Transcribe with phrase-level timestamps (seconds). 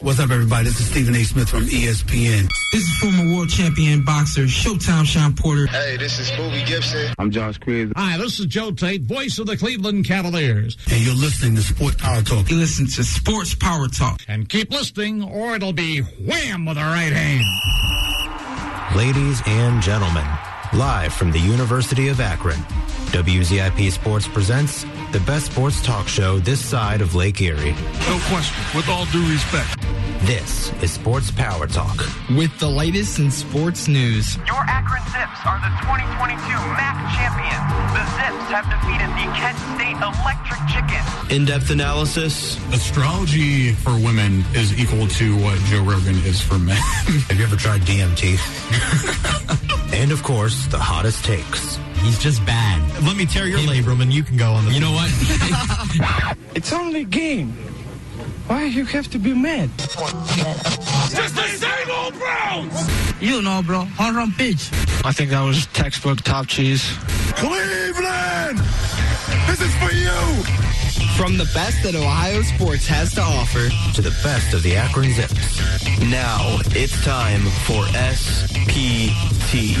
[0.00, 0.66] What's up, everybody?
[0.66, 1.24] This is Stephen A.
[1.24, 2.48] Smith from ESPN.
[2.70, 5.66] This is former world champion boxer Showtime Shawn Porter.
[5.66, 7.12] Hey, this is Bobby Gibson.
[7.18, 7.90] I'm Josh Cruz.
[7.96, 10.76] Hi, this is Joe Tate, voice of the Cleveland Cavaliers.
[10.88, 12.48] And you're listening to Sports Power Talk.
[12.48, 14.22] You listen to Sports Power Talk.
[14.28, 17.44] And keep listening, or it'll be wham with the right hand.
[18.96, 20.24] Ladies and gentlemen,
[20.74, 22.58] live from the University of Akron,
[23.12, 27.72] WZIP Sports presents the best sports talk show this side of Lake Erie.
[28.06, 28.56] No question.
[28.76, 29.76] With all due respect.
[30.26, 32.04] This is Sports Power Talk.
[32.36, 34.36] With the latest in sports news.
[34.46, 36.36] Your Akron Zips are the 2022
[36.76, 37.68] MAC champions.
[37.94, 41.34] The Zips have defeated the Kent State Electric Chicken.
[41.34, 42.58] In-depth analysis.
[42.74, 46.76] Astrology for women is equal to what Joe Rogan is for men.
[46.76, 49.64] Have you ever tried DMT?
[49.92, 51.78] and of course, the hottest takes.
[52.02, 53.04] He's just bad.
[53.04, 54.72] Let me tear your labrum and you can go on the.
[54.72, 55.10] You know what?
[56.54, 57.52] it's only a game.
[58.46, 59.68] Why you have to be mad?
[59.78, 63.20] Just the same old Browns.
[63.20, 63.80] You know, bro.
[63.80, 64.70] Home run pitch.
[65.04, 66.82] I think that was textbook top cheese.
[67.36, 68.58] Cleveland,
[69.46, 70.77] this is for you.
[71.18, 75.10] From the best that Ohio sports has to offer to the best of the Akron
[75.10, 75.58] Zips.
[76.02, 77.82] Now it's time for
[78.14, 79.74] SPT.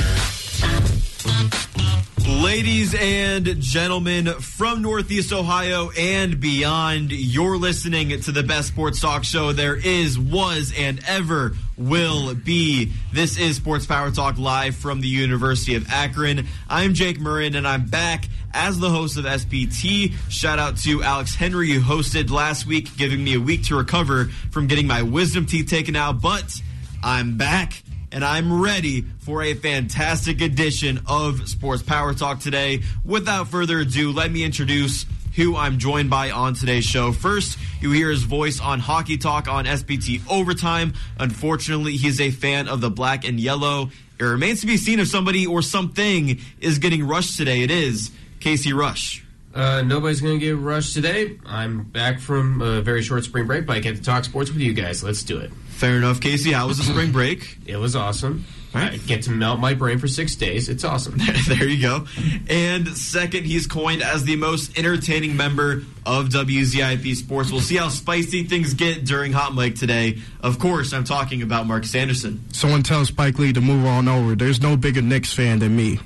[2.42, 9.22] Ladies and gentlemen from Northeast Ohio and beyond, you're listening to the best sports talk
[9.22, 12.92] show there is, was, and ever will be.
[13.12, 16.46] This is Sports Power Talk live from the University of Akron.
[16.68, 20.14] I'm Jake Murrin and I'm back as the host of SPT.
[20.28, 24.26] Shout out to Alex Henry who hosted last week, giving me a week to recover
[24.50, 26.60] from getting my wisdom teeth taken out, but
[27.02, 32.82] I'm back and I'm ready for a fantastic edition of Sports Power Talk today.
[33.04, 35.04] Without further ado, let me introduce
[35.38, 37.12] who I'm joined by on today's show.
[37.12, 40.94] First, you hear his voice on Hockey Talk on SPT Overtime.
[41.16, 43.90] Unfortunately, he's a fan of the black and yellow.
[44.18, 47.62] It remains to be seen if somebody or something is getting rushed today.
[47.62, 49.24] It is Casey Rush.
[49.54, 51.38] Uh, nobody's going to get rushed today.
[51.46, 54.60] I'm back from a very short spring break, but I get to talk sports with
[54.60, 55.02] you guys.
[55.02, 55.52] Let's do it.
[55.70, 56.52] Fair enough, Casey.
[56.52, 57.56] How was the spring break?
[57.66, 58.46] It was awesome.
[58.74, 58.92] Right.
[58.94, 60.68] I get to melt my brain for six days.
[60.68, 61.18] It's awesome.
[61.48, 62.06] there you go.
[62.48, 67.50] And second, he's coined as the most entertaining member of WZIP Sports.
[67.50, 70.18] We'll see how spicy things get during Hot Mic today.
[70.40, 72.42] Of course, I'm talking about Marcus Anderson.
[72.52, 74.34] Someone tell Spike Lee to move on over.
[74.34, 76.00] There's no bigger Knicks fan than me.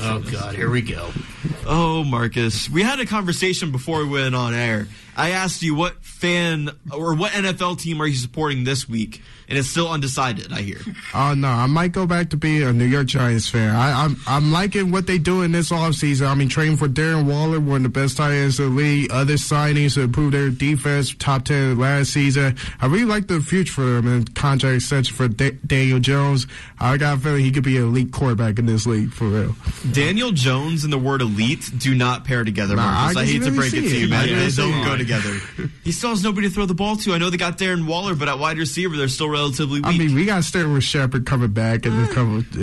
[0.00, 1.10] Oh God, here we go.
[1.68, 4.86] Oh, Marcus, we had a conversation before we went on air.
[5.16, 9.58] I asked you what fan or what NFL team are you supporting this week, and
[9.58, 10.52] it's still undecided.
[10.52, 10.78] I hear.
[11.14, 13.74] Oh no, I might go back to be a New York Giants fan.
[13.74, 16.28] I, am I'm, I'm liking what they do in this offseason.
[16.28, 19.10] I mean, trading for Darren Waller, one of the best tight ends in the league.
[19.10, 22.54] Other signings to improve their defense, top ten last season.
[22.82, 26.46] I really like the future for them and contract extension for da- Daniel Jones.
[26.78, 29.56] I got a feeling he could be an elite quarterback in this league for real.
[29.92, 33.14] Daniel Jones and the word elite do not pair together, Marcus.
[33.14, 34.28] Nah, I, I hate really to break it to you, man.
[34.28, 35.05] They don't go together.
[35.84, 37.14] He still has nobody to throw the ball to.
[37.14, 39.86] I know they got Darren Waller, but at wide receiver, they're still relatively weak.
[39.86, 42.54] I mean, we got to start with Shepard coming back and then come with.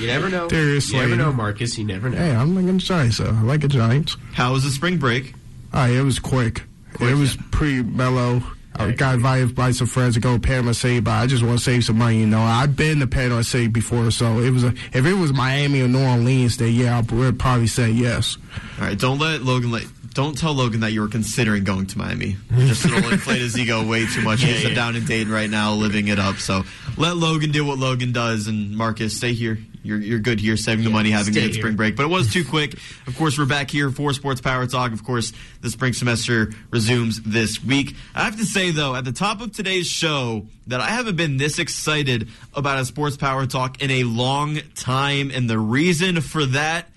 [0.00, 0.48] you never know.
[0.48, 1.78] Darius you never know, Marcus.
[1.78, 2.16] You never know.
[2.16, 4.16] Hey, I'm liking the Giants, so I like the Giants.
[4.32, 5.34] How was the spring break?
[5.72, 6.62] Oh, it was quick.
[6.94, 7.42] quick it was yeah.
[7.50, 8.42] pretty mellow.
[8.76, 11.58] I got invited by some friends to go to Panama City, but I just want
[11.58, 12.18] to save some money.
[12.18, 15.32] You know, I've been to Panama City before, so it was a, if it was
[15.32, 18.36] Miami or New Orleans, then yeah, I would probably say yes.
[18.80, 21.98] All right, don't let Logan let don't tell Logan that you were considering going to
[21.98, 22.36] Miami.
[22.56, 24.42] Just it'll inflate his ego way too much.
[24.42, 24.74] Yeah, He's yeah.
[24.74, 26.36] down in Dade right now, living it up.
[26.36, 26.62] So
[26.96, 29.58] let Logan do what Logan does, and Marcus, stay here.
[29.82, 31.94] You're, you're good here, saving yeah, the money, having a good spring break.
[31.94, 32.74] But it was too quick.
[33.06, 34.92] Of course, we're back here for Sports Power Talk.
[34.92, 37.94] Of course, the spring semester resumes this week.
[38.14, 41.36] I have to say, though, at the top of today's show, that I haven't been
[41.36, 45.30] this excited about a Sports Power Talk in a long time.
[45.30, 46.88] And the reason for that,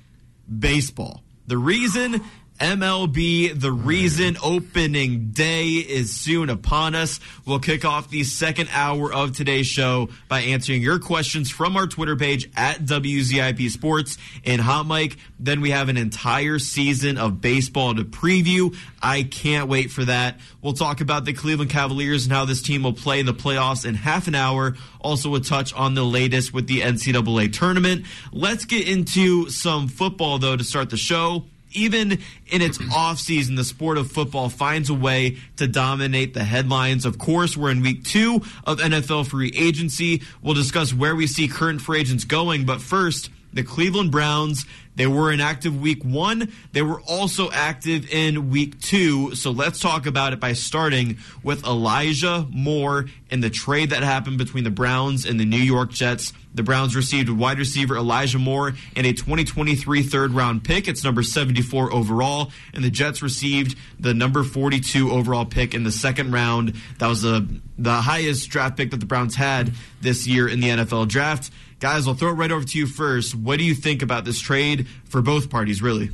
[0.47, 1.23] baseball.
[1.47, 2.21] The reason
[2.59, 7.19] MLB The Reason opening day is soon upon us.
[7.45, 11.85] We'll kick off the second hour of today's show by answering your questions from our
[11.85, 15.17] Twitter page at WZIP Sports and Hot Mic.
[15.39, 18.75] Then we have an entire season of baseball to preview.
[19.03, 20.39] I can't wait for that.
[20.63, 23.85] We'll talk about the Cleveland Cavaliers and how this team will play in the playoffs
[23.85, 24.75] in half an hour.
[24.99, 28.05] Also, a touch on the latest with the NCAA tournament.
[28.31, 33.63] Let's get into some football, though, to start the show even in its offseason, the
[33.63, 37.05] sport of football finds a way to dominate the headlines.
[37.05, 40.21] Of course, we're in week two of NFL free agency.
[40.41, 44.65] We'll discuss where we see current free agents going, but first, the Cleveland Browns.
[44.97, 46.51] They were in active week one.
[46.73, 49.35] They were also active in week two.
[49.35, 54.39] So let's talk about it by starting with Elijah Moore and the trade that happened
[54.39, 56.33] between the Browns and the New York Jets.
[56.55, 60.87] The Browns received wide receiver Elijah Moore and a 2023 third round pick.
[60.87, 62.51] It's number 74 overall.
[62.73, 66.73] And the Jets received the number 42 overall pick in the second round.
[66.97, 67.47] That was the,
[67.77, 71.51] the highest draft pick that the Browns had this year in the NFL draft.
[71.79, 73.35] Guys, I'll throw it right over to you first.
[73.35, 76.09] What do you think about this trade for both parties, really?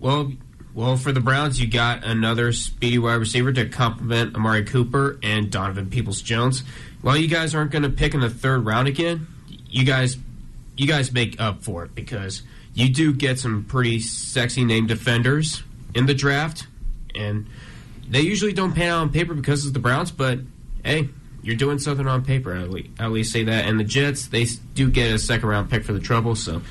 [0.00, 0.32] Well,
[0.74, 5.50] well, for the Browns, you got another speedy wide receiver to complement Amari Cooper and
[5.50, 6.62] Donovan Peoples Jones.
[7.02, 9.26] Well, you guys aren't going to pick in the third round again.
[9.68, 10.16] You guys,
[10.76, 12.42] you guys make up for it because
[12.72, 15.62] you do get some pretty sexy name defenders
[15.94, 16.66] in the draft,
[17.14, 17.46] and
[18.08, 20.10] they usually don't pan out on paper because of the Browns.
[20.10, 20.38] But
[20.82, 21.10] hey,
[21.42, 22.54] you're doing something on paper.
[22.54, 23.66] At least, at least say that.
[23.66, 26.34] And the Jets, they do get a second round pick for the trouble.
[26.34, 26.62] So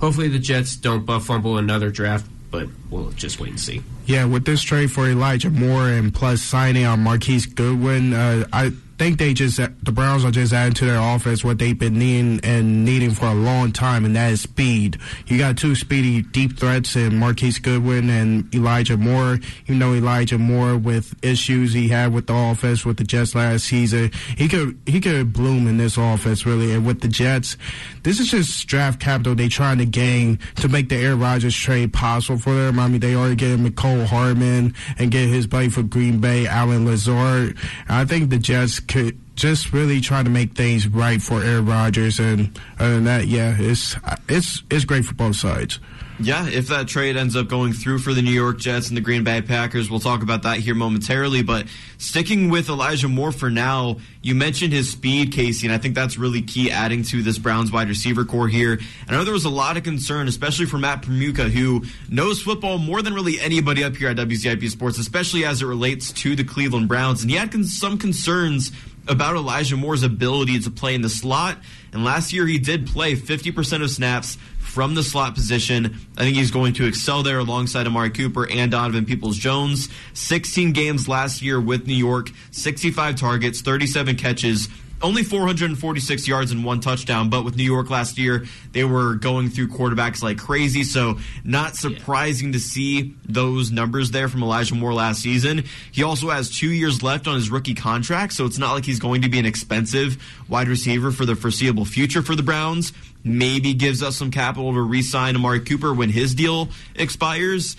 [0.00, 2.26] hopefully the Jets don't buff fumble another draft.
[2.50, 3.82] But we'll just wait and see.
[4.04, 8.72] Yeah, with this trade for Elijah Moore and plus signing on Marquise Goodwin, uh, I
[8.98, 12.40] think they just the Browns are just adding to their offense what they've been needing
[12.42, 14.98] and needing for a long time, and that is speed.
[15.26, 19.38] You got two speedy deep threats in Marquise Goodwin and Elijah Moore.
[19.66, 23.64] You know Elijah Moore with issues he had with the offense with the Jets last
[23.64, 24.10] season.
[24.36, 27.56] He could he could bloom in this offense really, and with the Jets,
[28.02, 31.92] this is just draft capital they're trying to gain to make the Aaron Rodgers trade
[31.92, 32.78] possible for them.
[32.78, 36.86] I mean they already get Mecole Hardman and get his buddy for Green Bay, Allen
[36.86, 37.56] Lazard.
[37.88, 42.18] I think the Jets could just really try to make things right for Aaron Rodgers,
[42.18, 43.96] and other than that, yeah, it's
[44.28, 45.78] it's it's great for both sides.
[46.24, 49.00] Yeah, if that trade ends up going through for the New York Jets and the
[49.00, 51.42] Green Bay Packers, we'll talk about that here momentarily.
[51.42, 51.66] But
[51.98, 56.16] sticking with Elijah Moore for now, you mentioned his speed, Casey, and I think that's
[56.18, 58.74] really key adding to this Browns wide receiver core here.
[58.74, 62.40] And I know there was a lot of concern, especially for Matt Permuka, who knows
[62.40, 66.36] football more than really anybody up here at WZIP Sports, especially as it relates to
[66.36, 67.22] the Cleveland Browns.
[67.22, 68.70] And he had some concerns
[69.08, 71.58] about Elijah Moore's ability to play in the slot.
[71.92, 75.96] And last year, he did play 50% of snaps from the slot position.
[76.16, 79.88] I think he's going to excel there alongside Amari Cooper and Donovan Peoples Jones.
[80.14, 84.68] 16 games last year with New York, 65 targets, 37 catches,
[85.02, 89.50] only 446 yards and one touchdown, but with New York last year, they were going
[89.50, 90.84] through quarterbacks like crazy.
[90.84, 92.52] So, not surprising yeah.
[92.54, 95.64] to see those numbers there from Elijah Moore last season.
[95.90, 99.00] He also has two years left on his rookie contract, so it's not like he's
[99.00, 102.92] going to be an expensive wide receiver for the foreseeable future for the Browns.
[103.24, 107.76] Maybe gives us some capital to re sign Amari Cooper when his deal expires.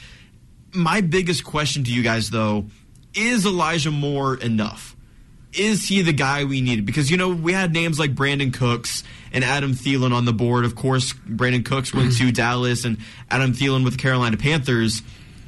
[0.74, 2.66] My biggest question to you guys, though,
[3.14, 4.93] is Elijah Moore enough?
[5.56, 6.86] Is he the guy we needed?
[6.86, 10.66] Because, you know, we had names like Brandin Cooks and Adam Thielen on the board.
[10.66, 12.34] Of course, Brandin Cooks went to mm-hmm.
[12.34, 12.98] Dallas and
[13.30, 15.02] Adam Thielen with the Carolina Panthers.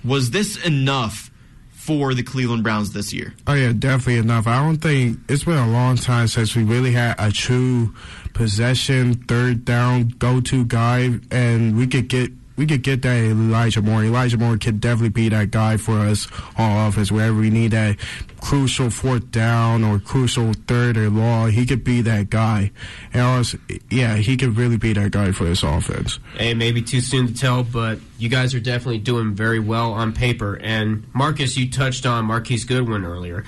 [0.04, 1.31] Was this enough
[1.72, 3.34] for the Cleveland Browns this year?
[3.46, 4.48] Oh, yeah, definitely enough.
[4.48, 7.94] I don't think it's been a long time since we really had a true
[8.34, 13.81] possession, third down, go to guy, and we could get we could get that Elijah
[13.81, 14.04] Moore.
[14.04, 17.98] Elijah Moore could definitely be that guy for us on offense wherever we need that
[18.42, 21.52] crucial fourth down or crucial third or long.
[21.52, 22.72] He could be that guy.
[23.13, 23.57] And also,
[23.90, 26.19] yeah, he could really be that guy for this offense.
[26.38, 30.13] Hey, maybe too soon to tell, but you guys are definitely doing very well on
[30.13, 30.58] paper.
[30.62, 33.44] And Marcus, you touched on Marquise Goodwin earlier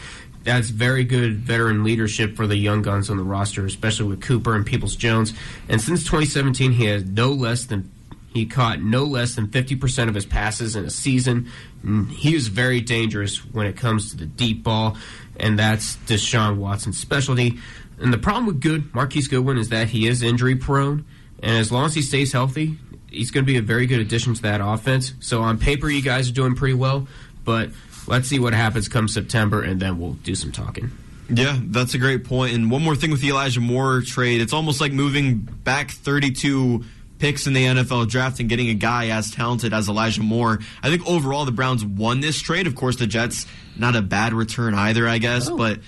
[0.48, 4.56] that's very good veteran leadership for the young guns on the roster, especially with Cooper
[4.56, 5.34] and Peoples Jones.
[5.68, 7.92] And since 2017, he has no less than
[8.38, 11.50] he caught no less than 50% of his passes in a season.
[11.84, 14.98] Mm, he is very dangerous when it comes to the deep ball,
[15.40, 17.58] and that's Deshaun Watson's specialty.
[18.00, 21.06] And the problem with good Marquise Goodwin is that he is injury prone,
[21.42, 22.78] and as long as he stays healthy,
[23.10, 25.14] he's going to be a very good addition to that offense.
[25.20, 27.08] So on paper, you guys are doing pretty well,
[27.44, 27.72] but
[28.08, 30.92] let's see what happens come September, and then we'll do some talking.
[31.30, 32.54] Yeah, that's a great point.
[32.56, 36.86] And one more thing with the Elijah Moore trade, it's almost like moving back 32
[37.20, 40.60] picks in the NFL draft and getting a guy as talented as Elijah Moore.
[40.82, 42.68] I think overall the Browns won this trade.
[42.68, 43.46] Of course, the Jets
[43.76, 45.58] not a bad return either, I guess, oh.
[45.58, 45.80] but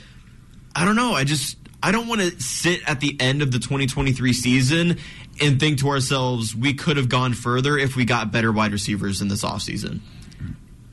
[0.76, 1.14] I don't know.
[1.14, 4.98] I just I don't want to sit at the end of the 2023 season
[5.42, 9.22] and think to ourselves we could have gone further if we got better wide receivers
[9.22, 10.02] in this offseason.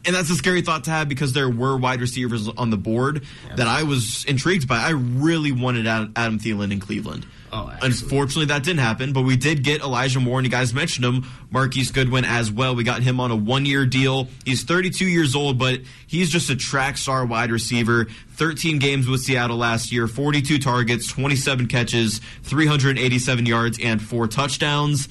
[0.05, 3.25] And that's a scary thought to have because there were wide receivers on the board
[3.57, 4.76] that I was intrigued by.
[4.76, 7.26] I really wanted Adam Thielen in Cleveland.
[7.53, 11.05] Oh, Unfortunately, that didn't happen, but we did get Elijah Moore, and you guys mentioned
[11.05, 12.75] him, Marquise Goodwin as well.
[12.75, 14.29] We got him on a one year deal.
[14.45, 18.07] He's 32 years old, but he's just a track star wide receiver.
[18.35, 25.09] 13 games with Seattle last year, 42 targets, 27 catches, 387 yards, and four touchdowns.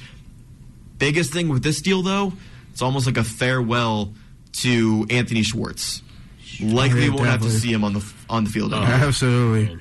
[0.98, 2.34] Biggest thing with this deal, though,
[2.72, 4.14] it's almost like a farewell
[4.54, 6.02] to Anthony Schwartz.
[6.62, 8.74] Likely Oh, yeah, won't have to see him on the on the field.
[8.74, 8.90] anymore.
[8.94, 9.78] Absolutely.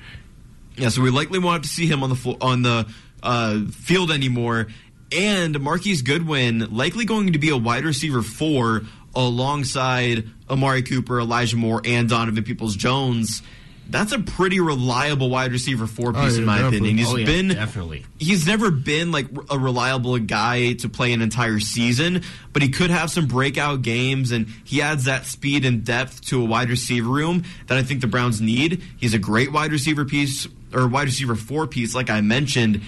[0.77, 2.85] Yeah, so we likely won't have to see him on the flo- on the
[3.23, 4.67] uh, field anymore.
[5.15, 8.81] And Marquise Goodwin likely going to be a wide receiver four
[9.15, 13.41] alongside Amari Cooper, Elijah Moore, and Donovan Peoples Jones.
[13.87, 16.77] That's a pretty reliable wide receiver four piece Oh, yeah, in my definitely.
[16.77, 16.97] opinion.
[16.97, 18.05] He's Oh, yeah, been definitely.
[18.17, 22.89] He's never been like a reliable guy to play an entire season, but he could
[22.89, 27.07] have some breakout games, and he adds that speed and depth to a wide receiver
[27.07, 28.81] room that I think the Browns need.
[28.97, 32.81] He's a great wide receiver piece or wide receiver four piece, like I mentioned.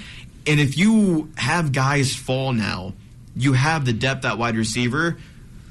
[0.45, 2.93] And if you have guys fall now,
[3.35, 5.17] you have the depth at wide receiver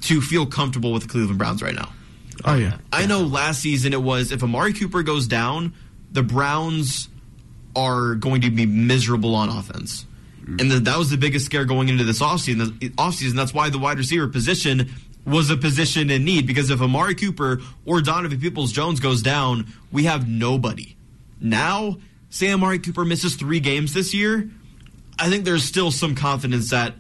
[0.03, 1.93] to feel comfortable with the Cleveland Browns right now.
[2.45, 2.79] Oh yeah.
[2.93, 5.75] I know last season it was if Amari Cooper goes down,
[6.13, 7.09] the Browns
[7.75, 10.07] are going to be miserable on offense.
[10.41, 10.61] Mm-hmm.
[10.61, 12.79] And the, that was the biggest scare going into this offseason.
[12.79, 13.35] The offseason.
[13.35, 14.91] That's why the wide receiver position
[15.27, 19.67] was a position in need because if Amari Cooper or Donovan Peoples Jones goes down,
[19.91, 20.96] we have nobody.
[21.41, 21.99] Now,
[22.31, 24.49] say Amari Cooper misses three games this year,
[25.19, 26.95] I think there's still some confidence that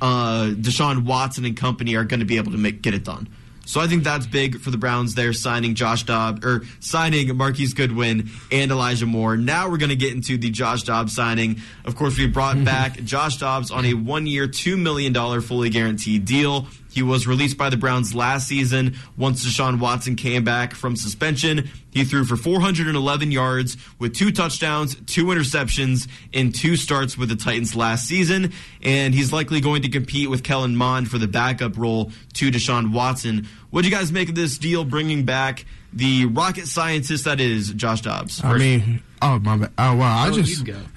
[0.00, 3.28] uh, Deshaun Watson and company are going to be able to make get it done.
[3.66, 5.14] So I think that's big for the Browns.
[5.14, 9.36] There signing Josh Dobbs or signing Marquise Goodwin and Elijah Moore.
[9.36, 11.60] Now we're going to get into the Josh Dobbs signing.
[11.84, 16.24] Of course, we brought back Josh Dobbs on a one-year, two million dollar fully guaranteed
[16.24, 16.66] deal.
[16.90, 21.70] He was released by the Browns last season once Deshaun Watson came back from suspension.
[21.92, 27.36] He threw for 411 yards with two touchdowns, two interceptions, in two starts with the
[27.36, 28.52] Titans last season.
[28.82, 32.92] And he's likely going to compete with Kellen Mond for the backup role to Deshaun
[32.92, 33.48] Watson.
[33.70, 37.70] What do you guys make of this deal bringing back the rocket scientist that is
[37.70, 38.42] Josh Dobbs?
[38.44, 39.70] I mean, oh my bad.
[39.78, 40.64] Oh wow, I Oh, just,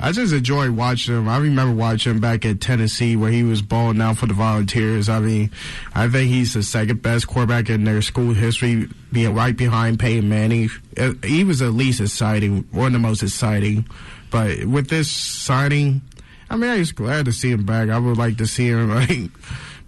[0.00, 1.28] I just enjoy watching him.
[1.28, 5.08] I remember watching him back at Tennessee where he was balling out for the Volunteers.
[5.08, 5.50] I mean,
[5.94, 10.28] I think he's the second best quarterback in their school history, being right behind Peyton
[10.28, 10.70] Manning.
[10.98, 13.86] Uh, He was at least exciting, one of the most exciting.
[14.30, 16.00] But with this signing,
[16.48, 17.88] I mean, I was glad to see him back.
[17.90, 19.30] I would like to see him like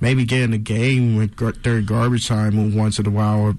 [0.00, 3.54] maybe get in a game with during garbage time once in a while,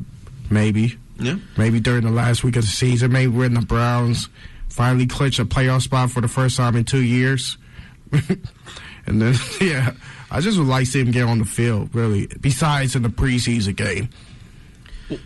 [0.49, 0.97] maybe.
[1.17, 1.37] Yeah.
[1.57, 4.29] Maybe during the last week of the season, maybe when the Browns
[4.69, 7.57] finally clinch a playoff spot for the first time in two years.
[8.11, 9.91] and then, yeah,
[10.29, 13.09] I just would like to see him get on the field, really, besides in the
[13.09, 14.09] preseason game.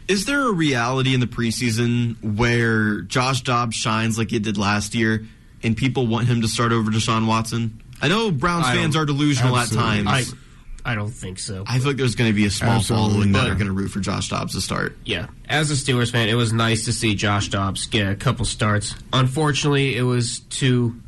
[0.08, 4.93] Is there a reality in the preseason where Josh Dobbs shines like it did last
[4.93, 5.25] year
[5.63, 7.81] and people want him to start over Deshaun Watson?
[8.01, 9.89] I know Browns I fans are delusional Absolutely.
[9.89, 10.34] at times.
[10.34, 10.38] I,
[10.86, 11.63] I don't think so.
[11.67, 13.09] I feel like there's going to be a small Absolutely.
[13.12, 14.98] following that But- are going to root for Josh Dobbs to start.
[15.05, 18.45] Yeah, as a Steelers fan, it was nice to see Josh Dobbs get a couple
[18.45, 18.95] starts.
[19.13, 21.00] Unfortunately, it was too.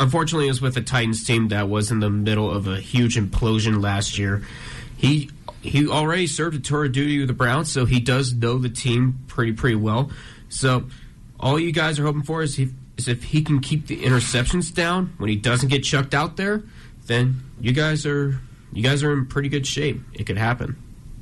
[0.00, 3.16] Unfortunately, it was with a Titans team that was in the middle of a huge
[3.16, 4.42] implosion last year.
[4.96, 8.58] He he already served a tour of duty with the Browns, so he does know
[8.58, 10.10] the team pretty pretty well.
[10.48, 10.88] So
[11.38, 14.74] all you guys are hoping for is, he, is if he can keep the interceptions
[14.74, 16.62] down when he doesn't get chucked out there,
[17.06, 18.40] then you guys are
[18.72, 20.00] you guys are in pretty good shape.
[20.14, 20.76] It could happen.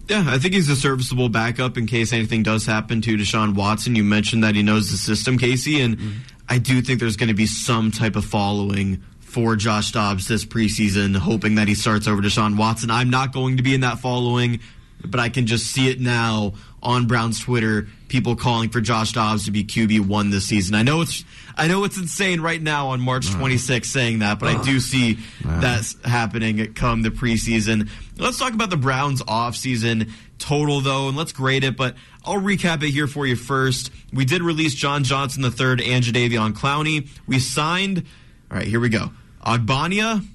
[0.08, 3.94] Yeah, I think he's a serviceable backup in case anything does happen to Deshaun Watson.
[3.94, 6.18] You mentioned that he knows the system, Casey, and mm-hmm.
[6.48, 10.44] I do think there's going to be some type of following for Josh Dobbs this
[10.44, 12.90] preseason, hoping that he starts over Deshaun Watson.
[12.90, 14.58] I'm not going to be in that following,
[15.04, 17.86] but I can just see it now on Brown's Twitter.
[18.08, 20.74] People calling for Josh Dobbs to be QB one this season.
[20.74, 21.24] I know it's
[21.60, 23.38] I know it's insane right now on March mm.
[23.38, 27.90] 26th saying that, but I do see that's happening come the preseason.
[28.16, 31.76] Let's talk about the Browns offseason total though, and let's grade it.
[31.76, 33.90] But I'll recap it here for you first.
[34.10, 35.52] We did release John Johnson III
[35.92, 37.08] and Jadeveon Clowney.
[37.26, 38.06] We signed.
[38.50, 39.10] All right, here we go.
[39.44, 40.26] Agbania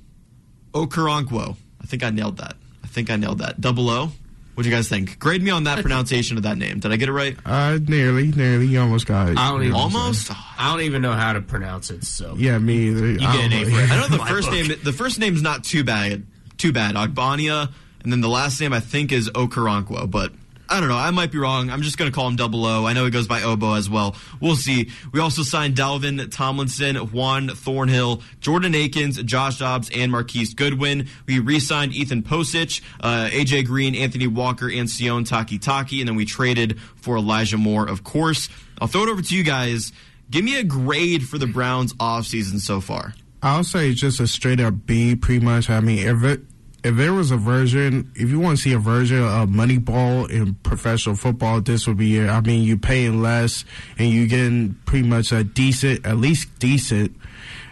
[0.73, 1.57] Okoronkwo.
[1.81, 2.55] I think I nailed that.
[2.83, 3.59] I think I nailed that.
[3.59, 4.11] Double O.
[4.55, 5.19] What do you guys think?
[5.19, 6.79] Grade me on that pronunciation of that name.
[6.79, 7.37] Did I get it right?
[7.45, 8.67] Uh, nearly, nearly.
[8.67, 9.37] You almost got it.
[9.37, 10.31] I don't even Almost.
[10.57, 12.05] I don't even know how to pronounce it.
[12.05, 13.07] So Yeah, me either.
[13.07, 13.91] You get an A don't for it.
[13.91, 14.67] I know the first book.
[14.67, 14.79] name.
[14.83, 16.25] The first name's not too bad.
[16.57, 16.95] Too bad.
[16.95, 17.71] Agbania,
[18.01, 20.31] and then the last name I think is Okoronkwo, but.
[20.75, 20.97] I don't know.
[20.97, 21.69] I might be wrong.
[21.69, 22.85] I'm just going to call him Double O.
[22.85, 24.17] I know he goes by Obo as well.
[24.41, 24.91] We'll see.
[25.13, 31.07] We also signed Dalvin Tomlinson, Juan Thornhill, Jordan Akins, Josh Dobbs, and Marquise Goodwin.
[31.27, 36.25] We re-signed Ethan Pocic, uh, AJ Green, Anthony Walker, and Sione Takitaki, and then we
[36.25, 38.49] traded for Elijah Moore, of course.
[38.81, 39.93] I'll throw it over to you guys.
[40.29, 43.13] Give me a grade for the Browns offseason so far.
[43.41, 45.69] I'll say just a straight up B, pretty much.
[45.69, 46.41] I mean, it
[46.85, 50.53] if there was a version, if you want to see a version of Moneyball in
[50.53, 52.29] professional football, this would be it.
[52.29, 53.65] I mean, you're paying less
[53.97, 57.15] and you're getting pretty much a decent, at least decent,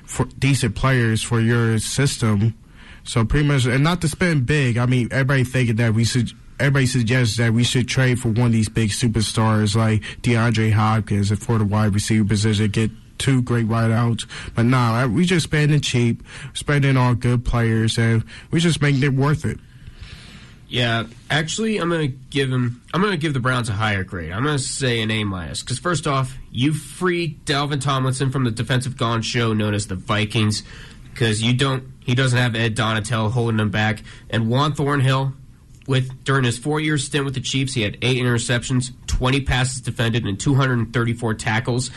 [0.04, 2.56] for decent players for your system.
[3.04, 4.80] So pretty much, and not to spend big.
[4.80, 6.32] I mean, everybody thinking that we should.
[6.60, 11.32] Everybody suggests that we should trade for one of these big superstars like DeAndre Hopkins
[11.44, 12.90] for the wide receiver position, get
[13.24, 14.28] two great wideouts.
[14.54, 19.14] But nah, we just spending cheap, spending on good players, and we just making it
[19.14, 19.58] worth it.
[20.68, 22.82] Yeah, actually, I'm gonna give him.
[22.94, 24.32] I'm gonna give the Browns a higher grade.
[24.32, 28.52] I'm gonna say an A minus because first off, you free Dalvin Tomlinson from the
[28.52, 30.64] defensive gone show known as the Vikings
[31.14, 31.84] because you don't.
[32.00, 35.34] He doesn't have Ed Donatell holding him back, and Juan Thornhill.
[35.86, 40.24] With during his four-year stint with the Chiefs, he had eight interceptions, 20 passes defended,
[40.24, 41.92] and 234 tackles.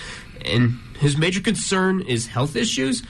[0.44, 3.02] And his major concern is health issues,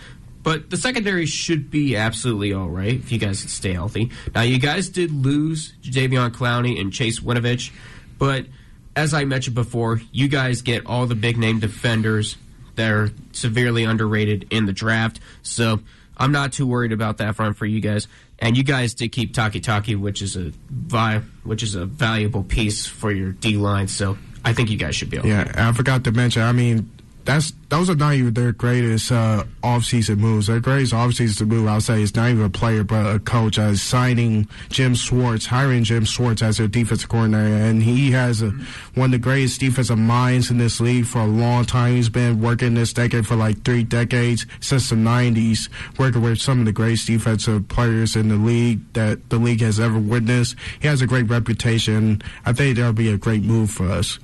[0.43, 4.11] but the secondary should be absolutely all right if you guys stay healthy.
[4.35, 7.73] Now, you guys did lose Jadeveon Clowney and Chase Winovich,
[8.19, 8.47] but
[8.95, 12.37] as I mentioned before, you guys get all the big name defenders
[12.77, 15.21] that are severely underrated in the draft.
[15.43, 15.81] So
[16.17, 18.09] I'm not too worried about that front for you guys.
[18.39, 22.87] And you guys did keep Takitaki, which is a vi- which is a valuable piece
[22.87, 23.89] for your D line.
[23.89, 25.19] So I think you guys should be.
[25.19, 25.29] Okay.
[25.29, 26.43] Yeah, I forgot to mention.
[26.43, 26.91] I mean,
[27.27, 30.47] that's those are not even their greatest uh, offseason moves.
[30.47, 33.83] Their greatest offseason move, I'll say, is not even a player, but a coach as
[33.83, 37.57] signing Jim Schwartz, hiring Jim Schwartz as their defensive coordinator.
[37.57, 38.51] And he has a,
[38.95, 41.97] one of the greatest defensive minds in this league for a long time.
[41.97, 45.69] He's been working this decade for like three decades, since the 90s,
[45.99, 49.81] working with some of the greatest defensive players in the league that the league has
[49.81, 50.55] ever witnessed.
[50.81, 52.23] He has a great reputation.
[52.45, 54.21] I think that'll be a great move for us.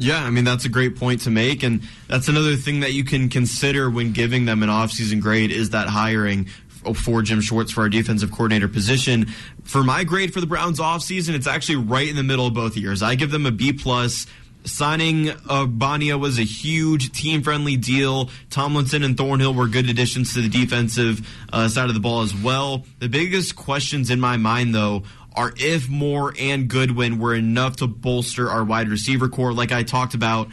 [0.00, 3.04] Yeah, I mean that's a great point to make, and that's another thing that you
[3.04, 6.46] can consider when giving them an offseason grade is that hiring
[6.94, 9.26] for Jim Schwartz for our defensive coordinator position.
[9.64, 12.78] For my grade for the Browns offseason, it's actually right in the middle of both
[12.78, 13.02] years.
[13.02, 14.26] I give them a B plus.
[14.64, 18.28] Signing uh, Bania was a huge team friendly deal.
[18.50, 22.34] Tomlinson and Thornhill were good additions to the defensive uh, side of the ball as
[22.34, 22.84] well.
[22.98, 25.04] The biggest questions in my mind, though,
[25.34, 29.82] are if Moore and Goodwin were enough to bolster our wide receiver core, like I
[29.82, 30.48] talked about.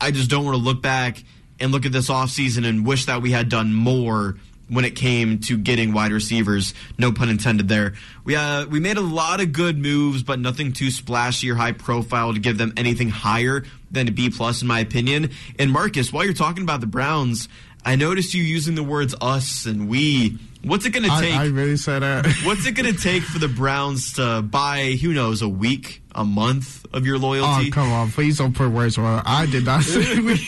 [0.00, 1.22] I just don't want to look back
[1.60, 4.36] and look at this offseason and wish that we had done more
[4.68, 6.72] when it came to getting wide receivers.
[6.98, 7.94] No pun intended there.
[8.24, 11.72] We uh, we made a lot of good moves, but nothing too splashy or high
[11.72, 15.30] profile to give them anything higher than a B plus, in my opinion.
[15.58, 17.48] And Marcus, while you're talking about the Browns,
[17.84, 20.38] I noticed you using the words us and we.
[20.64, 21.34] What's it going to take?
[21.34, 22.26] I, I really said that.
[22.44, 26.24] what's it going to take for the Browns to buy, who knows, a week, a
[26.24, 27.68] month of your oh, loyalty?
[27.68, 28.10] Oh, come on.
[28.12, 30.32] Please don't put words on I did not say we.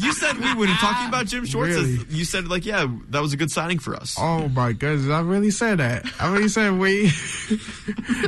[0.00, 1.74] you said we were talking about Jim Schwartz.
[1.74, 1.98] Really?
[2.10, 4.16] You said, like, yeah, that was a good signing for us.
[4.18, 5.08] Oh, my goodness.
[5.08, 6.04] I really said that.
[6.18, 7.12] I really said we.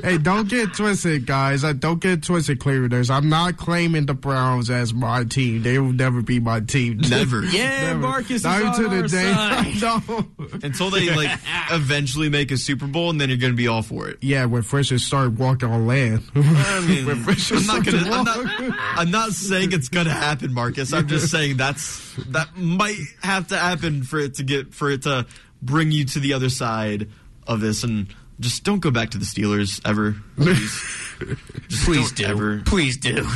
[0.02, 1.62] hey, don't get twisted, guys.
[1.62, 3.10] Don't get twisted, Clevelanders.
[3.10, 5.62] I'm not claiming the Browns as my team.
[5.62, 6.98] They will never be my team.
[6.98, 7.42] Never.
[7.44, 7.98] Yeah, Never.
[7.98, 9.74] Marcus Not is to the day.
[9.80, 10.48] no.
[10.62, 11.38] Until they, like,
[11.70, 14.18] eventually make a Super Bowl, and then you're going to be all for it.
[14.20, 16.22] Yeah, when Fisher started walking on land.
[16.34, 17.08] I mean,
[17.50, 18.10] I'm not gonna.
[18.10, 20.92] I'm not, I'm not saying it's gonna happen, Marcus.
[20.92, 25.02] I'm just saying that's that might have to happen for it to get for it
[25.02, 25.26] to
[25.62, 27.08] bring you to the other side
[27.46, 28.08] of this, and
[28.40, 30.16] just don't go back to the Steelers ever.
[30.36, 30.82] Please,
[31.68, 32.30] Just Please don't.
[32.30, 32.62] Ever.
[32.66, 33.26] Please do.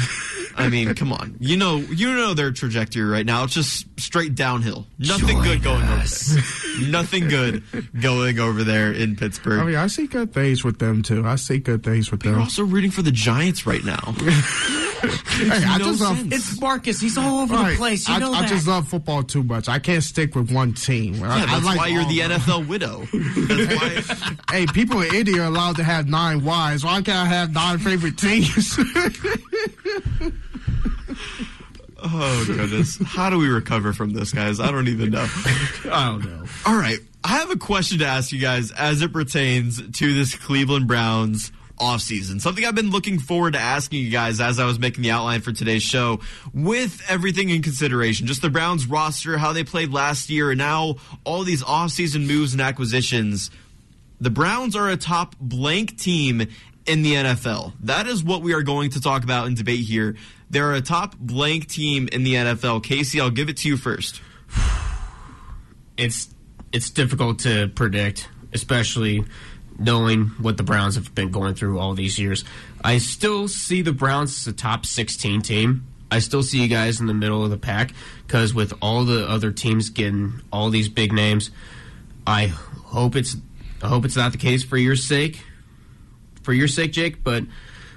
[0.57, 1.37] I mean, come on.
[1.39, 3.45] You know, you know their trajectory right now.
[3.45, 4.87] It's just straight downhill.
[4.99, 6.33] Nothing Join good going us.
[6.33, 6.41] over
[6.81, 6.91] there.
[6.91, 7.63] Nothing good
[8.01, 9.61] going over there in Pittsburgh.
[9.61, 11.25] I mean, I see good things with them, too.
[11.25, 12.43] I see good things with You're them.
[12.43, 14.15] also rooting for the Giants right now.
[15.01, 16.17] Hey, I no just love.
[16.19, 16.35] sense.
[16.35, 17.01] It's Marcus.
[17.01, 17.71] He's all over Right.
[17.73, 18.09] the place.
[18.09, 18.49] You I, know I that.
[18.49, 19.69] just love football too much.
[19.69, 21.15] I can't stick with one team.
[21.15, 23.07] Yeah, that's why you're the NFL widow.
[23.13, 24.35] That's why.
[24.51, 26.83] Hey, people in India are allowed to have nine wives.
[26.85, 28.79] Why can't I have nine favorite teams?
[32.01, 34.61] Oh goodness, how do we recover from this, guys?
[34.61, 35.27] I don't even know.
[35.91, 36.45] I don't know.
[36.65, 40.37] All right, I have a question to ask you guys as it pertains to this
[40.37, 42.41] Cleveland Browns offseason.
[42.41, 45.41] Something I've been looking forward to asking you guys as I was making the outline
[45.41, 46.21] for today's show,
[46.53, 50.97] with everything in consideration, just the Browns roster, how they played last year, and now
[51.25, 53.51] all these offseason moves and acquisitions.
[54.21, 56.47] The Browns are a top blank team
[56.87, 57.75] in the NFL.
[57.81, 60.17] That is what we are going to talk about and debate here.
[60.51, 62.83] They're a top blank team in the NFL.
[62.83, 64.23] Casey, I'll give it to you first.
[65.97, 66.29] It's
[66.73, 69.25] it's difficult to predict, especially
[69.79, 72.45] knowing what the Browns have been going through all these years.
[72.83, 77.01] I still see the Browns as a top 16 team, I still see you guys
[77.01, 77.93] in the middle of the pack
[78.27, 81.51] because with all the other teams getting all these big names,
[82.27, 83.37] I hope it's
[83.83, 85.45] I hope it's not the case for your sake,
[86.43, 87.23] for your sake, Jake.
[87.23, 87.45] But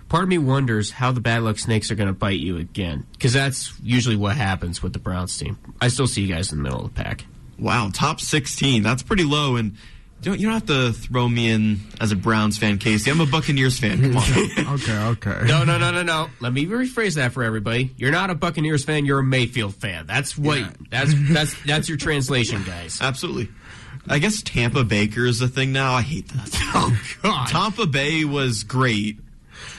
[0.10, 3.06] part of me wonders how the bad luck snakes are going to bite you again
[3.13, 5.58] because that's usually what happens with the Browns team.
[5.80, 7.26] I still see you guys in the middle of the pack.
[7.58, 8.84] Wow, top 16.
[8.84, 9.56] That's pretty low.
[9.56, 9.78] And
[10.21, 13.10] don't, you don't have to throw me in as a Browns fan, Casey.
[13.10, 14.01] I'm a Buccaneers fan.
[14.01, 14.73] Come on.
[14.75, 15.47] okay, okay.
[15.47, 16.29] No, no, no, no, no.
[16.39, 17.91] Let me rephrase that for everybody.
[17.97, 19.05] You're not a Buccaneers fan.
[19.05, 20.05] You're a Mayfield fan.
[20.05, 20.60] That's what.
[20.60, 20.71] Yeah.
[20.89, 22.99] That's that's that's your translation, guys.
[23.01, 23.49] Absolutely.
[24.07, 25.93] I guess Tampa Baker is a thing now.
[25.93, 26.49] I hate that.
[26.73, 27.47] Oh God.
[27.47, 29.19] Tampa Bay was great.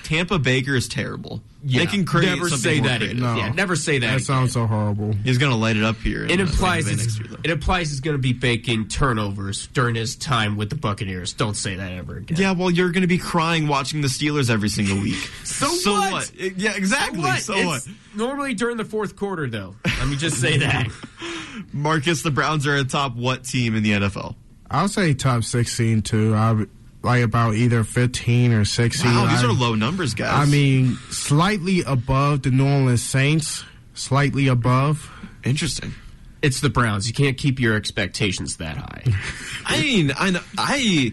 [0.03, 1.43] Tampa Baker is terrible.
[1.65, 3.19] Yeah, they can create never something say more that creative.
[3.23, 3.37] again.
[3.37, 4.07] Yeah, never say that.
[4.07, 4.25] That again.
[4.25, 5.13] sounds so horrible.
[5.25, 6.25] He's going to light it up here.
[6.25, 9.95] It uh, implies Tampa it's, year, it implies he's going to be making turnovers during
[9.95, 11.33] his time with the Buccaneers.
[11.33, 12.37] Don't say that ever again.
[12.39, 15.17] Yeah, well, you're going to be crying watching the Steelers every single week.
[15.45, 16.33] So what?
[16.35, 17.23] Yeah, exactly.
[17.39, 17.67] So So what?
[17.67, 17.89] what?
[18.17, 19.77] Normally during the fourth quarter, though.
[19.85, 20.89] Let me just say that.
[21.73, 24.35] Marcus, the Browns are a top what team in the NFL?
[24.71, 26.35] I'll say top 16 too.
[26.35, 26.71] I would-
[27.03, 29.11] like about either 15 or 16.
[29.11, 30.49] Wow, these I- are low numbers, guys.
[30.49, 33.65] I mean, slightly above the New Orleans Saints.
[33.95, 35.11] Slightly above.
[35.45, 35.93] interesting.
[36.41, 37.07] It's the Browns.
[37.07, 39.05] You can't keep your expectations that high.
[39.67, 41.13] I mean, I, I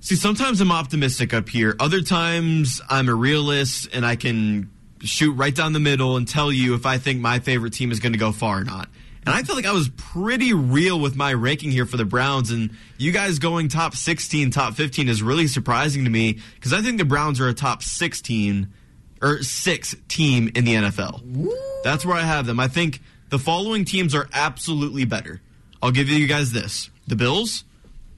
[0.00, 0.16] see.
[0.16, 1.76] Sometimes I'm optimistic up here.
[1.80, 6.50] Other times I'm a realist, and I can shoot right down the middle and tell
[6.52, 8.88] you if I think my favorite team is going to go far or not.
[9.26, 12.52] And I feel like I was pretty real with my ranking here for the Browns,
[12.52, 16.80] and you guys going top 16, top 15 is really surprising to me because I
[16.80, 18.72] think the Browns are a top 16
[19.20, 21.50] or six team in the NFL.
[21.82, 22.60] That's where I have them.
[22.60, 25.40] I think the following teams are absolutely better.
[25.82, 27.64] I'll give you guys this the Bills,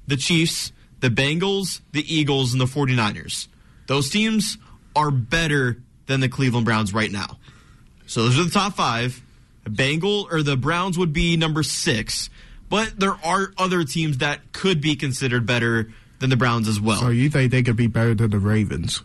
[0.06, 3.48] the Chiefs, the Bengals, the Eagles, and the 49ers.
[3.86, 4.58] Those teams
[4.94, 7.38] are better than the Cleveland Browns right now.
[8.06, 9.22] So those are the top five.
[9.68, 12.30] The Bengal or the Browns would be number six,
[12.70, 16.98] but there are other teams that could be considered better than the Browns as well.
[17.00, 19.02] So you think they could be better than the Ravens?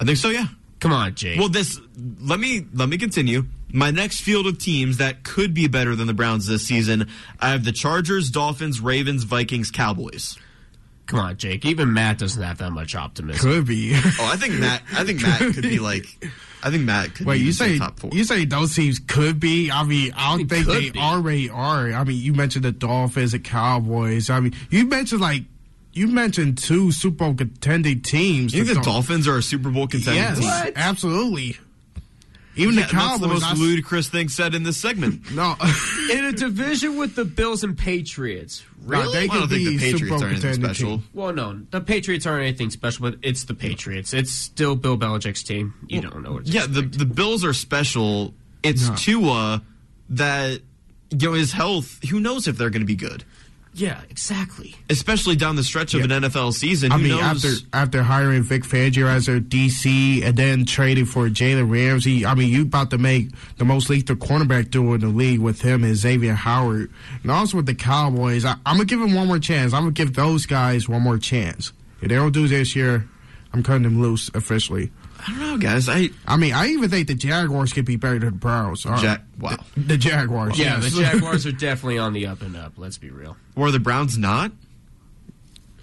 [0.00, 0.46] I think so, yeah.
[0.80, 1.38] Come on, Jake.
[1.38, 1.80] Well, this
[2.20, 3.44] let me let me continue.
[3.72, 7.50] My next field of teams that could be better than the Browns this season, I
[7.50, 10.36] have the Chargers, Dolphins, Ravens, Vikings, Cowboys.
[11.12, 11.64] Come on, Jake.
[11.66, 13.40] Even Matt doesn't have that much optimism.
[13.50, 13.92] Could be.
[13.94, 14.82] Oh, I think Matt.
[14.94, 16.06] I think Matt could be like.
[16.62, 17.26] I think Matt could.
[17.26, 18.10] Wait, be you say the top four.
[18.14, 19.70] you say those teams could be?
[19.70, 20.98] I mean, I don't They think they be.
[20.98, 21.92] already are.
[21.92, 24.30] I mean, you mentioned the Dolphins, the Cowboys.
[24.30, 25.42] I mean, you mentioned like
[25.92, 28.54] you mentioned two Super Bowl contending teams.
[28.54, 30.48] you think the Dolphins are a Super Bowl contending Yes, team?
[30.48, 30.72] What?
[30.76, 31.58] absolutely.
[32.54, 33.08] Even Yeah, the Cowboys.
[33.08, 35.30] that's the most I s- ludicrous thing said in this segment.
[35.34, 35.56] no,
[36.12, 38.62] In a division with the Bills and Patriots.
[38.84, 39.12] Nah, Really?
[39.12, 40.90] they I don't think the Patriots Bowl are anything special.
[40.98, 41.08] team.
[41.14, 44.12] Well, no, the Patriots aren't anything special, but it's the Patriots.
[44.12, 45.72] It's still Bill Belichick's team.
[45.86, 46.46] You don't know what.
[46.46, 48.34] Yeah, the the Bills are special.
[48.62, 48.94] It's No.
[48.96, 49.62] Tua
[50.10, 50.60] that
[51.10, 52.00] you know his health.
[52.10, 53.24] Who knows if they're going to be good,
[53.74, 54.74] yeah, exactly.
[54.90, 56.16] especially down the stretch of Yeah.
[56.16, 56.92] an NFL season.
[56.92, 57.44] I Who mean, knows?
[57.44, 62.34] after after hiring Vic Fangio as their DC and then trading for Jalen Ramsey, I
[62.34, 65.84] mean, you about to make the most lethal cornerback duo in the league with him
[65.84, 66.90] and Xavier Howard,
[67.22, 68.44] and also with the Cowboys.
[68.44, 69.72] I, I'm gonna give them one more chance.
[69.72, 71.72] I'm gonna give those guys one more chance.
[72.00, 73.08] If they don't do this year,
[73.52, 74.90] I'm cutting them loose officially.
[75.26, 75.88] I don't know, guys.
[75.88, 78.84] I I mean, I even think the Jaguars could be better than the Browns.
[78.84, 79.56] Ja- wow.
[79.74, 80.58] the, the Jaguars.
[80.58, 80.94] Yeah, yes.
[80.94, 82.72] the Jaguars are definitely on the up and up.
[82.76, 83.36] Let's be real.
[83.56, 84.52] or the Browns not.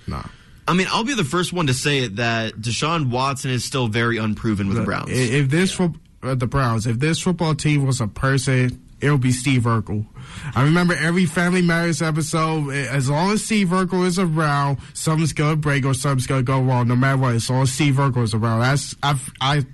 [0.08, 0.23] no.
[0.67, 3.88] I mean, I'll be the first one to say it that Deshaun Watson is still
[3.88, 5.10] very unproven with the Browns.
[5.10, 9.21] If this fo- uh, the Browns, if this football team was a person, it would
[9.21, 10.05] be Steve Urkel.
[10.55, 12.71] I remember every Family Matters episode.
[12.71, 16.88] As long as Steve Urkel is around, something's gonna break or something's gonna go wrong.
[16.88, 19.65] No matter what, as long as Steve Urkel is around, that's I I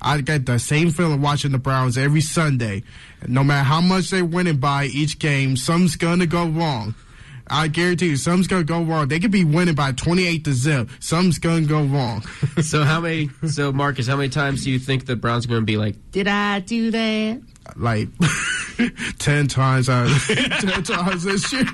[0.00, 2.82] I get the same feeling watching the Browns every Sunday.
[3.26, 6.94] No matter how much they're winning by each game, something's gonna go wrong.
[7.48, 9.08] I guarantee you, something's gonna go wrong.
[9.08, 10.88] They could be winning by twenty-eight to zip.
[11.00, 12.24] Something's gonna go wrong.
[12.62, 13.30] So how many?
[13.48, 15.96] So Marcus, how many times do you think the Browns are going to be like?
[16.12, 17.42] Did I do that?
[17.76, 18.08] like
[19.18, 20.24] ten times out of
[20.60, 21.64] ten times this year.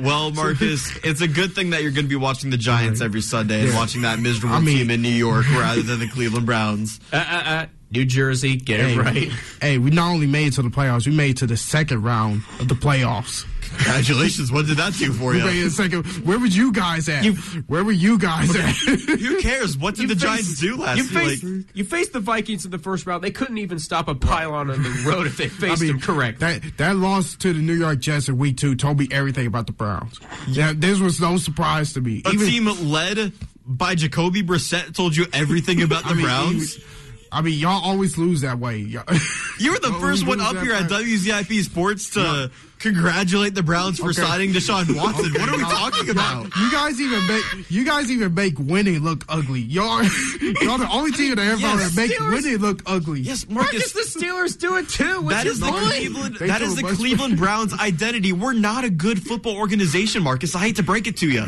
[0.00, 3.20] well, Marcus, it's a good thing that you're going to be watching the Giants every
[3.20, 6.46] Sunday and watching that miserable I mean- team in New York rather than the Cleveland
[6.46, 7.00] Browns.
[7.12, 9.32] Uh, uh, uh, New Jersey, get hey, it right.
[9.60, 12.02] hey, we not only made it to the playoffs, we made it to the second
[12.02, 13.44] round of the playoffs.
[13.76, 14.50] Congratulations!
[14.52, 15.44] What did that do for you?
[15.44, 16.04] Wait a second.
[16.26, 17.24] Where were you guys at?
[17.66, 18.70] Where were you guys at?
[18.76, 19.76] Who cares?
[19.76, 22.70] What did the You Giants do last You faced, Like, you faced the Vikings in
[22.70, 23.22] the first round.
[23.24, 26.40] They couldn't even stop a pylon on the road if they faced them correct.
[26.40, 29.66] That that loss to the New York Jets in week two told me everything about
[29.66, 30.18] the Browns.
[30.48, 32.22] Yeah, this was no surprise to me.
[32.24, 33.32] a team led
[33.66, 36.76] by Jacoby Brissett told you everything about the I mean, Browns.
[36.76, 36.88] even-
[37.32, 38.78] I mean, y'all always lose that way.
[38.78, 40.90] Y'all- were the first one up that here at.
[40.90, 42.50] WZIP Sports to
[42.80, 44.22] congratulate the Browns for Okay.
[44.22, 45.32] signing Deshaun Watson.
[45.32, 46.44] What are we talking about?
[46.56, 49.60] You guys even make you guys even make winning look ugly.
[49.60, 50.02] Y'all,
[50.60, 53.20] y'all the only team in the NFL yes, that make Steelers- winning look ugly.
[53.20, 54.14] Yes, Marcus, Marcus.
[54.14, 55.20] the Steelers do it too.
[55.20, 55.84] What's That your is the point?
[55.84, 56.36] Cleveland.
[56.40, 58.32] They That do is a the Cleveland Browns identity.
[58.32, 60.54] We're not a good football organization, Marcus.
[60.54, 61.46] I hate to break it to you.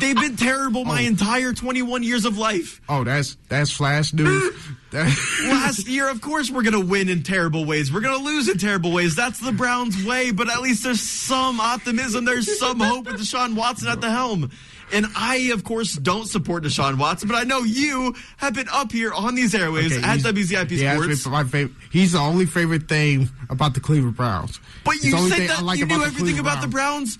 [0.00, 1.06] They've been terrible my oh.
[1.06, 2.80] entire 21 years of life.
[2.88, 4.54] Oh, that's that's flash news.
[5.44, 7.92] Last year, of course, we're going to win in terrible ways.
[7.92, 9.16] We're going to lose in terrible ways.
[9.16, 10.30] That's the Browns' way.
[10.30, 12.24] But at least there's some optimism.
[12.24, 14.50] There's some hope with Deshaun Watson at the helm.
[14.92, 18.92] And I, of course, don't support Deshaun Watson, but I know you have been up
[18.92, 21.26] here on these airways Okay, at WZIP Sports.
[21.26, 21.76] my favorite.
[21.90, 24.60] He's the only favorite thing about the Cleveland Browns.
[24.84, 27.18] But you said that I like you knew everything Cleveland about the Browns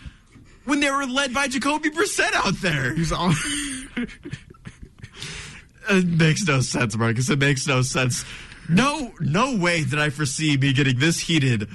[0.66, 2.94] when they were led by Jacoby Brissett out there.
[2.94, 4.08] He's the only-
[5.90, 7.28] It makes no sense, Marcus.
[7.30, 8.24] It makes no sense.
[8.68, 11.68] No, no way did I foresee me getting this heated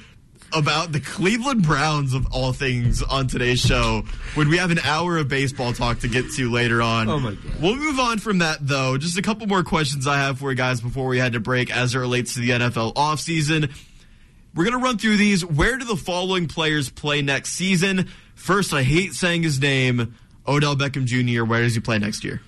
[0.54, 5.18] about the Cleveland Browns of all things on today's show when we have an hour
[5.18, 7.08] of baseball talk to get to later on.
[7.08, 7.62] Oh, my God.
[7.62, 8.98] We'll move on from that though.
[8.98, 11.76] Just a couple more questions I have for you guys before we had to break
[11.76, 13.72] as it relates to the NFL offseason.
[14.56, 15.46] We're going to run through these.
[15.46, 18.10] Where do the following players play next season?
[18.34, 20.16] First, I hate saying his name,
[20.48, 21.44] Odell Beckham Jr.
[21.44, 22.42] Where does he play next year?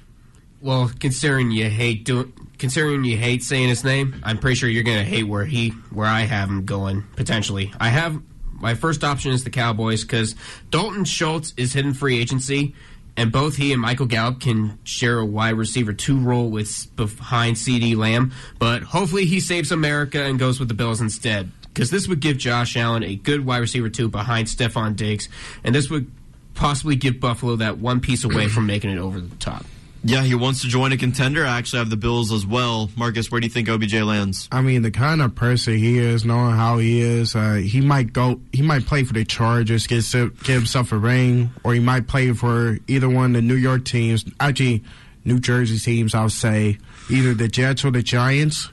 [0.61, 4.83] Well, considering you hate doing, considering you hate saying his name, I'm pretty sure you're
[4.83, 7.73] gonna hate where he, where I have him going potentially.
[7.79, 8.21] I have
[8.53, 10.35] my first option is the Cowboys because
[10.69, 12.75] Dalton Schultz is hidden free agency,
[13.17, 17.57] and both he and Michael Gallup can share a wide receiver two role with behind
[17.57, 18.31] CeeDee Lamb.
[18.59, 22.37] But hopefully he saves America and goes with the Bills instead because this would give
[22.37, 25.27] Josh Allen a good wide receiver two behind Stefon Diggs,
[25.63, 26.11] and this would
[26.53, 29.65] possibly give Buffalo that one piece away from making it over the top.
[30.03, 31.45] Yeah, he wants to join a contender.
[31.45, 32.89] I actually have the Bills as well.
[32.95, 34.49] Marcus, where do you think OBJ lands?
[34.51, 38.11] I mean, the kind of person he is, knowing how he is, uh, he might
[38.11, 38.41] go.
[38.51, 42.31] He might play for the Chargers, get get himself a ring, or he might play
[42.33, 44.25] for either one of the New York teams.
[44.39, 44.83] Actually,
[45.23, 46.15] New Jersey teams.
[46.15, 48.69] I'll say either the Jets or the Giants.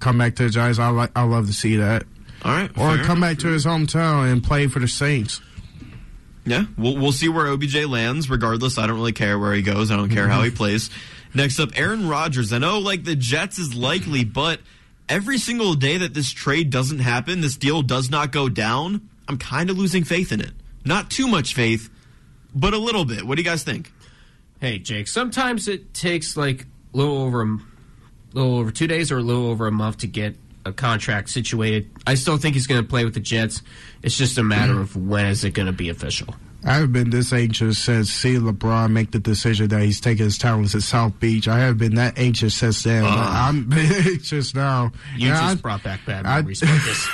[0.00, 0.78] Come back to the Giants.
[0.78, 1.10] I like.
[1.14, 2.04] I love to see that.
[2.42, 5.40] All right, Or come back to his hometown and play for the Saints.
[6.48, 8.30] Yeah, we'll we'll see where OBJ lands.
[8.30, 9.90] Regardless, I don't really care where he goes.
[9.90, 10.56] I don't care how he mm-hmm.
[10.56, 10.90] plays.
[11.34, 12.52] Next up, Aaron Rodgers.
[12.52, 14.60] I know like the Jets is likely, but
[15.08, 19.08] every single day that this trade doesn't happen, this deal does not go down.
[19.28, 20.52] I'm kind of losing faith in it.
[20.84, 21.90] Not too much faith,
[22.54, 23.24] but a little bit.
[23.24, 23.92] What do you guys think?
[24.60, 25.06] Hey, Jake.
[25.06, 27.58] Sometimes it takes like a little over a
[28.32, 30.36] little over two days or a little over a month to get
[30.72, 31.90] contract situated.
[32.06, 33.62] I still think he's going to play with the Jets.
[34.02, 36.34] It's just a matter of when is it going to be official.
[36.64, 40.36] I have been this anxious since seeing LeBron make the decision that he's taking his
[40.38, 41.46] talents to South Beach.
[41.46, 43.04] I have been that anxious since then.
[43.04, 44.90] but I'm anxious now.
[45.16, 47.08] You And just I- brought back bad I- memories, Marcus.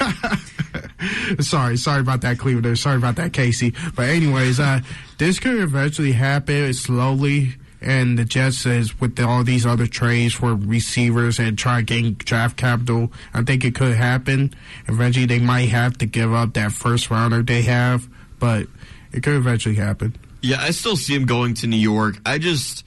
[1.47, 2.79] sorry, sorry about that, Cleveland.
[2.79, 3.75] Sorry about that, Casey.
[3.95, 4.81] But anyways, uh,
[5.19, 7.55] this could eventually happen slowly.
[7.81, 12.15] And the Jets is with all these other trades for receivers and try to gain
[12.19, 13.13] draft capital.
[13.35, 14.55] I think it could happen.
[14.89, 18.09] Eventually, they might have to give up that first rounder they have,
[18.39, 18.67] but
[19.13, 20.17] it could eventually happen.
[20.41, 22.17] Yeah, I still see him going to New York.
[22.25, 22.85] I just,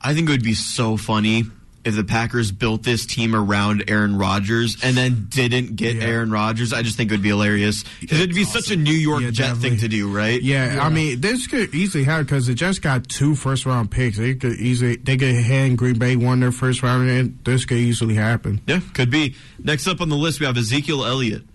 [0.00, 1.44] I think it would be so funny
[1.84, 6.72] if the Packers built this team around Aaron Rodgers and then didn't get Aaron Rodgers.
[6.72, 9.30] I just think it would be hilarious because it'd be such a New York Yeah,
[9.30, 10.40] Jet thing to do, right?
[10.42, 14.18] Yeah, I mean, this could easily happen because the Jets got two first round picks.
[14.18, 17.78] They could easily they could hand Green Bay won their first round, and this could
[17.78, 18.60] easily happen.
[18.66, 19.34] Yeah, could be.
[19.58, 21.44] Next up on the list, we have Ezekiel Elliott.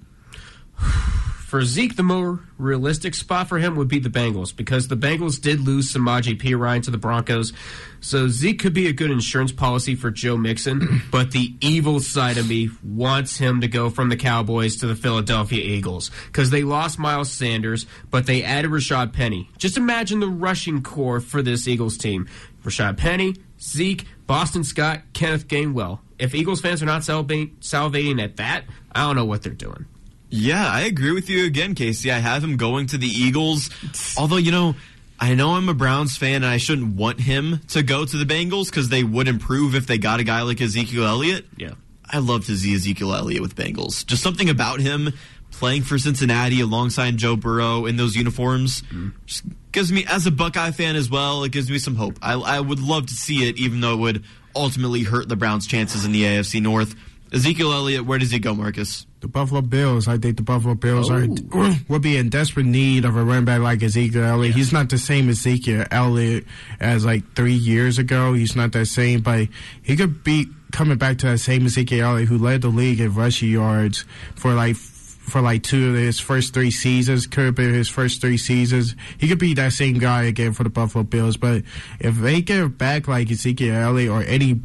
[1.45, 5.39] For Zeke, the more realistic spot for him would be the Bengals because the Bengals
[5.39, 7.53] did lose Samaje Perine to the Broncos.
[8.01, 12.39] So Zeke could be a good insurance policy for Joe Mixon, but the evil side
[12.39, 16.63] of me wants him to go from the Cowboys to the Philadelphia Eagles because they
[16.63, 19.47] lost Miles Sanders, but they added Rashad Penny.
[19.59, 22.27] Just imagine the rushing core for this Eagles team
[22.63, 25.99] Rashad Penny, Zeke, Boston Scott, Kenneth Gainwell.
[26.17, 29.85] If Eagles fans are not salvating at that, I don't know what they're doing.
[30.29, 32.11] Yeah, I agree with you again, Casey.
[32.11, 33.69] I have him going to the Eagles.
[34.17, 34.75] Although, you know,
[35.19, 38.25] I know I'm a Browns fan and I shouldn't want him to go to the
[38.25, 41.45] Bengals because they would improve if they got a guy like Ezekiel Elliott.
[41.57, 41.73] Yeah.
[42.09, 44.05] I love to see Ezekiel Elliott with Bengals.
[44.05, 45.13] Just something about him
[45.51, 49.09] playing for Cincinnati alongside Joe Burrow in those uniforms mm-hmm.
[49.25, 52.19] just gives me, as a Buckeye fan as well, it gives me some hope.
[52.21, 54.23] I, I would love to see it, even though it would
[54.55, 56.95] ultimately hurt the Browns' chances in the AFC North.
[57.31, 59.05] Ezekiel Elliott, where does he go, Marcus?
[59.25, 60.07] The Buffalo Bills.
[60.07, 61.75] I think the Buffalo Bills are oh.
[61.89, 64.53] will be in desperate need of a running back like Ezekiel Elliott.
[64.55, 66.45] He's not the same Ezekiel Elliott
[66.79, 68.33] as like three years ago.
[68.33, 69.47] He's not that same, but
[69.81, 73.15] he could be coming back to that same Ezekiel Elliott who led the league in
[73.15, 77.25] rushing yards for like for like two of his first three seasons.
[77.25, 78.95] Could have been his first three seasons.
[79.17, 81.35] He could be that same guy again for the Buffalo Bills.
[81.35, 81.63] But
[81.99, 84.61] if they get back like Ezekiel Elliott or any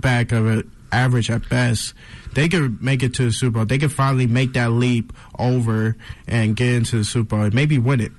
[0.00, 1.94] back of it average at best,
[2.34, 3.64] they could make it to the Super Bowl.
[3.64, 7.78] They could finally make that leap over and get into the Super Bowl and maybe
[7.78, 8.12] win it.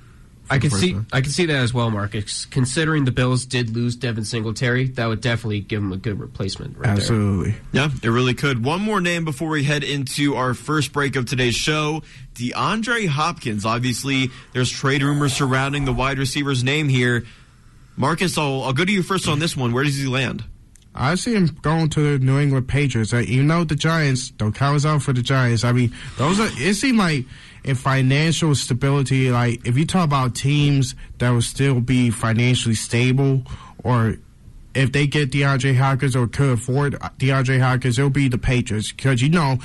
[0.50, 2.44] I can see I can see that as well, Marcus.
[2.44, 6.76] Considering the Bills did lose Devin Singletary, that would definitely give him a good replacement.
[6.76, 7.52] Right Absolutely.
[7.72, 7.84] There.
[7.84, 8.62] Yeah, it really could.
[8.62, 12.02] One more name before we head into our first break of today's show.
[12.34, 13.64] DeAndre Hopkins.
[13.64, 17.24] Obviously, there's trade rumors surrounding the wide receiver's name here.
[17.96, 19.72] Marcus, I'll, I'll go to you first on this one.
[19.72, 20.44] Where does he land?
[20.94, 23.12] I see him going to the New England Patriots.
[23.12, 26.38] Like, even though the Giants don't count us out for the Giants, I mean, those
[26.38, 26.48] are.
[26.52, 27.26] It seemed like
[27.64, 33.42] in financial stability, like if you talk about teams that will still be financially stable,
[33.82, 34.16] or
[34.74, 39.22] if they get DeAndre Hopkins or could afford DeAndre Hopkins, it'll be the Patriots because
[39.22, 39.58] you know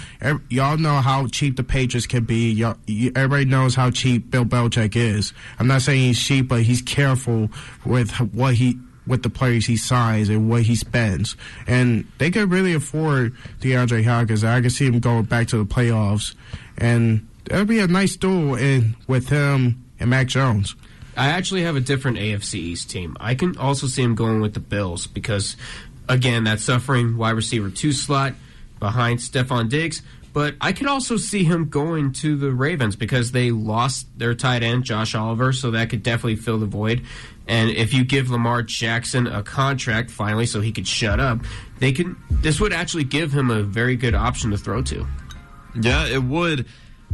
[0.50, 2.52] y'all know how cheap the Patriots can be.
[2.52, 2.78] Y'all,
[3.16, 5.34] everybody knows how cheap Bill Belichick is.
[5.60, 7.50] I'm not saying he's cheap, but he's careful
[7.86, 8.78] with what he
[9.10, 11.36] with the players he signs and what he spends.
[11.68, 14.44] And they could really afford DeAndre Hopkins.
[14.44, 16.36] I can see him going back to the playoffs,
[16.78, 20.76] and that'd be a nice duel in with him and Mac Jones.
[21.18, 23.18] I actually have a different AFC East team.
[23.20, 25.58] I can also see him going with the Bills because,
[26.08, 28.36] again, that suffering wide receiver two slot
[28.80, 30.02] behind Stefon Diggs.
[30.32, 34.62] But I could also see him going to the Ravens because they lost their tight
[34.62, 37.02] end, Josh Oliver, so that could definitely fill the void.
[37.50, 41.40] And if you give Lamar Jackson a contract finally so he could shut up,
[41.80, 45.08] they can this would actually give him a very good option to throw to.
[45.74, 46.68] Yeah, it would.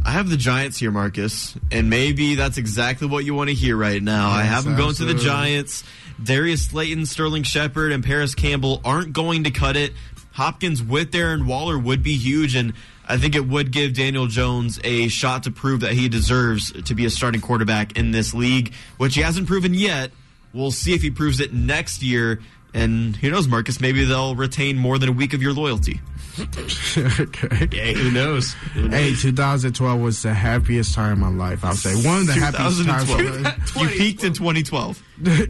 [0.04, 3.78] I have the Giants here, Marcus, and maybe that's exactly what you want to hear
[3.78, 4.28] right now.
[4.28, 5.84] Yes, I have them going to the Giants.
[6.22, 9.94] Darius Slayton, Sterling Shepard, and Parris Campbell aren't going to cut it.
[10.32, 12.74] Hopkins with Darren Waller would be huge, and
[13.08, 16.94] I think it would give Daniel Jones a shot to prove that he deserves to
[16.94, 20.10] be a starting quarterback in this league, which he hasn't proven yet.
[20.56, 22.40] We'll see if he proves it next year.
[22.72, 23.78] And who knows, Marcus?
[23.78, 26.00] Maybe they'll retain more than a week of your loyalty.
[26.38, 27.68] Okay.
[27.72, 28.52] Yeah, who knows?
[28.74, 28.92] who knows?
[28.92, 31.64] Hey, 2012 was the happiest time of my life.
[31.64, 33.10] I'll say one of the happiest times.
[33.10, 33.76] Of my life.
[33.76, 35.02] You peaked in 2012.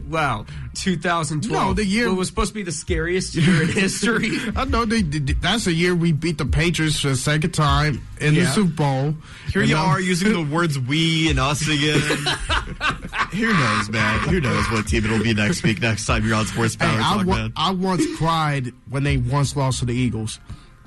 [0.09, 0.45] wow,
[0.75, 1.51] 2012.
[1.51, 4.31] No, the year it was supposed to be the scariest year in history.
[4.55, 8.01] I know they, they, that's the year we beat the Patriots for the second time
[8.21, 8.43] in yeah.
[8.43, 9.15] the Super Bowl.
[9.51, 11.99] Here and you are using the words "we" and "us" again.
[13.33, 14.19] Who knows, man?
[14.29, 15.81] Who knows what team it'll be next week?
[15.81, 17.53] Next time you're on Sports Power hey, Talk, I, man.
[17.55, 20.39] I once cried when they once lost to the Eagles.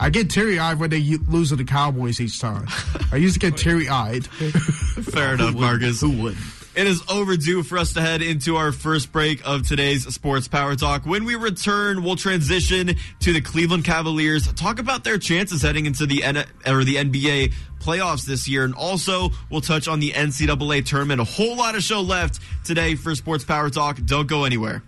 [0.03, 2.67] I get teary eyed when they lose to the Cowboys each time.
[3.13, 4.27] I used to get teary eyed.
[4.27, 6.01] Fair enough, Marcus.
[6.01, 6.37] Who would?
[6.75, 10.77] It is overdue for us to head into our first break of today's Sports Power
[10.77, 11.05] Talk.
[11.05, 16.07] When we return, we'll transition to the Cleveland Cavaliers, talk about their chances heading into
[16.07, 20.87] the N- or the NBA playoffs this year, and also we'll touch on the NCAA
[20.87, 21.21] tournament.
[21.21, 23.99] A whole lot of show left today for Sports Power Talk.
[24.05, 24.83] Don't go anywhere.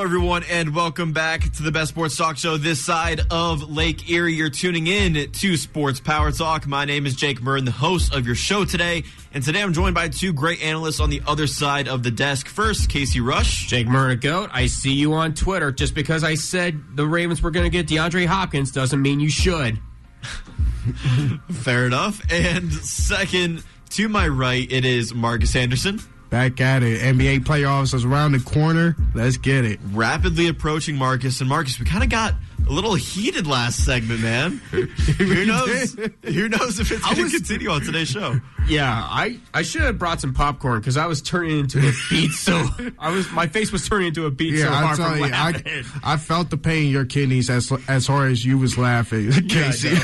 [0.00, 4.08] Hello, everyone, and welcome back to the Best Sports Talk Show this side of Lake
[4.08, 4.32] Erie.
[4.32, 6.66] You're tuning in to Sports Power Talk.
[6.66, 9.04] My name is Jake Murren, the host of your show today.
[9.34, 12.48] And today I'm joined by two great analysts on the other side of the desk.
[12.48, 13.66] First, Casey Rush.
[13.66, 15.70] Jake Murren, Goat, I see you on Twitter.
[15.70, 19.28] Just because I said the Ravens were going to get DeAndre Hopkins doesn't mean you
[19.28, 19.80] should.
[21.50, 22.22] Fair enough.
[22.32, 26.00] And second, to my right, it is Marcus Anderson.
[26.30, 27.00] Back at it.
[27.00, 28.94] NBA playoffs is around the corner.
[29.14, 29.80] Let's get it.
[29.92, 31.40] Rapidly approaching Marcus.
[31.40, 32.34] And Marcus, we kind of got
[32.68, 34.50] a little heated last segment, man.
[34.70, 35.94] Who knows?
[36.24, 38.40] Who knows if it's going to continue on today's show?
[38.68, 42.30] Yeah, I, I should have brought some popcorn because I was turning into a beat.
[42.32, 42.68] So
[42.98, 44.54] I was my face was turning into a beat.
[44.54, 45.84] Yeah, so I hard tell from you, laughing.
[46.04, 49.32] I, I felt the pain in your kidneys as as hard as you was laughing,
[49.48, 49.96] Casey.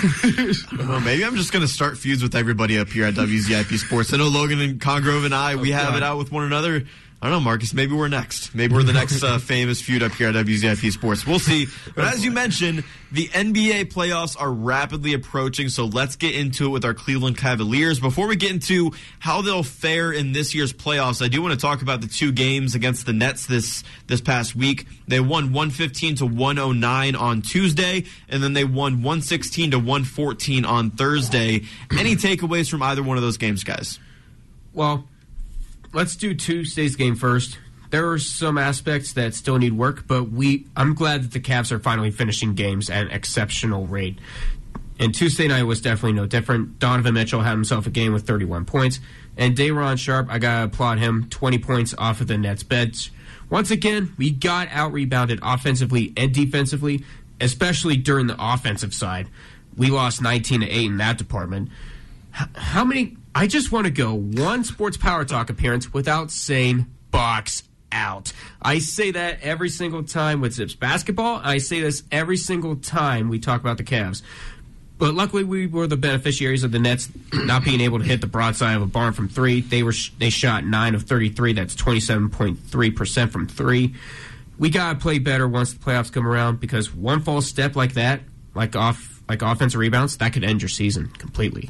[0.78, 4.12] well, maybe I'm just going to start feuds with everybody up here at WZIP Sports.
[4.12, 5.96] I know Logan and Congrove and I, we Oh, have God.
[5.98, 6.84] it out with one another.
[7.22, 7.72] I don't know, Marcus.
[7.72, 8.54] Maybe we're next.
[8.54, 11.26] Maybe we're the next uh, famous feud up here at WZIP Sports.
[11.26, 11.66] We'll see.
[11.94, 16.68] But as you mentioned, the NBA playoffs are rapidly approaching, so let's get into it
[16.68, 17.98] with our Cleveland Cavaliers.
[18.00, 21.58] Before we get into how they'll fare in this year's playoffs, I do want to
[21.58, 24.86] talk about the two games against the Nets this this past week.
[25.08, 30.90] They won 115 to 109 on Tuesday, and then they won 116 to 114 on
[30.90, 31.62] Thursday.
[31.90, 33.98] Any takeaways from either one of those games, guys?
[34.74, 35.08] Well,
[35.96, 37.58] let's do Tuesday's game first.
[37.88, 41.72] There are some aspects that still need work, but we I'm glad that the Cavs
[41.72, 44.18] are finally finishing games at an exceptional rate.
[44.98, 46.78] And Tuesday night was definitely no different.
[46.78, 49.00] Donovan Mitchell had himself a game with 31 points.
[49.38, 53.10] And Day'Ron Sharpe, I got to applaud him, 20 points off of the Nets bench.
[53.48, 57.04] Once again, we got out rebounded offensively and defensively,
[57.40, 59.28] especially during the offensive side.
[59.76, 61.70] We lost 19 to 8 in that department.
[62.30, 63.16] How many?
[63.36, 68.32] I just want to go one Sports Power Talk appearance without saying box out.
[68.62, 71.42] I say that every single time with Zips basketball.
[71.44, 74.22] I say this every single time we talk about the Cavs.
[74.96, 78.26] But luckily, we were the beneficiaries of the Nets not being able to hit the
[78.26, 79.60] broadside of a barn from three.
[79.60, 81.52] They were they shot nine of thirty three.
[81.52, 83.96] That's twenty seven point three percent from three.
[84.58, 88.22] We gotta play better once the playoffs come around because one false step like that,
[88.54, 91.68] like off like offensive rebounds, that could end your season completely.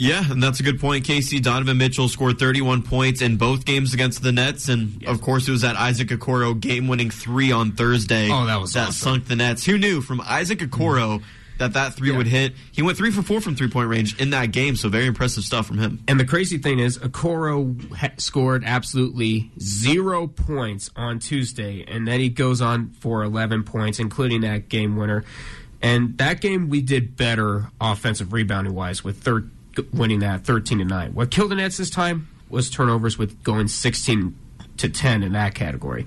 [0.00, 1.40] Yeah, and that's a good point, Casey.
[1.40, 5.10] Donovan Mitchell scored 31 points in both games against the Nets, and yes.
[5.10, 8.30] of course it was that Isaac Okoro game-winning three on Thursday.
[8.30, 9.14] Oh, that was that awesome.
[9.14, 9.64] sunk the Nets.
[9.64, 11.18] Who knew from Isaac Okoro?
[11.18, 11.24] Mm-hmm
[11.60, 12.16] that that three yeah.
[12.16, 12.54] would hit.
[12.72, 15.44] He went three for four from three point range in that game, so very impressive
[15.44, 16.02] stuff from him.
[16.08, 22.18] And the crazy thing is, Okoro ha- scored absolutely zero points on Tuesday, and then
[22.18, 25.24] he goes on for 11 points, including that game winner.
[25.82, 29.50] And that game we did better offensive rebounding wise with third
[29.92, 31.14] winning that 13 to 9.
[31.14, 34.36] What killed the Nets this time was turnovers with going 16
[34.78, 36.06] to 10 in that category.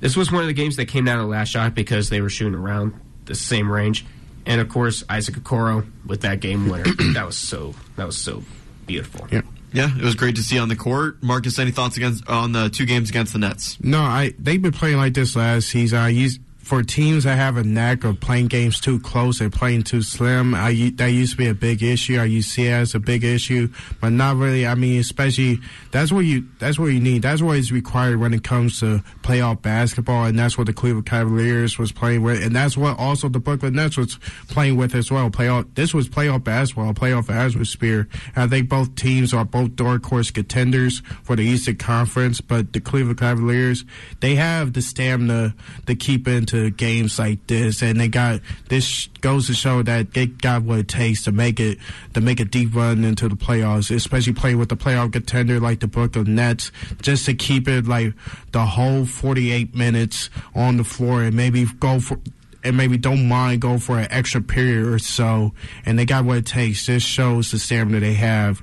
[0.00, 2.20] This was one of the games that came down to the last shot because they
[2.20, 2.94] were shooting around
[3.26, 4.04] the same range
[4.46, 6.84] and of course Isaac Okoro with that game winner.
[7.14, 8.42] that was so that was so
[8.86, 9.26] beautiful.
[9.30, 9.42] Yeah.
[9.72, 11.22] Yeah, it was great to see on the court.
[11.22, 13.78] Marcus, any thoughts against on the two games against the Nets?
[13.80, 16.00] No, I they've been playing like this last season.
[16.00, 16.40] I used
[16.70, 20.52] for teams that have a knack of playing games too close and playing too slim,
[20.52, 22.16] that used to be a big issue.
[22.16, 24.64] I used to see it as a big issue, but not really.
[24.64, 25.58] I mean, especially
[25.90, 27.22] that's what you that's what you need.
[27.22, 31.06] That's what is required when it comes to playoff basketball, and that's what the Cleveland
[31.06, 35.10] Cavaliers was playing with, and that's what also the Brooklyn Nets was playing with as
[35.10, 35.28] well.
[35.28, 35.74] Playoff.
[35.74, 38.08] This was playoff basketball, playoff atmosphere.
[38.36, 42.80] I think both teams are both dark horse contenders for the Eastern Conference, but the
[42.80, 43.84] Cleveland Cavaliers
[44.20, 45.56] they have the stamina
[45.86, 50.26] to keep into games like this, and they got this goes to show that they
[50.26, 51.78] got what it takes to make it
[52.12, 55.80] to make a deep run into the playoffs, especially playing with the playoff contender like
[55.80, 58.12] the Brooklyn Nets, just to keep it like
[58.52, 62.18] the whole 48 minutes on the floor and maybe go for
[62.62, 65.52] and maybe don't mind going for an extra period or so.
[65.86, 66.86] And they got what it takes.
[66.86, 68.62] This shows the stamina they have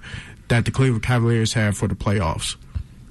[0.50, 2.56] that the Cleveland Cavaliers have for the playoffs.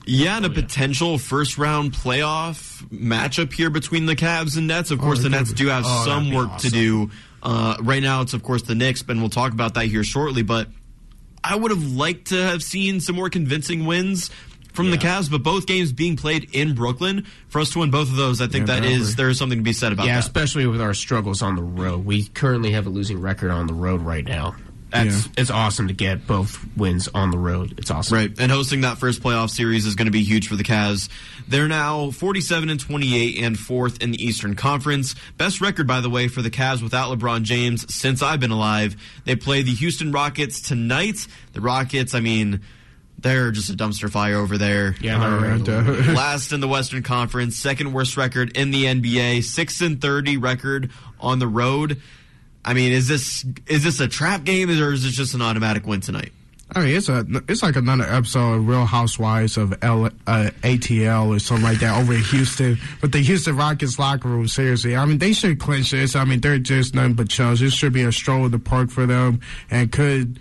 [0.06, 4.92] Yeah, and a oh, potential first round playoff matchup here between the Cavs and Nets.
[4.92, 6.70] Of course, oh, the Nets do have oh, some work awesome.
[6.70, 7.10] to do.
[7.42, 10.42] Uh, right now, it's of course the Knicks, and we'll talk about that here shortly.
[10.42, 10.68] But
[11.42, 14.30] I would have liked to have seen some more convincing wins
[14.72, 14.92] from yeah.
[14.92, 18.16] the Cavs, but both games being played in Brooklyn, for us to win both of
[18.16, 20.24] those, I think yeah, that is there is something to be said about yeah, that.
[20.24, 22.04] especially with our struggles on the road.
[22.04, 24.54] We currently have a losing record on the road right now
[24.90, 25.32] that's yeah.
[25.36, 27.74] it's awesome to get both wins on the road.
[27.78, 28.16] It's awesome.
[28.16, 28.32] Right.
[28.38, 31.08] And hosting that first playoff series is going to be huge for the Cavs.
[31.48, 35.14] They're now 47 and 28 and fourth in the Eastern Conference.
[35.36, 38.96] Best record, by the way, for the Cavs without LeBron James since I've been alive.
[39.24, 41.26] They play the Houston Rockets tonight.
[41.52, 42.60] The Rockets, I mean,
[43.18, 44.94] they're just a dumpster fire over there.
[45.00, 45.18] Yeah,
[45.58, 50.00] they're uh, last in the Western Conference, second worst record in the NBA, six and
[50.00, 52.00] thirty record on the road.
[52.66, 55.86] I mean, is this is this a trap game or is this just an automatic
[55.86, 56.32] win tonight?
[56.74, 61.28] I mean, it's a it's like another episode of Real Housewives of L, uh, ATL
[61.28, 62.76] or something like that over in Houston.
[63.00, 66.16] But the Houston Rockets locker room, seriously, I mean, they should clinch this.
[66.16, 67.60] I mean, they're just nothing but chumps.
[67.60, 69.40] This should be a stroll in the park for them.
[69.70, 70.40] And could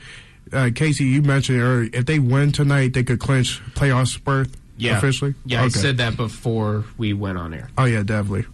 [0.52, 4.56] uh, Casey, you mentioned earlier, if they win tonight, they could clinch playoff berth.
[4.78, 5.36] Yeah, officially.
[5.46, 5.66] Yeah, okay.
[5.66, 7.70] I said that before we went on air.
[7.78, 8.46] Oh yeah, definitely.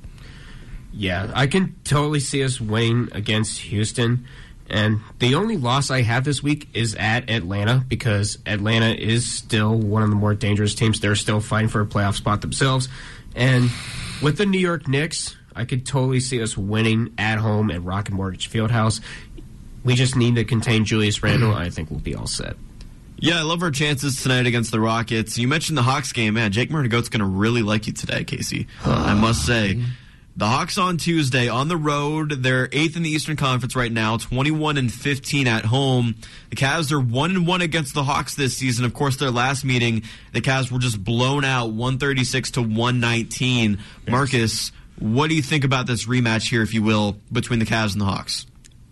[0.94, 4.26] Yeah, I can totally see us winning against Houston.
[4.70, 9.76] And the only loss I have this week is at Atlanta because Atlanta is still
[9.76, 11.02] one of the more dangerous teams.
[11.02, 12.88] They're still fighting for a playoff spot themselves.
[13.36, 13.70] And
[14.22, 18.14] with the New York Knicks, I could totally see us winning at home at Rocket
[18.14, 19.02] Mortgage Fieldhouse.
[19.84, 21.54] We just need to contain Julius Randle.
[21.54, 22.56] I think we'll be all set.
[23.18, 25.38] Yeah, I love our chances tonight against the Rockets.
[25.38, 26.52] You mentioned the Hawks game, man.
[26.52, 28.68] Jake Murnagoat's going to really like you today, Casey.
[28.86, 29.82] I must say.
[30.36, 32.44] The Hawks on Tuesday on the road.
[32.44, 36.16] They're eighth in the Eastern Conference right now, 21 and 15 at home.
[36.50, 38.86] The Cavs are 1 and 1 against the Hawks this season.
[38.86, 43.80] Of course, their last meeting, the Cavs were just blown out 136 to 119.
[44.08, 47.92] Marcus, what do you think about this rematch here, if you will, between the Cavs
[47.92, 48.46] and the Hawks?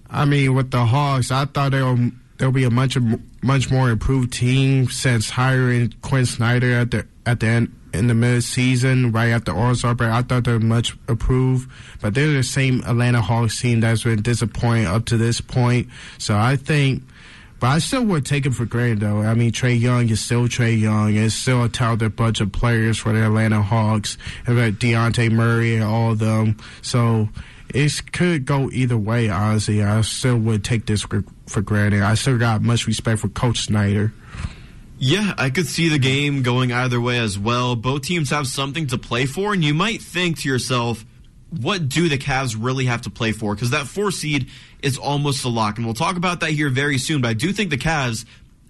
[0.09, 2.97] I mean, with the Hawks, I thought they were there'll be a much
[3.43, 8.13] much more improved team since hiring Quin Snyder at the at the end in the
[8.13, 10.09] mid season, right after All Star break.
[10.09, 11.69] I thought they're much improved,
[12.01, 15.87] but they're the same Atlanta Hawks team that's been disappointing up to this point.
[16.17, 17.03] So I think.
[17.59, 19.21] But I still would take it for granted, though.
[19.21, 21.13] I mean, Trae Young is still Trae Young.
[21.15, 24.17] It's still a talented bunch of players for the Atlanta Hawks.
[24.47, 26.55] And Dejounte Murray and all of them.
[26.81, 27.27] So
[27.73, 29.83] it could go either way, honestly.
[29.83, 31.05] I still would take this
[31.47, 32.01] for granted.
[32.01, 34.13] I still got much respect for Coach Snyder.
[35.01, 37.77] Yeah, I could see the game going either way as well.
[37.77, 41.05] Both teams have something to play for, and you might think to yourself,
[41.49, 43.55] what do the Cavs really have to play for?
[43.55, 44.49] Because that four seed
[44.83, 45.77] is almost a lock.
[45.77, 47.21] And we'll talk about that here very soon.
[47.21, 48.25] But I do think the Cavs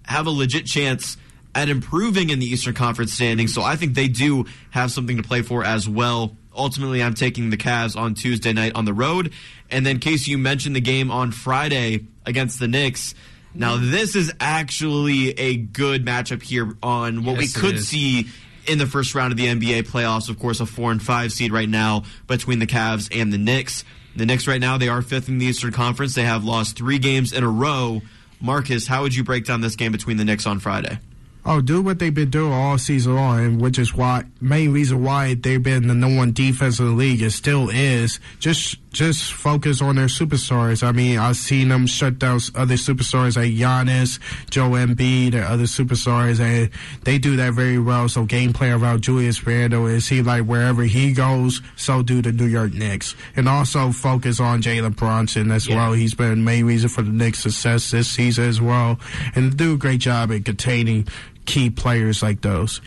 [0.06, 1.16] have a legit chance
[1.54, 3.52] at improving in the Eastern Conference standings.
[3.52, 6.36] So I think they do have something to play for as well.
[6.56, 9.32] Ultimately, I'm taking the Cavs on Tuesday night on the road.
[9.68, 13.14] And then, Casey, you mentioned the game on Friday against the Knicks.
[13.54, 18.28] Now, this is actually a good matchup here on what yes, we could see
[18.66, 20.28] in the first round of the NBA playoffs.
[20.28, 23.84] Of course, a four and five seed right now between the Cavs and the Knicks.
[24.14, 26.14] The Knicks right now they are fifth in the Eastern Conference.
[26.14, 28.02] They have lost three games in a row.
[28.40, 30.98] Marcus, how would you break down this game between the Knicks on Friday?
[31.44, 35.34] Oh, do what they've been doing all season long, which is why main reason why
[35.34, 37.22] they've been the number one defense in the league.
[37.22, 38.20] It still is.
[38.38, 40.82] Just just focus on their superstars.
[40.82, 44.18] I mean, I've seen them shut down other superstars like Giannis,
[44.50, 46.70] Joe Embiid, and other superstars, and
[47.04, 48.08] they do that very well.
[48.08, 52.32] So game gameplay around Julius Randle is he like wherever he goes, so do the
[52.32, 55.76] New York Knicks, and also focus on Jalen Brunson as yeah.
[55.76, 55.92] well.
[55.92, 58.98] He's been main reason for the Knicks' success this season as well,
[59.34, 61.06] and do a great job at containing
[61.46, 62.80] key players like those.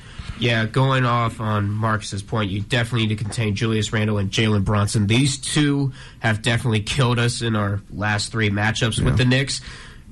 [0.44, 4.66] Yeah, going off on Marcus's point, you definitely need to contain Julius Randle and Jalen
[4.66, 5.08] Brunson.
[5.08, 9.06] These two have definitely killed us in our last three matchups yeah.
[9.06, 9.62] with the Knicks.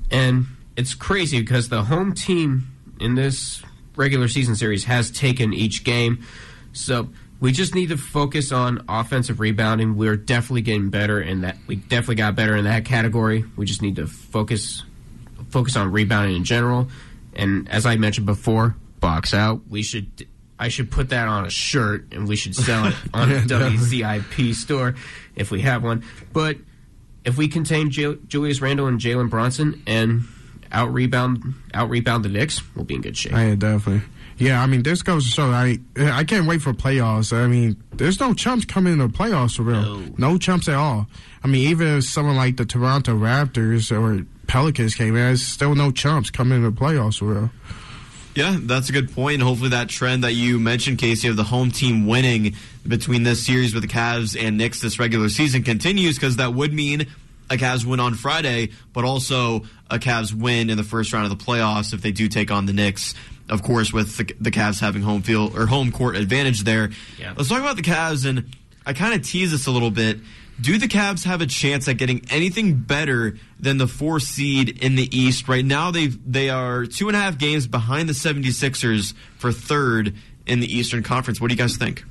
[0.09, 0.45] And
[0.77, 3.61] it's crazy because the home team in this
[3.97, 6.23] regular season series has taken each game.
[6.71, 7.09] So
[7.41, 9.97] we just need to focus on offensive rebounding.
[9.97, 11.57] We're definitely getting better in that.
[11.67, 13.43] We definitely got better in that category.
[13.57, 14.85] We just need to focus
[15.49, 16.87] focus on rebounding in general.
[17.33, 19.67] And as I mentioned before, box out.
[19.69, 20.27] We should
[20.57, 23.55] I should put that on a shirt and we should sell it on yeah, the
[23.55, 24.95] WZIP store
[25.35, 26.03] if we have one.
[26.31, 26.57] But
[27.25, 30.21] if we contain J- Julius Randle and Jalen Brunson and
[30.71, 33.33] out rebound out rebound the Knicks, we'll be in good shape.
[33.33, 34.07] Oh, yeah, definitely.
[34.37, 35.51] Yeah, I mean, this goes to show.
[35.51, 37.31] I I can't wait for playoffs.
[37.31, 39.81] I mean, there's no chumps coming into playoffs for real.
[39.81, 40.15] No.
[40.17, 41.07] no chumps at all.
[41.43, 45.75] I mean, even if someone like the Toronto Raptors or Pelicans came in, there's still
[45.75, 47.49] no chumps coming into playoffs for real.
[48.35, 49.41] Yeah, that's a good point.
[49.41, 52.55] Hopefully, that trend that you mentioned, Casey, of the home team winning
[52.87, 56.73] between this series with the Cavs and Knicks this regular season continues because that would
[56.73, 57.07] mean
[57.49, 61.37] a Cavs win on Friday, but also a Cavs win in the first round of
[61.37, 63.13] the playoffs if they do take on the Knicks.
[63.49, 66.91] Of course, with the, the Cavs having home field or home court advantage there.
[67.19, 67.33] Yeah.
[67.35, 68.55] Let's talk about the Cavs, and
[68.85, 70.19] I kind of tease this a little bit.
[70.61, 74.95] Do the Cavs have a chance at getting anything better than the four seed in
[74.95, 75.47] the East?
[75.47, 80.13] Right now, they they are two and a half games behind the 76ers for third
[80.45, 81.41] in the Eastern Conference.
[81.41, 82.03] What do you guys think?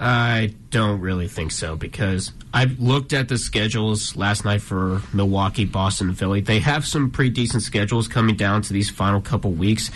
[0.00, 5.64] I don't really think so because I looked at the schedules last night for Milwaukee,
[5.64, 6.40] Boston, and Philly.
[6.40, 9.90] They have some pretty decent schedules coming down to these final couple weeks,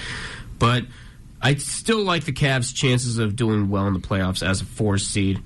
[0.58, 0.84] but
[1.40, 4.98] I still like the Cavs' chances of doing well in the playoffs as a four
[4.98, 5.40] seed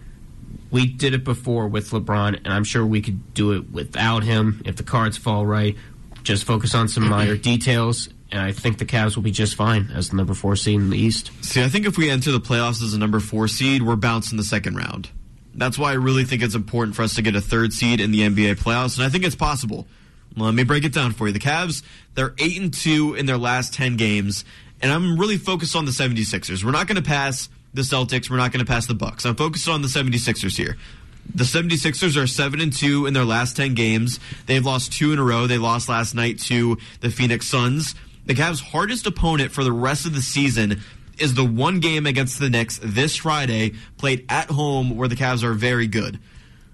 [0.71, 4.63] we did it before with LeBron, and I'm sure we could do it without him
[4.65, 5.77] if the cards fall right.
[6.23, 9.91] Just focus on some minor details, and I think the Cavs will be just fine
[9.95, 11.31] as the number four seed in the East.
[11.43, 14.37] See, I think if we enter the playoffs as a number four seed, we're bouncing
[14.37, 15.11] the second round.
[15.55, 18.11] That's why I really think it's important for us to get a third seed in
[18.11, 19.87] the NBA playoffs, and I think it's possible.
[20.37, 21.33] Let me break it down for you.
[21.33, 21.83] The Cavs,
[22.15, 24.45] they're 8 and 2 in their last 10 games,
[24.83, 26.63] and I'm really focused on the 76ers.
[26.63, 28.31] We're not going to pass the Celtics.
[28.31, 29.25] We're not going to pass the Bucks.
[29.27, 30.77] I'm focused on the 76ers here.
[31.35, 34.21] The 76ers are 7 and 2 in their last 10 games.
[34.47, 35.47] They've lost 2 in a row.
[35.47, 37.95] They lost last night to the Phoenix Suns.
[38.27, 40.81] The Cavs' hardest opponent for the rest of the season
[41.19, 45.43] is the one game against the Knicks this Friday, played at home where the Cavs
[45.43, 46.19] are very good.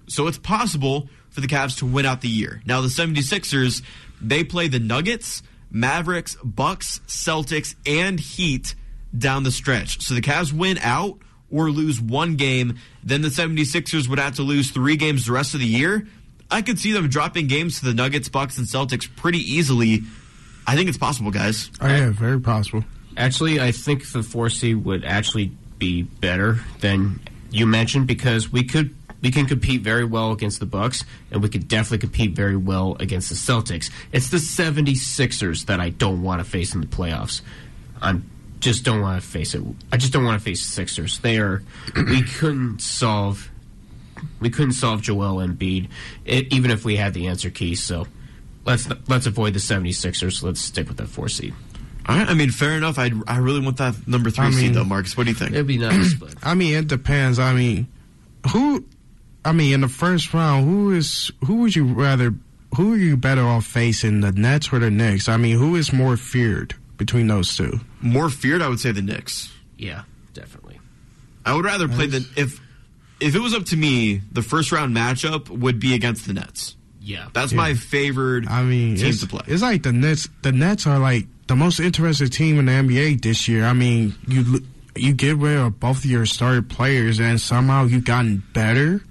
[0.07, 2.61] So it's possible for the Cavs to win out the year.
[2.65, 3.81] Now the 76ers,
[4.21, 5.41] they play the Nuggets,
[5.71, 8.75] Mavericks, Bucks, Celtics, and Heat
[9.17, 10.01] down the stretch.
[10.01, 11.19] So the Cavs win out
[11.51, 15.53] or lose one game, then the 76ers would have to lose three games the rest
[15.53, 16.07] of the year.
[16.49, 20.01] I could see them dropping games to the Nuggets, Bucks, and Celtics pretty easily.
[20.65, 21.69] I think it's possible, guys.
[21.79, 22.83] Oh, yeah, very possible.
[23.17, 27.19] Actually, I think the 4C would actually be better than
[27.51, 31.47] you mentioned because we could We can compete very well against the Bucks, and we
[31.47, 33.89] could definitely compete very well against the Celtics.
[34.11, 37.41] It's the 76ers that I don't want to face in the playoffs.
[38.01, 38.19] I
[38.63, 39.61] just don't want to face it.
[39.91, 41.19] I just don't want to face the Sixers.
[41.19, 41.61] They are.
[41.95, 43.49] we couldn't solve.
[44.39, 45.89] We couldn't solve Joel Embiid,
[46.25, 47.75] it, even if we had the answer key.
[47.75, 48.07] So
[48.65, 50.41] let's let's avoid the 76ers.
[50.41, 51.53] Let's stick with that four seed.
[52.07, 52.97] All right, I mean, fair enough.
[52.97, 55.17] I I really want that number three I mean- seed though, Marcus.
[55.17, 55.51] What do you think?
[55.51, 57.39] It'd be nice, but I mean, it depends.
[57.39, 57.87] I mean,
[58.51, 58.85] who?
[59.45, 62.33] I mean, in the first round, who is who would you rather?
[62.77, 65.27] Who are you better off facing, the Nets or the Knicks?
[65.29, 67.79] I mean, who is more feared between those two?
[68.01, 69.51] More feared, I would say the Knicks.
[69.77, 70.79] yeah, definitely.
[71.45, 72.59] I would rather play the if
[73.19, 76.75] if it was up to me, the first round matchup would be against the Nets.
[77.01, 77.57] Yeah, That's Yeah.
[77.57, 79.41] my favored I mean, team it's, to play.
[79.47, 80.29] it's like the Nets.
[80.41, 83.65] The Nets are like the most interested team in the NBA this year.
[83.65, 84.63] I mean, you
[84.95, 89.01] you get rid of both of your started players, and somehow you've gotten better.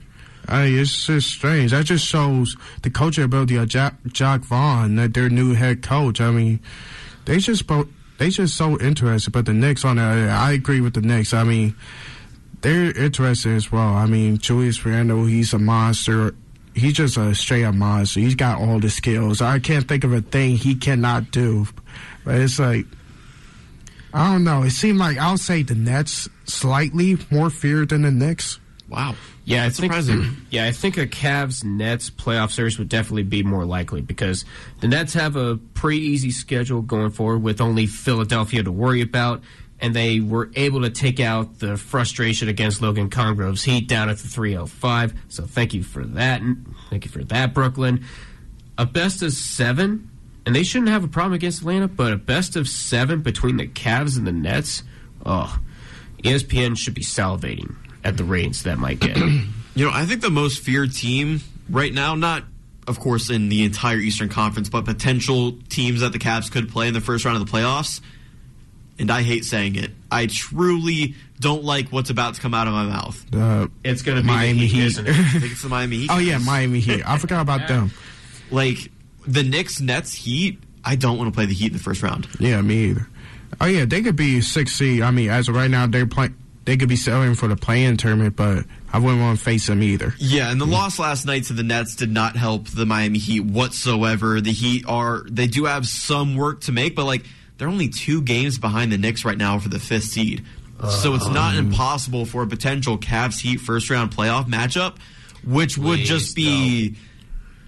[0.48, 1.70] I mean, it's just strange.
[1.72, 6.20] That just shows the coaching ability of Jacque, Jacque Vaughn, that their new head coach.
[6.20, 6.60] I mean,
[7.24, 7.64] they just
[8.18, 9.32] they just so interested.
[9.32, 11.34] But the Knicks on the other, I agree with the Knicks.
[11.34, 11.74] I mean,
[12.60, 13.94] they're interested as well.
[13.94, 16.34] I mean, Julius Randle, he's a monster.
[16.74, 18.20] He's just a straight up monster.
[18.20, 19.42] He's got all the skills.
[19.42, 21.66] I can't think of a thing he cannot do.
[22.24, 22.86] But it's like,
[24.14, 24.62] I don't know.
[24.62, 28.58] It seemed like I'll say the Nets slightly more feared than the Knicks.
[28.92, 29.14] Wow.
[29.44, 29.92] Yeah, I think.
[29.92, 30.36] surprising.
[30.50, 34.44] Yeah, I think a Cavs Nets playoff series would definitely be more likely because
[34.80, 39.42] the Nets have a pretty easy schedule going forward with only Philadelphia to worry about,
[39.80, 44.18] and they were able to take out the frustration against Logan Congrove's Heat down at
[44.18, 45.14] the 305.
[45.28, 46.42] So thank you for that.
[46.90, 48.04] Thank you for that, Brooklyn.
[48.76, 50.10] A best of seven,
[50.44, 53.66] and they shouldn't have a problem against Atlanta, but a best of seven between the
[53.66, 54.82] Cavs and the Nets.
[55.24, 55.58] Oh,
[56.22, 57.74] ESPN should be salivating
[58.04, 59.16] at the ratings that might get.
[59.74, 61.40] You know, I think the most feared team
[61.70, 62.44] right now, not
[62.86, 66.88] of course in the entire Eastern Conference, but potential teams that the Cavs could play
[66.88, 68.02] in the first round of the playoffs.
[68.98, 69.92] And I hate saying it.
[70.10, 73.24] I truly don't like what's about to come out of my mouth.
[73.30, 74.84] The It's going to be Miami the Heat, Heat.
[74.88, 76.10] isn't I think it's the Miami Heat.
[76.12, 76.36] oh yeah.
[76.36, 77.02] Miami Heat.
[77.08, 77.92] I forgot about them.
[78.50, 78.90] Like
[79.26, 80.58] the Knicks, Nets, Heat.
[80.84, 82.28] I don't want to play the Heat in the first round.
[82.38, 83.08] Yeah, me either.
[83.58, 85.00] Oh yeah, they could be six seed.
[85.00, 86.36] I mean, as of right now, they're playing.
[86.64, 89.82] They could be selling for the play-in tournament, but I wouldn't want to face them
[89.82, 90.14] either.
[90.18, 93.40] Yeah, and the loss last night to the Nets did not help the Miami Heat
[93.40, 94.40] whatsoever.
[94.40, 97.24] The Heat are they do have some work to make, but like
[97.58, 100.44] they're only two games behind the Knicks right now for the fifth seed.
[100.88, 101.66] so it's not um.
[101.66, 104.98] impossible for a potential Cavs Heat first round playoff matchup,
[105.44, 106.94] which would just be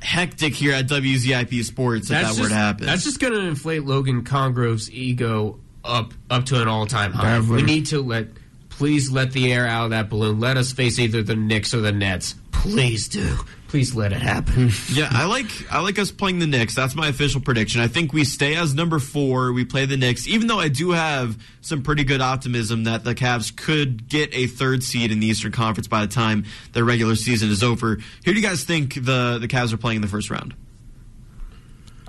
[0.00, 2.86] hectic here at WZIP Sports if that just, were to happen.
[2.86, 7.38] That's just going to inflate Logan Congrove's ego up up to an all time high.
[7.38, 7.56] Definitely.
[7.56, 8.28] We need to let
[8.76, 10.40] please let the air out of that balloon.
[10.40, 12.34] Let us face either the Knicks or the Nets.
[12.52, 13.36] Please do.
[13.68, 14.70] Please let it happen.
[14.92, 16.74] Yeah, I like I like us playing the Knicks.
[16.76, 17.80] That's my official prediction.
[17.80, 19.52] I think we stay as number four.
[19.52, 23.14] We play the Knicks, even though I do have some pretty good optimism that the
[23.16, 27.16] Cavs could get a third seed in the Eastern Conference by the time their regular
[27.16, 27.96] season is over.
[28.24, 30.54] Who do you guys think the the Cavs are playing in the first round?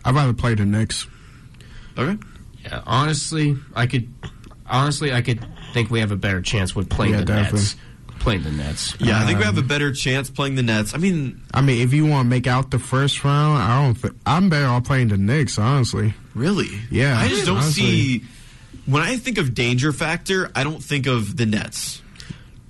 [0.04, 1.08] I'd rather play the Knicks.
[1.98, 2.18] Okay.
[2.64, 4.14] yeah, honestly, I could
[4.68, 5.44] honestly I could
[5.76, 7.60] think we have a better chance with playing Yeah, the definitely.
[7.60, 7.76] Nets.
[8.20, 8.96] Playing the Nets.
[9.00, 10.96] Yeah, I think we have a Um, better chance playing the Nets.
[10.96, 14.02] I mean, I mean, if you want to make out the first round, I don't.
[14.02, 16.14] Th- I'm better off playing the Knicks, honestly.
[16.34, 16.70] really?
[16.90, 17.84] Yeah, I just don't honestly.
[17.84, 18.24] see.
[18.88, 22.02] When I think of danger factor, I don't think of the Nets.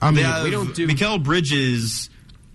[0.02, 2.10] I mean, we don't do- Mikal Bridges,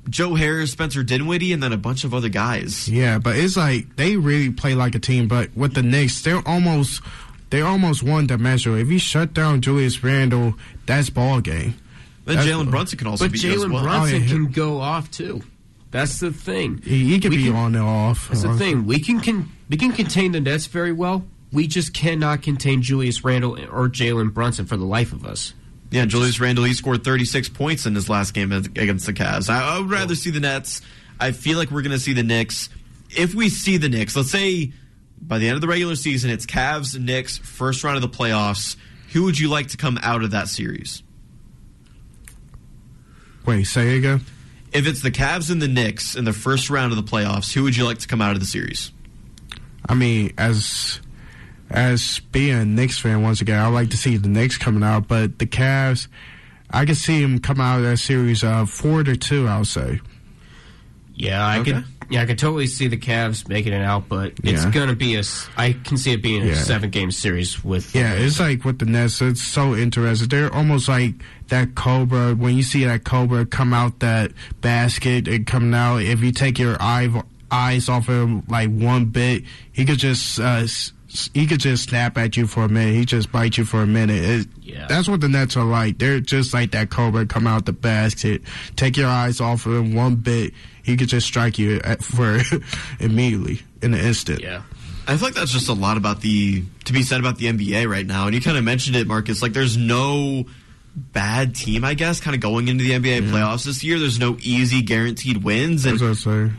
[0.08, 2.88] Joe Harris, Spencer Dinwiddie, and then a bunch of other guys.
[2.88, 5.28] yeah, but it's like they really play like a team.
[5.28, 7.02] But with the Knicks, they're almost
[7.50, 7.66] they're
[8.02, 8.78] won the dimensional.
[8.78, 10.54] If you shut down Julius Randle,
[10.86, 11.74] that's ball game.
[12.24, 13.82] Then Jalen Brunson can also But be Jalen well.
[13.82, 14.28] Brunson Oh, yeah.
[14.28, 15.42] can go off too.
[15.90, 16.80] That's the thing.
[16.84, 18.28] He, he could We be can- on and off.
[18.28, 18.86] That's the uh, thing.
[18.86, 21.24] We can, can we can contain the Nets very well.
[21.52, 25.52] We just cannot contain Julius Randle or Jalen Brunson for the life of us.
[25.90, 29.50] Yeah, Julius Randle, he scored 36 points in his last game against the Cavs.
[29.50, 30.80] I, I would rather see the Nets.
[31.18, 32.68] I feel like we're going to see the Knicks.
[33.10, 34.72] If we see the Knicks, let's say
[35.20, 38.76] by the end of the regular season, it's Cavs, Knicks, first round of the playoffs.
[39.12, 41.02] Who would you like to come out of that series?
[43.44, 44.20] Wait, say again.
[44.72, 47.64] If it's the Cavs and the Knicks in the first round of the playoffs, who
[47.64, 48.92] would you like to come out of the series?
[49.88, 51.00] I mean, as
[51.68, 55.08] as being a Knicks fan, once again, I like to see the Knicks coming out,
[55.08, 56.06] but the Cavs,
[56.70, 59.48] I can see them come out of that series uh, four to two.
[59.48, 60.00] I'll say.
[61.20, 61.72] Yeah, I Okay.
[61.72, 61.84] could.
[62.08, 64.70] Yeah, I could totally see the Cavs making it out, but it's Yeah.
[64.72, 65.22] gonna be a.
[65.56, 66.54] I can see it being a Yeah.
[66.54, 67.94] seven game series with.
[67.94, 70.28] Yeah, it's like with the Nets, it's so interesting.
[70.28, 71.14] They're almost like
[71.48, 72.34] that Cobra.
[72.34, 76.58] When you see that Cobra come out that basket and come out, if you take
[76.58, 77.08] your eye,
[77.52, 80.66] eyes off him like one bit, he could just uh,
[81.34, 82.94] he could just snap at you for a minute.
[82.94, 84.22] He just bite you for a minute.
[84.24, 84.86] It, Yeah.
[84.88, 85.98] That's what the Nets are like.
[85.98, 88.42] They're just like that Cobra come out the basket,
[88.76, 92.40] take your eyes off of him one bit, he could just strike you at, for
[93.00, 94.40] immediately in an instant.
[94.40, 94.62] Yeah.
[95.06, 97.88] I feel like that's just a lot about the to be said about the NBA
[97.90, 98.26] right now.
[98.26, 99.42] And you kind of mentioned it, Marcus.
[99.42, 100.44] Like, there's no
[100.94, 103.98] bad team, I guess, kind of going into the NBA playoffs this year.
[103.98, 106.52] There's no easy guaranteed wins, and That's what I say.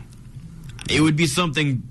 [0.90, 1.82] it would be something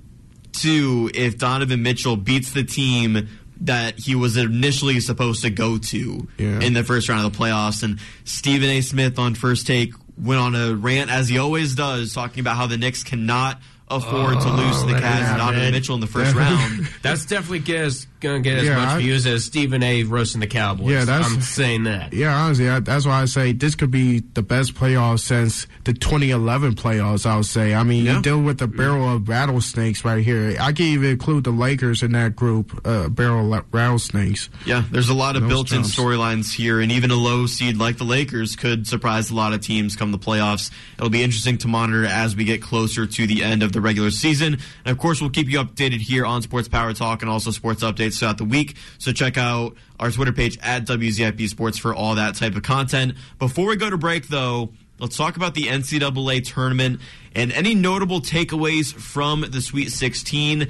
[0.51, 3.27] too if Donovan Mitchell beats the team
[3.61, 6.59] that he was initially supposed to go to Yeah.
[6.61, 7.83] in the first round of the playoffs.
[7.83, 8.81] And Stephen A.
[8.81, 12.67] Smith on first take went on a rant as he always does, talking about how
[12.67, 13.59] the Knicks cannot
[13.89, 15.71] afford to lose to the Cavs and Donovan.
[15.71, 16.87] Mitchell in the first round.
[17.01, 20.03] That's definitely get us, gonna get as Yeah, much I- views as Stephen A.
[20.03, 20.91] roasting the Cowboys.
[20.91, 22.13] Yeah, that's- I'm saying that.
[22.13, 25.93] Yeah, honestly, I, that's why I say this could be the best playoffs since the
[25.93, 27.25] 2011 playoffs.
[27.25, 27.73] I would say.
[27.73, 28.17] I mean, Yeah.
[28.17, 30.55] you deal with a barrel of rattlesnakes right here.
[30.59, 32.79] I can even include the Lakers in that group.
[32.85, 34.49] Uh, barrel of rattlesnakes.
[34.65, 38.03] Yeah, there's a lot of built-in storylines here, and even a low seed like the
[38.03, 40.69] Lakers could surprise a lot of teams come the playoffs.
[40.97, 44.11] It'll be interesting to monitor as we get closer to the end of the regular
[44.11, 44.57] season.
[44.85, 47.83] And of course, we'll keep you updated here on Sports Power Talk and also sports
[47.83, 48.75] updates throughout the week.
[48.97, 53.15] So check out our Twitter page at WZIP Sports for all that type of content.
[53.39, 57.01] Before we go to break, though, let's talk about the NCAA tournament
[57.35, 60.67] and any notable takeaways from the Sweet 16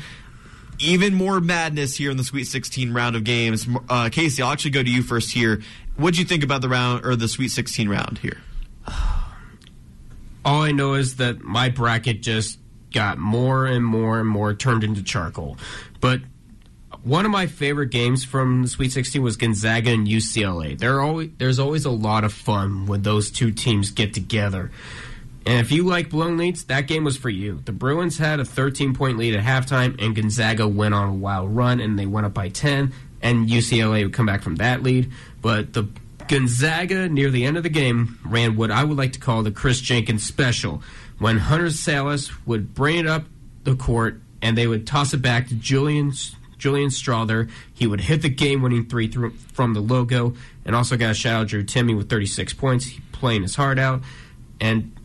[0.83, 3.67] even more madness here in the Sweet 16 round of games.
[3.87, 5.61] Uh, Casey, I'll actually go to you first here.
[5.95, 8.37] What'd you think about the round or the Sweet 16 round here?
[10.43, 12.57] All I know is that my bracket just
[12.91, 15.57] got more and more and more turned into charcoal.
[15.99, 16.21] But
[17.04, 20.78] one of my favorite games from the Sweet 16 was Gonzaga and UCLA.
[20.78, 24.72] There always, there's always a lot of fun when those two teams get together.
[25.45, 27.62] And if you like blown leads, that game was for you.
[27.66, 31.56] The Bruins had a 13 point lead at halftime, and Gonzaga went on a wild
[31.56, 35.12] run, and they went up by 10, and UCLA would come back from that lead.
[35.41, 35.88] But the
[36.28, 39.52] Gonzaga, near the end of the game, ran what I would like to call the
[39.52, 40.84] Kris Jenkins special,
[41.18, 43.26] when Hunter Sallis would bring it up
[43.64, 46.14] the court, and they would toss it back to Julian
[46.62, 47.49] Julian Strawther.
[47.74, 51.41] He would hit the game-winning three through, from the logo, and also got a shout
[51.41, 54.01] out Drew Timme with 36 points, he playing his heart out,
[54.62, 54.95] and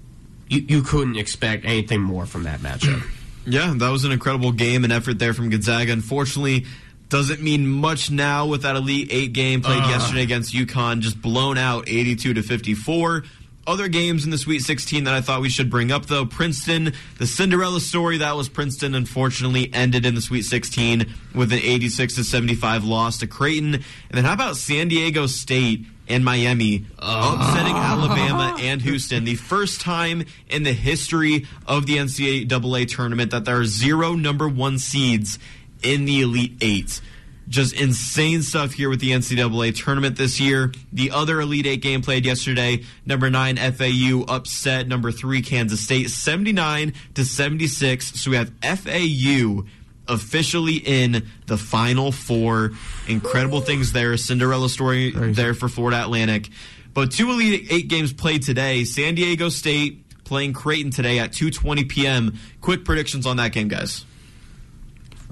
[0.49, 3.03] you, you couldn't expect anything more from that matchup.
[3.49, 5.93] Yeah, that was an incredible game and effort there from Gonzaga.
[5.93, 6.67] Unfortunately,
[7.09, 9.89] doesn't mean much now with that Elite Eight game played Uh.
[9.89, 13.23] yesterday against UConn, just blown out 82 to 54.
[13.67, 16.93] Other games in the Sweet 16 that I thought we should bring up, though, Princeton,
[17.19, 22.14] the Cinderella story that was Princeton, unfortunately ended in the Sweet 16 with an 86
[22.14, 23.75] to 75 loss to Creighton.
[23.75, 27.99] And then how about San Diego State and Miami upsetting ah.
[27.99, 29.25] Alabama and Houston?
[29.25, 34.49] The first time in the history of the NCAA tournament that there are zero number
[34.49, 35.41] one seeds
[35.83, 37.01] in the Elite Eight.
[37.49, 40.73] Just insane stuff here with the NCAA tournament this year.
[40.93, 42.83] The other Elite Eight game played yesterday.
[43.05, 48.21] Number nine FAU upset number three Kansas State, seventy nine to seventy six.
[48.21, 49.65] So we have FAU
[50.09, 52.73] officially in the Final Four.
[53.07, 54.17] Incredible things there.
[54.17, 56.49] Cinderella story there for Florida Atlantic.
[56.95, 58.85] But two Elite Eight games played today.
[58.85, 62.39] San Diego State playing Creighton today at two twenty p.m.
[62.61, 64.05] Quick predictions on that game, guys.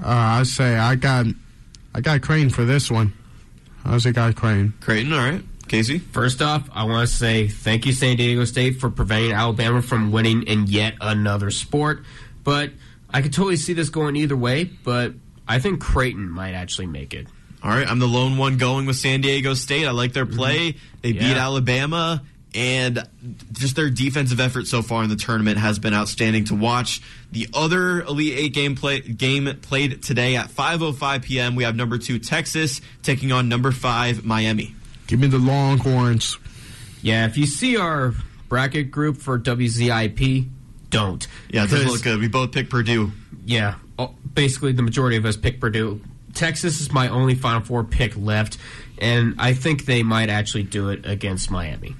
[0.00, 1.26] Uh, I say I got,
[1.94, 3.12] I got Creighton for this one.
[3.84, 4.74] How's it got Creighton.
[4.80, 5.42] Creighton, all right.
[5.68, 5.98] Casey?
[5.98, 10.10] First off, I want to say thank you, San Diego State, for preventing Alabama from
[10.10, 12.02] winning in yet another sport.
[12.42, 12.70] But
[13.10, 15.12] I could totally see this going either way, but
[15.46, 17.28] I think Creighton might actually make it.
[17.62, 19.86] All right, I'm the lone one going with San Diego State.
[19.86, 20.36] I like their mm-hmm.
[20.36, 20.76] play.
[21.00, 22.22] They beat Alabama,
[22.54, 23.06] and
[23.52, 27.02] just their defensive effort so far in the tournament has been outstanding to watch.
[27.32, 31.56] The other Elite Eight game play, game played today at 5:05 p.m.
[31.56, 34.74] We have number two Texas taking on number five Miami.
[35.06, 36.38] Give me the Longhorns.
[37.02, 38.14] Yeah, if you see our
[38.48, 40.48] bracket group for WZIP,
[40.90, 41.26] don't.
[41.50, 42.20] Yeah, it doesn't look good.
[42.20, 43.10] We both picked Purdue.
[43.44, 46.00] Yeah, oh, basically the majority of us pick Purdue.
[46.34, 48.58] Texas is my only Final Four pick left,
[48.98, 51.96] and I think they might actually do it against Miami.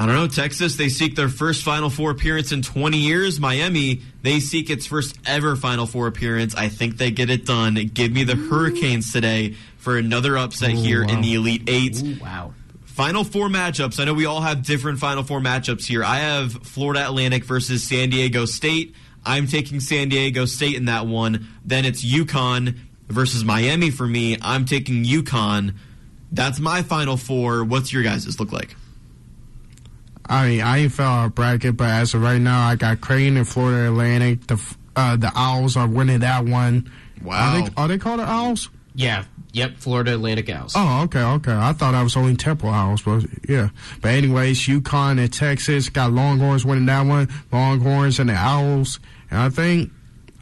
[0.00, 0.28] I don't know.
[0.28, 3.40] Texas, they seek their first Final Four appearance in 20 years.
[3.40, 6.54] Miami, they seek its first ever Final Four appearance.
[6.54, 7.74] I think they get it done.
[7.74, 11.12] Give me the Hurricanes today for another upset Ooh, here wow.
[11.12, 12.00] in the Elite Eight.
[12.00, 12.54] Ooh, wow.
[12.84, 13.98] Final four matchups.
[13.98, 16.04] I know we all have different Final four matchups here.
[16.04, 18.94] I have Florida Atlantic versus San Diego State.
[19.26, 21.48] I'm taking San Diego State in that one.
[21.64, 22.78] Then it's UConn
[23.08, 24.38] versus Miami for me.
[24.42, 25.74] I'm taking UConn.
[26.30, 27.64] That's my Final four.
[27.64, 28.76] What's your guys' look like?
[30.28, 33.36] I mean, I ain't fell out bracket, but as of right now, I got Creighton
[33.36, 34.46] and Florida Atlantic.
[34.46, 34.62] The
[34.96, 36.90] uh, the Owls are winning that one.
[37.22, 37.54] Wow.
[37.54, 38.68] Are they, are they called the Owls?
[38.94, 39.24] Yeah.
[39.52, 39.76] Yep.
[39.78, 40.72] Florida Atlantic Owls.
[40.76, 41.52] Oh, okay, okay.
[41.54, 43.70] I thought I was only Temple Owls, but yeah.
[44.02, 47.28] But anyways, UConn and Texas got Longhorns winning that one.
[47.52, 49.00] Longhorns and the Owls,
[49.30, 49.90] and I think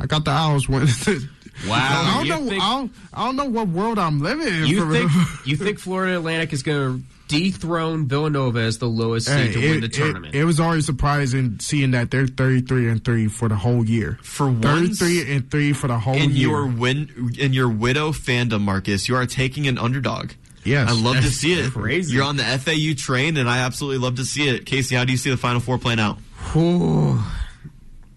[0.01, 0.89] I got the Owls winning.
[1.67, 1.79] Wow.
[1.79, 2.51] I don't You know.
[2.51, 4.67] think- I, don't, I don't know what world I'm living in.
[4.67, 5.11] You think
[5.47, 9.59] you think Florida Atlantic is going to dethrone Villanova as the lowest seed Hey, to
[9.61, 10.35] win the tournament?
[10.35, 14.19] It, it was always surprising seeing that they're 33 and 3 for the whole year.
[14.23, 16.49] For once 33 and 3 for the whole in year.
[16.49, 20.33] your win in your widow fandom, Marcus, you are taking an underdog.
[20.65, 20.89] Yes.
[20.91, 21.73] I love to see it.
[21.73, 22.15] crazy.
[22.15, 24.67] You're on the FAU train, and I absolutely love to see it.
[24.67, 26.19] Casey, how do you see the Final Four playing out?
[26.53, 27.21] Whew.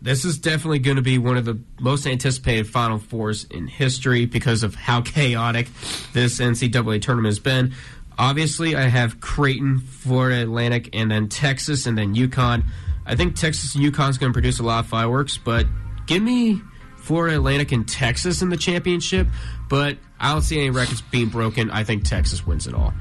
[0.01, 4.25] This is definitely going to be one of the most anticipated Final Fours in history
[4.25, 5.67] because of how chaotic
[6.13, 7.73] this NCAA tournament has been.
[8.19, 12.65] Obviously, I have Creighton, Florida Atlantic, and then Texas, and then UConn.
[13.05, 15.65] I think Texas and is going to produce a lot of fireworks, but
[16.05, 16.61] give me
[16.97, 19.27] Florida Atlantic and Texas in the championship.
[19.69, 21.71] But I don't see any records being broken.
[21.71, 22.93] I think Texas wins it all.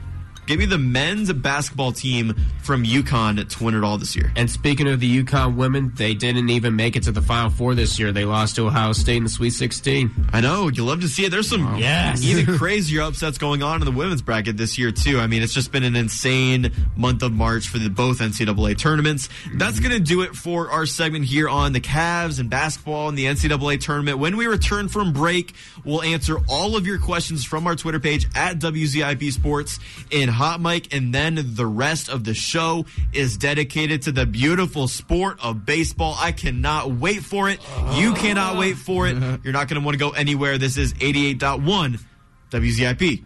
[0.49, 4.33] Give me the men's basketball team from UConn to win it all this year.
[4.35, 7.75] And speaking of the UConn women, they didn't even make it to the Final Four
[7.75, 8.13] this year.
[8.13, 10.31] They lost to Ohio State in the Sweet 16.
[10.33, 11.31] I know you love to see it.
[11.31, 12.25] There's some Yes.
[12.25, 15.21] even crazier upsets going on in the women's bracket this year too.
[15.21, 19.29] I mean, it's just been an insane month of March for the both NCAA tournaments.
[19.53, 19.89] That's mm-hmm.
[19.89, 23.27] going to do it for our segment here on the Cavs and basketball and the
[23.27, 24.19] NCAA tournament.
[24.19, 28.27] When we return from break, we'll answer all of your questions from our Twitter page
[28.35, 29.79] at WZIP Sports
[30.11, 34.87] in Hot Mic, and then the rest of the show is dedicated to the beautiful
[34.87, 36.15] sport of baseball.
[36.17, 37.59] I cannot wait for it.
[37.95, 39.17] You cannot wait for it.
[39.43, 40.57] You're not going to want to go anywhere.
[40.57, 42.01] This is 88.1
[42.53, 43.25] WZIP.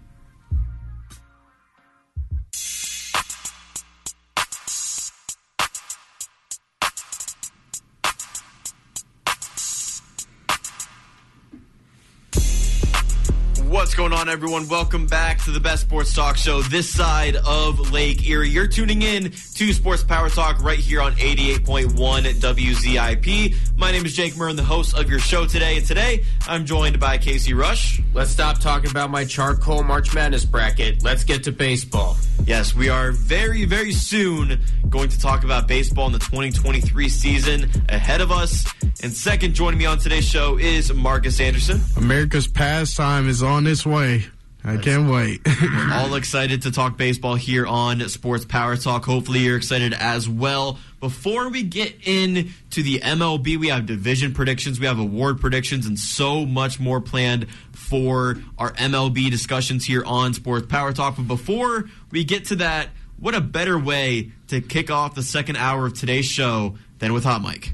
[14.02, 14.66] Going on, everyone?
[14.66, 18.48] Welcome back to the best sports talk show this side of Lake Erie.
[18.48, 23.54] You're tuning in to Sports Power Talk right here on 88.1 WZIP.
[23.76, 25.76] My name is Jake Murren, the host of your show today.
[25.76, 28.00] And today, I'm joined by Casey Rush.
[28.12, 31.04] Let's stop talking about my charcoal March Madness bracket.
[31.04, 32.16] Let's get to baseball.
[32.44, 37.70] Yes, we are very, very soon going to talk about baseball in the 2023 season
[37.88, 38.66] ahead of us.
[39.02, 41.80] And second, joining me on today's show is Marcus Anderson.
[41.96, 44.24] America's pastime is on its way.
[44.64, 45.40] I can't wait.
[45.44, 49.04] We're all excited to talk baseball here on Sports Power Talk.
[49.04, 50.78] Hopefully, you're excited as well.
[51.00, 55.98] Before we get into the MLB, we have division predictions, we have award predictions, and
[55.98, 61.16] so much more planned for our MLB discussions here on Sports Power Talk.
[61.16, 65.56] But before we get to that, what a better way to kick off the second
[65.56, 67.72] hour of today's show than with Hot Mic?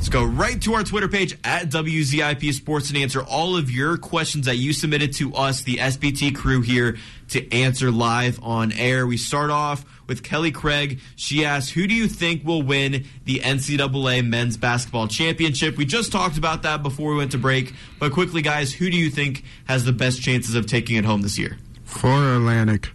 [0.00, 3.98] Let's go right to our Twitter page at WZIP Sports and answer all of your
[3.98, 6.96] questions that you submitted to us, the SBT crew here,
[7.28, 9.06] to answer live on air.
[9.06, 11.00] We start off with Kelly Craig.
[11.16, 15.76] She asks, Who do you think will win the NCAA men's basketball championship?
[15.76, 18.96] We just talked about that before we went to break, but quickly, guys, who do
[18.96, 21.58] you think has the best chances of taking it home this year?
[21.84, 22.88] Florida Atlantic.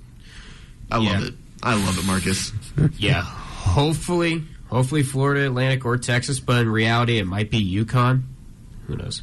[0.92, 1.36] I love it.
[1.62, 2.52] I love it, Marcus.
[2.98, 8.24] Yeah, hopefully, hopefully Florida Atlantic or Texas, but in reality, it might be UConn.
[8.88, 9.22] Who knows?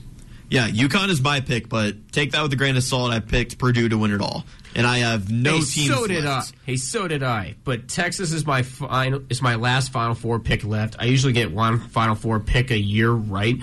[0.51, 3.11] Yeah, UConn is my pick, but take that with a grain of salt.
[3.11, 5.88] I picked Purdue to win it all, and I have no hey, teams.
[5.88, 6.53] So did left.
[6.53, 6.70] I.
[6.72, 7.55] Hey, so did I.
[7.64, 9.22] But Texas is my final.
[9.30, 10.97] Is my last Final Four pick left.
[10.99, 13.57] I usually get one Final Four pick a year right,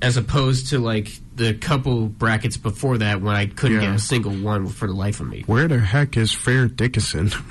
[0.00, 3.86] as opposed to like the couple brackets before that when I couldn't Yeah.
[3.88, 5.42] get a single one for the life of me.
[5.46, 7.32] Where the heck is Fairleigh Dickinson?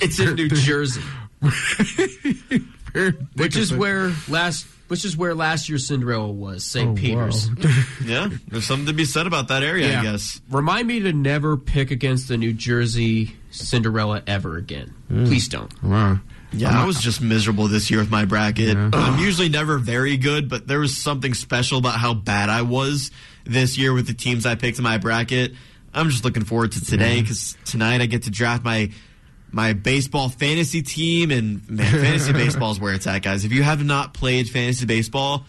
[0.00, 1.23] It's in New Jersey, Fair
[3.36, 4.66] which is where last.
[4.88, 6.90] Which is where last year's Cinderella was, St.
[6.90, 7.48] Oh, Peter's.
[7.48, 7.70] wow.
[8.04, 10.42] Yeah, there's something to be said about that area, I guess.
[10.50, 14.92] Remind me to never pick against the New Jersey Cinderella ever again.
[15.10, 15.26] Mm.
[15.26, 15.82] Please don't.
[15.82, 16.20] Wow.
[16.52, 18.76] Yeah, I was just miserable this year with my bracket.
[18.76, 23.10] I'm usually never very good, but there was something special about how bad I was
[23.44, 25.54] this year with the teams I picked in my bracket.
[25.94, 28.90] I'm just looking forward to today because tonight I get to draft my
[29.54, 33.44] my baseball fantasy team, and man, fantasy baseball is where it's at, guys.
[33.44, 35.44] If you have not played fantasy baseball,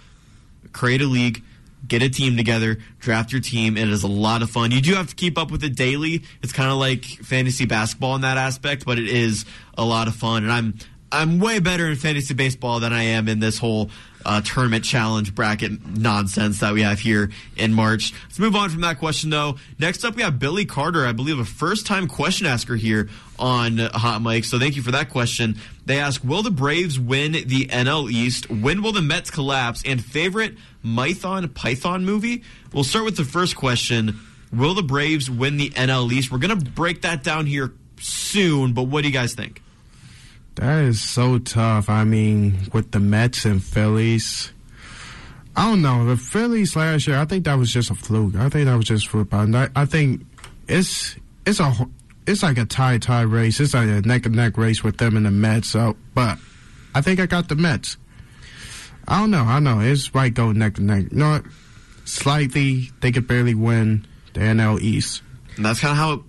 [0.72, 1.44] create a league,
[1.88, 3.78] get a team together, draft your team.
[3.78, 4.72] It is a lot of fun.
[4.72, 6.24] You do have to keep up with it daily.
[6.44, 9.44] It's kind of like fantasy basketball in that aspect, but it is
[9.78, 10.44] a lot of fun.
[10.44, 10.76] And I'm
[11.12, 13.90] I'm way better in fantasy baseball than I am in this whole
[14.26, 18.12] uh, tournament challenge bracket nonsense that we have here in March.
[18.24, 19.58] Let's move on from that question, though.
[19.80, 23.78] Next up, we have Billy Carter, I believe a first time question asker here on
[23.78, 24.46] Hot Mic.
[24.46, 25.58] So thank you for that question.
[25.86, 28.50] They ask Will the Braves win the NL East?
[28.50, 29.84] When will the Mets collapse?
[29.86, 32.44] And favorite Monty Python movie?
[32.74, 34.20] We'll start with the first question
[34.52, 36.32] Will the Braves win the NL East?
[36.32, 39.62] We're going to break that down here soon, but what do you guys think?
[40.56, 41.90] That is so tough.
[41.90, 44.52] I mean, with the Mets and Phillies.
[45.58, 46.06] I don't know.
[46.06, 48.36] The Phillies last year, I think that was just a fluke.
[48.36, 49.54] I think that was just football.
[49.56, 50.26] I, I think
[50.68, 51.74] it's it's a
[52.28, 53.60] it's like a tie tie race.
[53.60, 55.70] It's like a neck and neck race with them and the Mets.
[55.70, 56.38] So, but
[56.94, 57.98] I think I got the Mets.
[59.08, 59.44] I don't know.
[59.44, 61.04] I know it's right go neck and neck.
[61.12, 61.44] You know what?
[62.06, 65.22] Slightly, they could barely win the NL East.
[65.56, 66.20] And that's kind of how it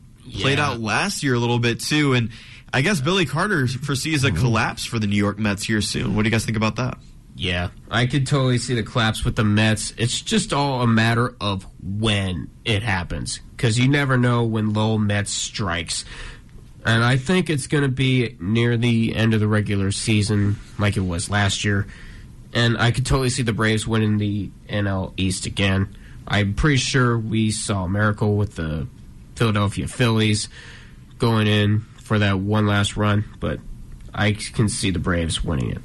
[0.41, 0.70] played Yeah.
[0.70, 2.12] out last year a little bit too.
[2.14, 2.31] And
[2.73, 4.41] I guess Billy Carter foresees a mm-hmm.
[4.41, 6.14] collapse for the New York Mets here soon.
[6.14, 6.99] What do you guys think about that?
[7.39, 9.93] Yeah, I could totally see the collapse with the Mets.
[9.99, 14.99] It's just all a matter of when it happens because you never know when Lowell
[14.99, 16.07] Mets strikes.
[16.87, 20.97] And I think it's going to be near the end of the regular season, like
[20.97, 21.87] it was last year.
[22.55, 25.95] And I could totally see the Braves winning the NL East again.
[26.27, 28.87] I'm pretty sure we saw a miracle with the
[29.35, 30.49] Philadelphia Phillies
[31.19, 33.59] going in for that one last run, but
[34.14, 35.82] I can see the Braves winning it.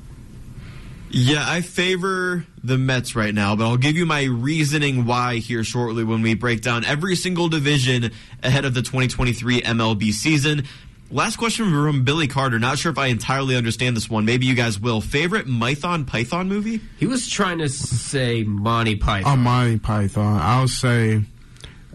[1.09, 5.63] Yeah, I favor the Mets right now, but I'll give you my reasoning why here
[5.63, 8.11] shortly when we break down every single division
[8.41, 10.63] ahead of the 2023 MLB season.
[11.09, 12.59] Last question from Billy Carter.
[12.59, 14.23] Not sure if I entirely understand this one.
[14.23, 15.01] Maybe you guys will.
[15.01, 16.79] Favorite Mython Python movie?
[16.97, 19.33] He was trying to say Monty Python.
[19.33, 20.39] Oh, Monty Python.
[20.41, 21.23] I'll say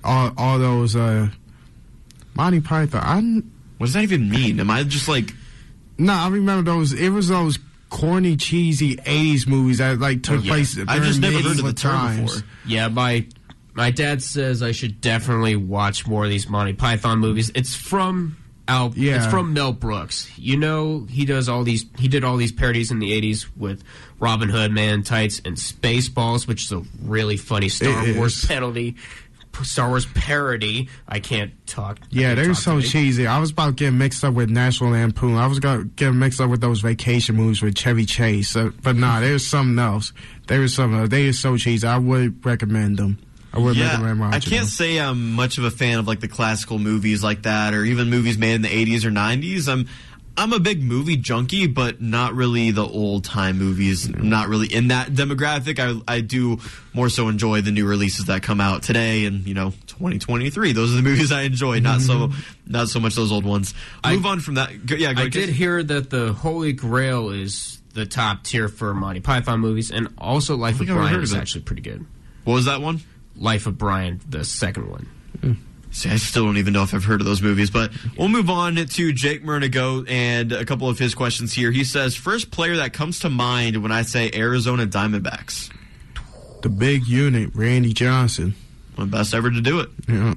[0.04, 1.28] all all those uh
[2.34, 3.00] Monty Python.
[3.02, 4.60] I what does that even mean?
[4.60, 5.32] Am I just like
[5.98, 7.58] No, I remember those it was those
[7.90, 10.50] corny, cheesy eighties movies that like took Oh, yeah.
[10.52, 12.34] place I just never heard of medieval the term times.
[12.34, 12.48] before.
[12.66, 13.26] Yeah, my
[13.74, 17.50] my dad says I should definitely watch more of these Monty Python movies.
[17.54, 18.36] It's from
[18.68, 18.92] Al.
[18.96, 19.16] Yeah.
[19.16, 20.30] It's from Mel Brooks.
[20.38, 21.84] You know, he does all these.
[21.98, 23.84] He did all these parodies in the '80s with
[24.18, 28.38] Robin Hood, Man in Tights, and Spaceballs, which is a really funny Star It Wars
[28.38, 28.46] is.
[28.46, 28.96] penalty.
[29.64, 30.88] Star Wars parody.
[31.08, 31.98] I can't talk.
[32.02, 32.88] I Yeah, can't they're talk so today.
[32.88, 33.26] cheesy.
[33.26, 35.36] I was about to get mixed up with National Lampoon.
[35.36, 38.54] I was going to get mixed up with those vacation movies with Chevy Chase.
[38.56, 40.12] Uh, but nah, there's something else.
[40.46, 41.08] There is something else.
[41.10, 41.86] They are so cheesy.
[41.86, 43.18] I would recommend them.
[43.54, 44.22] I would recommend them.
[44.22, 44.64] I can't them.
[44.66, 48.10] say I'm much of a fan of like the classical movies like that, or even
[48.10, 49.66] movies made in the 80s or 90s.
[49.66, 49.88] I'm
[50.38, 54.08] I'm a big movie junkie, but not really the old time movies.
[54.08, 55.78] Not really in that demographic.
[55.78, 56.58] I I do
[56.92, 60.72] more so enjoy the new releases that come out today and you know 2023.
[60.72, 61.80] Those are the movies I enjoy.
[61.80, 62.40] Not so mm-hmm.
[62.72, 63.72] not so much those old ones.
[64.04, 64.84] Move on from that.
[64.84, 65.52] Go, yeah, go I ahead, did Casey.
[65.52, 70.56] hear that the Holy Grail is the top tier for Monty Python movies, and also
[70.56, 72.04] Life of think I've heard Brian is actually pretty good.
[72.44, 73.00] What was that one?
[73.36, 75.08] Life of Brian, the second one.
[75.96, 78.50] See, I still don't even know if I've heard of those movies, but we'll move
[78.50, 81.70] on to Jake Murnigo and a couple of his questions here.
[81.70, 85.72] He says, first player that comes to mind when I say Arizona Diamondbacks.
[86.60, 88.54] The big unit, Randy Johnson.
[88.96, 89.88] One of the best ever to do it.
[90.06, 90.34] Yeah.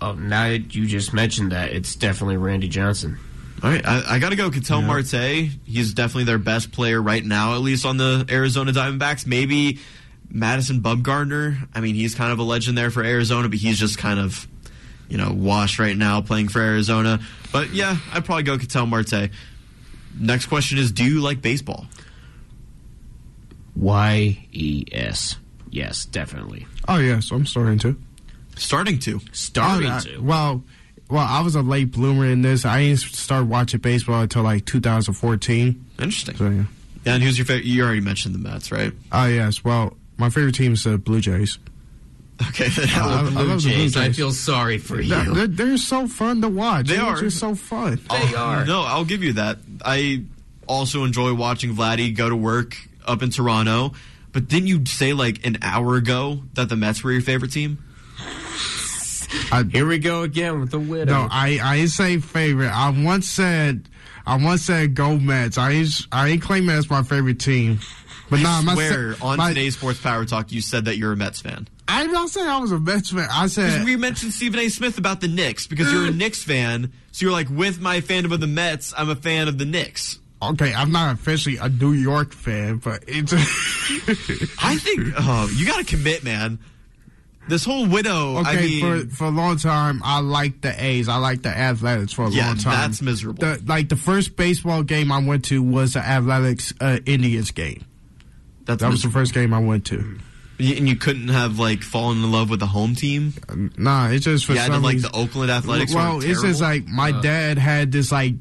[0.00, 3.16] Oh, now that you just mentioned that, it's definitely Randy Johnson.
[3.62, 4.50] All right, I, I got to go.
[4.50, 4.86] Ketel Yeah.
[4.88, 5.50] Marte.
[5.64, 9.24] He's definitely their best player right now, at least on the Arizona Diamondbacks.
[9.24, 9.78] Maybe
[10.28, 11.68] Madison Bumgarner.
[11.74, 14.48] I mean, he's kind of a legend there for Arizona, but he's just kind of,
[15.14, 17.20] you know, Wash right now playing for Arizona.
[17.52, 19.30] But yeah, I'd probably go Ketel Marte.
[20.18, 21.86] Next question is, do you like baseball?
[23.76, 25.36] Y E S.
[25.70, 26.66] Yes, definitely.
[26.88, 27.96] Oh, yes, I'm starting to.
[28.56, 29.20] Starting to.
[29.30, 30.18] Starting Oh, I- to.
[30.18, 30.64] Well,
[31.08, 32.64] well, I was a late bloomer in this.
[32.64, 35.84] I didn't start watching baseball until like 2014.
[36.00, 36.36] Interesting.
[36.36, 36.64] So, yeah.
[37.04, 37.66] Yeah, and who's your favorite?
[37.66, 38.92] You already mentioned the Mets, right?
[39.12, 39.62] Oh, yes.
[39.62, 41.58] Well, my favorite team is the Blue Jays.
[42.50, 43.96] Okay, then I- I- I Blue love Jays.
[43.96, 45.10] I feel sorry for you.
[45.10, 46.88] They're, they're, they're so fun to watch.
[46.88, 47.16] They They're are.
[47.20, 47.96] just so fun.
[47.96, 48.64] They oh, are.
[48.66, 49.58] No, I'll give you that.
[49.84, 50.22] I
[50.66, 52.76] also enjoy watching Vladdy go to work
[53.06, 53.92] up in Toronto.
[54.32, 57.78] But didn't you say like an hour ago that the Mets were your favorite team?
[59.70, 61.12] Here we go again with the widow.
[61.12, 62.70] No, I, I ain't say favorite.
[62.70, 63.88] I once said,
[64.26, 65.58] I once said go Mets.
[65.58, 67.78] I ain't, I ain't claim that's my favorite team.
[68.30, 70.86] But nah, I I'm not swear, sa- on my- today's Sports Power Talk, you said
[70.86, 71.68] that you're a Mets fan.
[71.86, 73.28] I'm not saying I was a Mets fan.
[73.30, 74.68] I said we mentioned Stephen A.
[74.68, 76.92] Smith about the Knicks because you're a Knicks fan.
[77.12, 80.18] So you're like, with my fandom of the Mets, I'm a fan of the Knicks.
[80.42, 83.32] okay, I'm not officially a New York fan, but it's.
[84.62, 86.58] I think oh, you got to commit, man.
[87.46, 88.38] This whole widow.
[88.38, 91.08] Okay, I mean, for for a long time, I liked the A's.
[91.10, 92.72] I liked the Athletics for a Yeah, long time.
[92.90, 93.40] that's miserable.
[93.40, 97.84] The, like the first baseball game I went to was the Athletics uh, Indians game.
[98.64, 100.18] That's that was the first game I went to.
[100.58, 103.34] And you couldn't have like fallen in love with the home team.
[103.76, 105.94] Nah, it's just for to some like reason- the Oakland Athletics.
[105.94, 108.34] Well, it's just like my Uh, dad had this like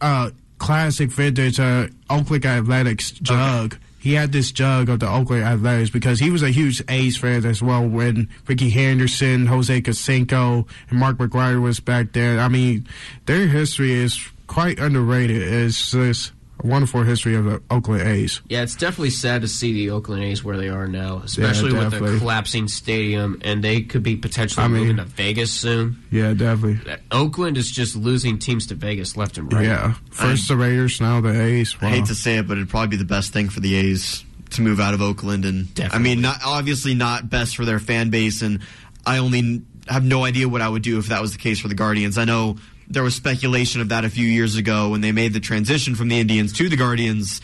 [0.00, 3.76] uh classic vintage uh Oakland Athletics jug.
[3.98, 7.44] He had this jug of the Oakland Athletics because he was a huge A's fan
[7.44, 12.40] as well when Rickey Henderson, Jose Canseco, and Mark McGwire was back there.
[12.40, 12.88] I mean,
[13.26, 15.42] their history is quite underrated.
[15.42, 16.32] It's just
[16.62, 18.40] a wonderful history of the Oakland A's.
[18.48, 21.90] Yeah, it's definitely sad to see the Oakland A's where they are now, especially with
[21.90, 22.12] definitely.
[22.12, 26.02] the collapsing stadium, and they could be potentially I mean- moving to Vegas soon.
[26.10, 26.92] Yeah, definitely.
[26.92, 29.64] Uh, Oakland is just losing teams to Vegas left and right.
[29.64, 31.76] Yeah, first the Raiders, now the A's.
[31.80, 34.24] I hate to say it, but it'd probably be the best thing for the A's
[34.50, 35.44] to move out of Oakland.
[35.44, 38.42] And I mean, not obviously not best for their fan base.
[38.42, 38.60] And
[39.06, 41.68] I only have no idea what I would do if that was the case for
[41.68, 42.18] the Guardians.
[42.18, 42.56] I know
[42.90, 46.08] there was speculation of that a few years ago when they made the transition from
[46.08, 47.40] the Indians to the Guardians.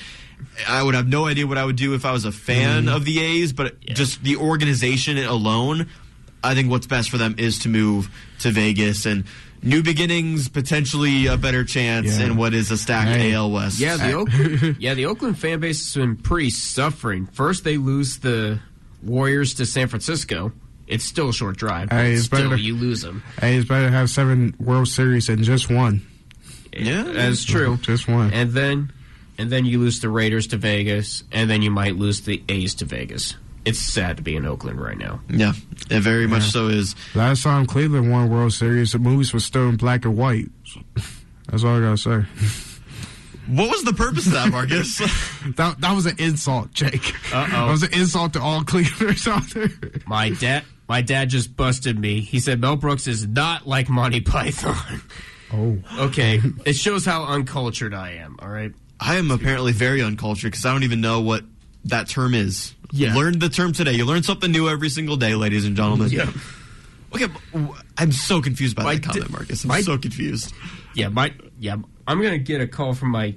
[0.68, 2.94] I would have no idea what I would do if I was a fan Mm-hmm.
[2.94, 5.86] of the A's, but just the organization alone,
[6.44, 9.24] I think what's best for them is to move to Vegas and
[9.62, 12.26] new beginnings, potentially a better chance Yeah.
[12.26, 13.32] in what is a stacked Hey.
[13.32, 13.78] AL West.
[13.78, 17.26] Yeah, the Oakland, yeah, the Oakland fan base has been pretty suffering.
[17.32, 18.61] First, they lose the
[19.03, 20.53] Warriors to San Francisco.
[20.87, 21.89] It's still a short drive.
[21.89, 23.22] But Hey, it's still, better- you lose them.
[23.41, 26.07] Hey, it's better to have seven World Series than just one.
[26.76, 27.76] Yeah, that's true.
[27.82, 28.32] Just one.
[28.34, 28.93] And then,
[29.39, 32.74] and then you lose the Raiders to Vegas, and then you might lose the A's
[32.76, 33.34] to Vegas.
[33.64, 35.20] It's sad to be in Oakland right now.
[35.30, 35.55] Yeah,
[35.91, 36.95] it very much so is.
[37.14, 40.51] Last time Cleveland won World Series, the movies were still in black and white.
[41.49, 42.24] That's all I gotta say.
[43.49, 44.99] What was the purpose of that, Marcus?
[45.57, 47.14] that that was an insult, Jake.
[47.32, 47.51] Uh-oh.
[47.51, 49.70] That was an insult to all Clevelanders out there.
[50.07, 52.20] My dad, my dad just busted me.
[52.20, 55.01] He said Mel Brooks is not like Monty Python.
[55.53, 56.41] Oh, okay.
[56.64, 58.37] It shows how uncultured I am.
[58.41, 58.72] All right.
[58.99, 61.45] I am apparently very uncultured because I don't even know what
[61.87, 62.74] that term is.
[62.93, 63.14] Yeah.
[63.14, 63.93] Learned the term today.
[63.93, 66.09] You learn something new every single day, ladies and gentlemen.
[66.11, 66.30] Yeah.
[67.14, 69.64] Okay, but w- I'm so confused by My that comment, Marcus.
[69.64, 70.53] I'm my- so confused.
[70.95, 71.76] Yeah, my yeah.
[72.09, 73.34] I'm gonna get a call from my.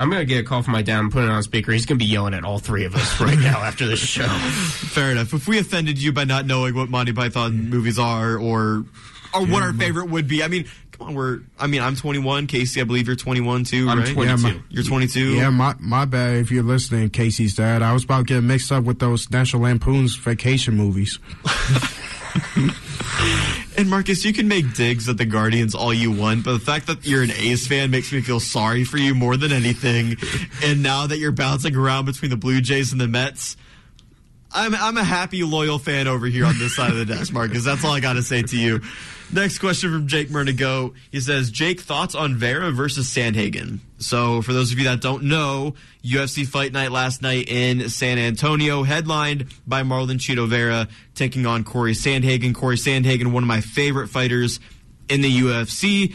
[0.00, 1.72] I'm gonna get a call from my dad and put it on speaker.
[1.72, 4.24] He's gonna be yelling at all three of us right now after this show.
[4.28, 5.32] Fair enough.
[5.34, 8.84] If we offended you by not knowing what Monty Python movies are or
[9.34, 11.40] or what our favorite would be, I mean, come on, we're.
[11.58, 12.46] I mean, I'm 21.
[12.48, 14.08] Casey, I believe you're 21 too, I'm right?
[14.08, 14.24] 22.
[14.48, 15.34] Yeah, my- You're 22.
[15.34, 17.82] Yeah, my my bad if you're listening, Casey's dad.
[17.82, 21.18] I was about to get mixed up with those National Lampoon's vacation movies.
[23.76, 26.86] And Marcus, you can make digs at the Guardians all you want, but the fact
[26.88, 30.16] that you're an A's fan makes me feel sorry for you more than anything.
[30.62, 33.56] and now that you're bouncing around between the Blue Jays and the Mets,
[34.52, 37.64] I'm I'm a happy, loyal fan over here on this side of the desk, Marcus.
[37.64, 38.82] That's all I got to say to you.
[39.32, 40.92] Next question from Jake Murnigo.
[41.12, 43.78] He says, Jake, thoughts on Vera versus Sandhagen?
[43.98, 48.18] So, for those of you that don't know, UFC Fight Night last night in San
[48.18, 52.52] Antonio, headlined by Marlon Chito Vera, taking on Corey Sandhagen.
[52.52, 54.58] Corey Sandhagen, one of my favorite fighters
[55.08, 56.12] in the UFC.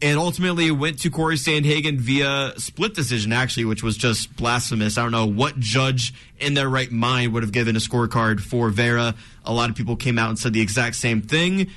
[0.00, 4.96] And ultimately went to Corey Sandhagen via split decision, actually, which was just blasphemous.
[4.96, 8.68] I don't know what judge in their right mind would have given a scorecard for
[8.68, 9.16] Vera.
[9.44, 11.70] A lot of people came out and said the exact same thing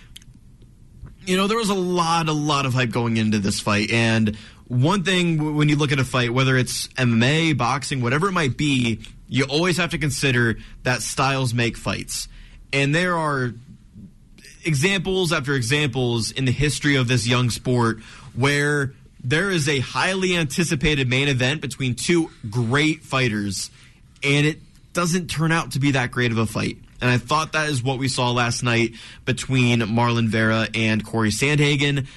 [1.32, 3.90] you know, there was a lot, a lot of hype going into this fight.
[3.90, 4.36] And
[4.68, 8.58] one thing, when you look at a fight, whether it's MMA, boxing, whatever it might
[8.58, 12.28] be, you always have to consider that styles make fights.
[12.74, 13.54] And there are
[14.66, 18.02] examples after examples in the history of this young sport
[18.36, 18.92] where
[19.24, 23.72] there is a highly anticipated main event between two great fighters
[24.22, 24.60] and it
[24.92, 26.78] doesn't turn out to be that great of a fight.
[27.02, 28.94] And I thought that is what we saw last night
[29.26, 32.08] between Marlon Vera and Corey Sandhagen.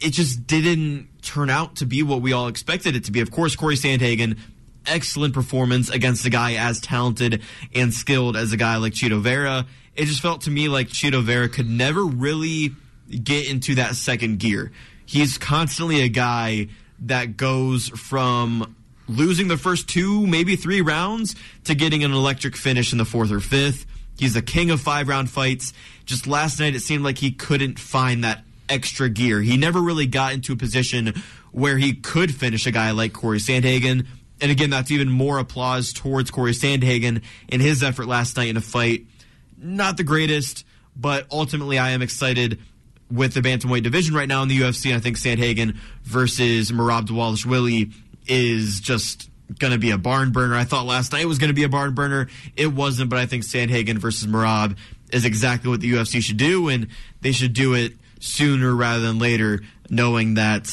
[0.00, 3.20] It just didn't turn out to be what we all expected it to be.
[3.20, 4.38] Of course, Corey Sandhagen,
[4.86, 7.42] excellent performance against a guy as talented
[7.74, 9.66] and skilled as a guy like Chito Vera.
[9.96, 12.72] It just felt to me like Chito Vera could never really
[13.10, 14.72] get into that second gear.
[15.06, 16.68] He's constantly a guy
[17.00, 22.92] that goes from losing the first two, maybe three rounds to getting an electric finish
[22.92, 23.86] in the fourth or fifth.
[24.16, 25.72] He's the king of five round fights.
[26.04, 29.40] Just last night, it seemed like he couldn't find that extra gear.
[29.40, 31.14] He never really got into a position
[31.52, 34.06] where he could finish a guy like Corey Sandhagen.
[34.40, 38.56] And again, that's even more applause towards Corey Sandhagen in his effort last night in
[38.56, 39.06] a fight.
[39.56, 40.66] Not the greatest,
[40.96, 42.58] but ultimately, I am excited
[43.10, 44.86] with the bantamweight division right now in the UFC.
[44.86, 47.92] And I think Sandhagen versus Merab Dvalishvili
[48.26, 50.54] is just going to be a barn burner.
[50.54, 52.28] I thought last night was going to be a barn burner.
[52.56, 54.76] It wasn't, but I think Sandhagen versus Merab
[55.12, 56.88] is exactly what the UFC should do, and
[57.20, 59.60] they should do it sooner rather than later,
[59.90, 60.64] knowing that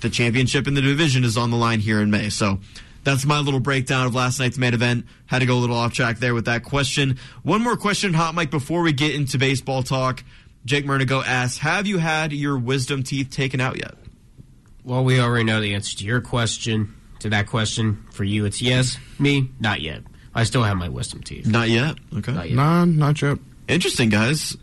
[0.00, 2.30] the championship in the division is on the line here in May.
[2.30, 2.58] So
[3.04, 5.06] that's my little breakdown of last night's main event.
[5.26, 7.18] Had to go a little off track there with that question.
[7.42, 10.24] One more question, Hot Mic, before we get into baseball talk.
[10.66, 13.94] Jake Murnigo asks, have you had your wisdom teeth taken out yet?
[14.84, 16.94] Well, we already know the answer to your question.
[17.20, 18.98] To that question, for you, it's yes.
[19.18, 20.02] Me, not yet.
[20.34, 21.46] I still have my wisdom teeth.
[21.46, 21.96] Not yet?
[22.16, 22.32] Okay.
[22.32, 22.56] Not yet.
[22.56, 23.38] Nah, not yet.
[23.68, 24.56] Interesting, guys.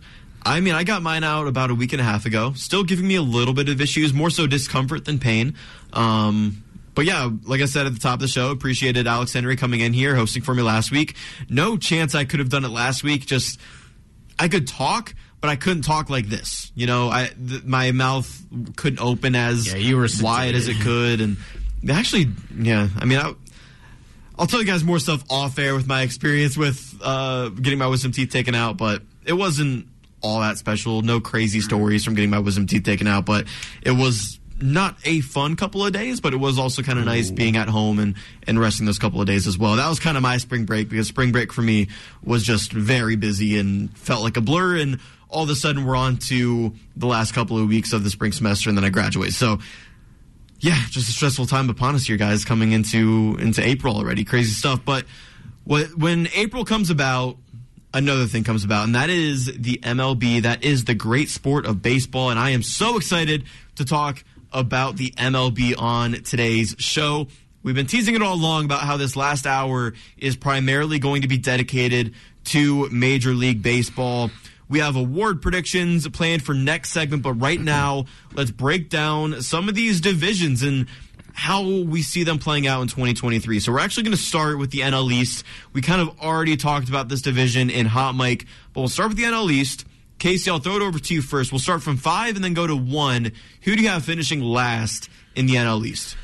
[0.46, 2.54] I mean, I got mine out about a week and a half ago.
[2.54, 5.56] Still giving me a little bit of issues, more so discomfort than pain.
[5.94, 6.64] Um,
[6.96, 9.82] but yeah, like I said at the top of the show, appreciated Alex Henry coming
[9.82, 11.16] in here, hosting for me last week.
[11.50, 13.26] No chance I could have done it last week.
[13.26, 13.60] Just,
[14.40, 16.72] I could talk, but I couldn't talk like this.
[16.76, 18.44] You know, I th- my mouth
[18.78, 21.38] couldn't open as Yeah, you were wide as it could, and
[21.90, 22.88] actually, yeah.
[22.98, 23.34] I mean, I,
[24.38, 27.88] I'll tell you guys more stuff off air with my experience with uh, getting my
[27.88, 29.88] wisdom teeth taken out, but it wasn't
[30.22, 31.02] all that special.
[31.02, 33.46] No crazy stories from getting my wisdom teeth taken out, but
[33.82, 37.30] it was not a fun couple of days, but it was also kind of nice
[37.30, 38.16] being at home and,
[38.48, 39.76] and resting those couple of days as well.
[39.76, 41.90] That was kind of my spring break because spring break for me
[42.24, 44.78] was just very busy and felt like a blur.
[44.78, 45.00] And
[45.30, 48.32] all of a sudden, we're on to the last couple of weeks of the spring
[48.32, 49.34] semester, and then I graduate.
[49.34, 49.60] So,
[50.60, 54.24] yeah, just a stressful time upon us here, guys, coming into into April already.
[54.24, 54.84] Crazy stuff.
[54.84, 55.06] But
[55.64, 57.38] what, when April comes about,
[57.94, 60.42] another thing comes about, and that is the MLB.
[60.42, 63.44] That is the great sport of baseball, and I am so excited
[63.76, 67.28] to talk about the MLB on today's show.
[67.64, 71.28] We've been teasing it all along about how this last hour is primarily going to
[71.28, 72.14] be dedicated
[72.46, 74.32] to Major League Baseball.
[74.70, 79.70] We have award predictions planned for next segment, but right now, let's break down some
[79.70, 80.88] of these divisions and
[81.34, 83.60] how we see them playing out in 2023.
[83.60, 85.46] So we're actually going to start with the NL East.
[85.72, 89.18] We kind of already talked about this division in Hot Mic, but we'll start with
[89.18, 89.86] the NL East.
[90.18, 91.52] Casey, I'll throw it over to you first.
[91.52, 93.34] We'll start from five and then go to one.
[93.62, 96.18] Who do you have finishing last in the NL East?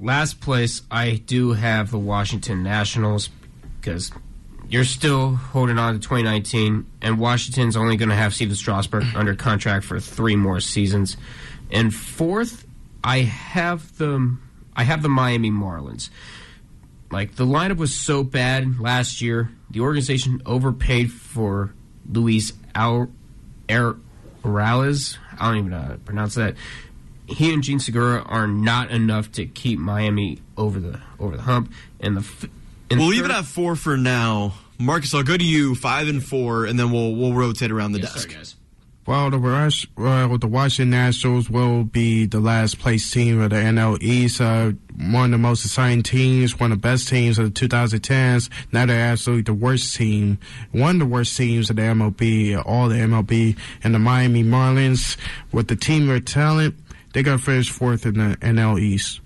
[0.00, 3.30] Last place, I do have the Washington Nationals
[3.80, 4.12] because
[4.68, 9.34] you're still holding on to 2019, and Washington's only going to have Stephen Strasburg under
[9.34, 11.16] contract for three more seasons.
[11.70, 12.66] And fourth,
[13.02, 14.36] I have the
[14.76, 16.10] I have the Miami Marlins.
[17.10, 21.72] Like the lineup was so bad last year, the organization overpaid for
[22.10, 23.08] Luis Al-
[24.44, 25.18] Morales.
[25.38, 26.54] I don't even know how to pronounce that.
[27.26, 31.72] He and Jean Segura are not enough to keep Miami over the over the hump.
[32.00, 32.48] And the
[32.90, 34.54] f- and we'll third- leave it at four for now.
[34.78, 38.00] Marcus, I'll go to you, five and four, and then we'll we'll rotate around the
[38.00, 38.28] Yes, desk.
[38.30, 38.54] sorry, guys.
[39.06, 43.56] Well, the Rush, well, the Washington Nationals will be the last place team of the
[43.56, 44.38] NL East.
[44.38, 48.50] Uh, one of the most exciting teams, one of the best teams of the 2010s.
[48.70, 50.36] Now they're absolutely the worst team,
[50.72, 55.16] one of the worst teams of the MLB, all the MLB, and the Miami Marlins.
[55.52, 56.74] With the team of talent,
[57.14, 59.20] they're gonna finish fourth in the NL East.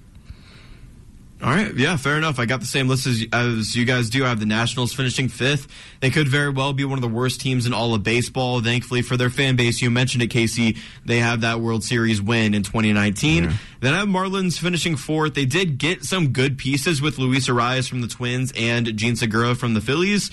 [1.43, 2.39] All right, yeah, fair enough.
[2.39, 4.25] I got the same list as, as you guys do.
[4.25, 5.67] I have the Nationals finishing fifth.
[5.99, 8.63] They could very well be one of the worst teams in all of baseball.
[8.63, 10.77] Thankfully for their fan base, you mentioned it, Casey.
[11.05, 13.51] They have that World Series win in 2019.
[13.81, 15.35] Then I have Marlins finishing fourth.
[15.35, 19.57] They did get some good pieces with Luis Arraez from the Twins and Jean Segura
[19.57, 20.31] from the Phillies.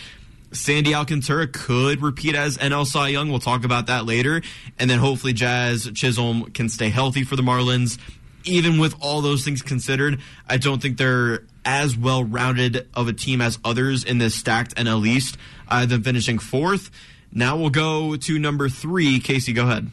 [0.52, 3.30] Sandy Alcantara could repeat as NL Cy Young.
[3.30, 4.41] We'll talk about that later.
[4.77, 7.98] And then hopefully Jazz Chisholm can stay healthy for the Marlins.
[8.45, 13.14] Even with all those things considered, I don't think they're as well rounded of a
[13.14, 15.36] team as others in this stacked NL East.
[15.68, 16.90] Uh, I have them finishing fourth.
[17.32, 19.20] Now we'll go to number three.
[19.20, 19.91] Casey, go ahead.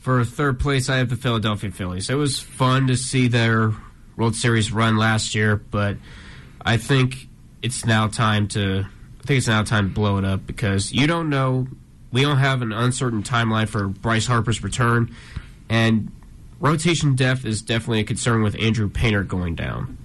[0.00, 2.10] For third place, I have the Philadelphia Phillies.
[2.10, 3.72] It was fun to see their
[4.16, 5.96] World Series run last year, but
[6.64, 7.28] I think
[7.62, 8.86] it's now time to.
[8.86, 11.66] I think it's now time to blow it up because you don't know.
[12.12, 15.14] We don't have an uncertain timeline for Bryce Harper's return,
[15.68, 16.12] and
[16.60, 19.98] rotation depth is definitely a concern with Andrew Painter going down.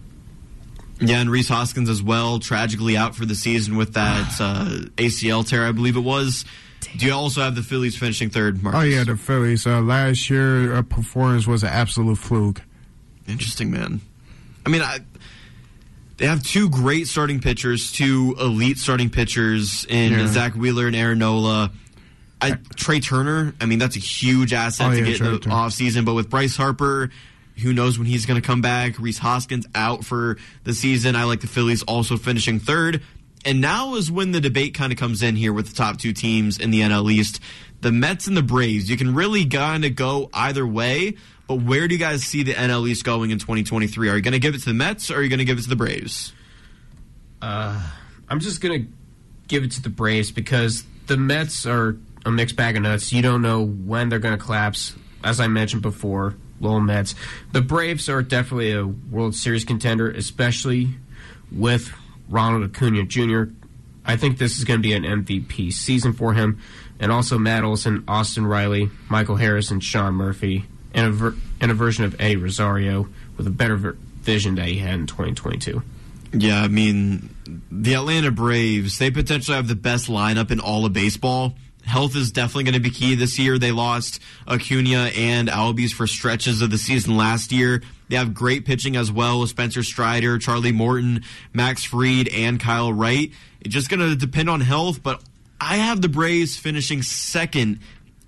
[1.00, 4.66] Yeah, and Rhys Hoskins as well, tragically out for the season with that uh,
[4.98, 6.46] ACL tear, I believe it was.
[6.98, 8.82] Do you also have the Phillies finishing third, Marcus?
[8.82, 9.66] Oh yeah, the Phillies.
[9.66, 12.62] Uh, last year, uh, performance was an absolute fluke.
[13.28, 14.02] Interesting, man.
[14.66, 15.00] I mean, I,
[16.18, 20.28] they have two great starting pitchers, two elite starting pitchers in Yeah.
[20.28, 21.72] Zack Wheeler and Aaron Nola.
[22.42, 25.40] I, Trea Turner, I mean, that's a huge asset Oh, to yeah, get in the
[25.40, 25.56] Turner.
[25.56, 26.06] offseason.
[26.06, 27.12] But with Bryce Harper,
[27.62, 28.98] who knows when he's going to come back?
[29.00, 31.16] Rhys Hoskins out for the season.
[31.16, 33.04] I like the Phillies also finishing third.
[33.46, 36.14] And now is when the debate kind of comes in here with the top two
[36.14, 37.40] teams in the NL East.
[37.82, 38.90] The Mets and the Braves.
[38.90, 41.16] You can really kind of go either way.
[41.48, 44.10] But where do you guys see the NL East going in 2023?
[44.10, 45.58] Are you going to give it to the Mets or are you going to give
[45.58, 46.34] it to the Braves?
[47.42, 47.82] Uh,
[48.30, 48.92] I'm just going to
[49.48, 53.12] give it to the Braves because the Mets are a mixed bag of nuts.
[53.12, 54.94] You don't know when they're going to collapse.
[55.24, 57.16] As I mentioned before, Lowell Mets.
[57.52, 60.90] The Braves are definitely a World Series contender, especially
[61.52, 61.92] with
[62.30, 63.44] Ronald Acuna Jr.
[64.06, 66.60] I think this is going to be an MVP season for him.
[67.00, 71.72] And also Matt Olson, Austin Riley, Michael Harris, and Sean Murphy, and a, ver- and
[71.72, 73.08] a version of Eddie Rosario
[73.38, 75.82] with a better ver- vision that he had in 2022.
[76.34, 77.36] Yeah, I mean,
[77.72, 81.56] the Atlanta Braves, they potentially have the best lineup in all of baseball.
[81.86, 83.58] Health is definitely going to be key this year.
[83.58, 87.82] They lost Acuna and Albies for stretches of the season last year.
[88.10, 92.94] They have great pitching as well with Spencer Strider, Charlie Morton, Max Fried, and Kyle
[92.94, 93.32] Wright.
[93.62, 95.24] It's just going to depend on health, but
[95.60, 97.80] I have the Braves finishing second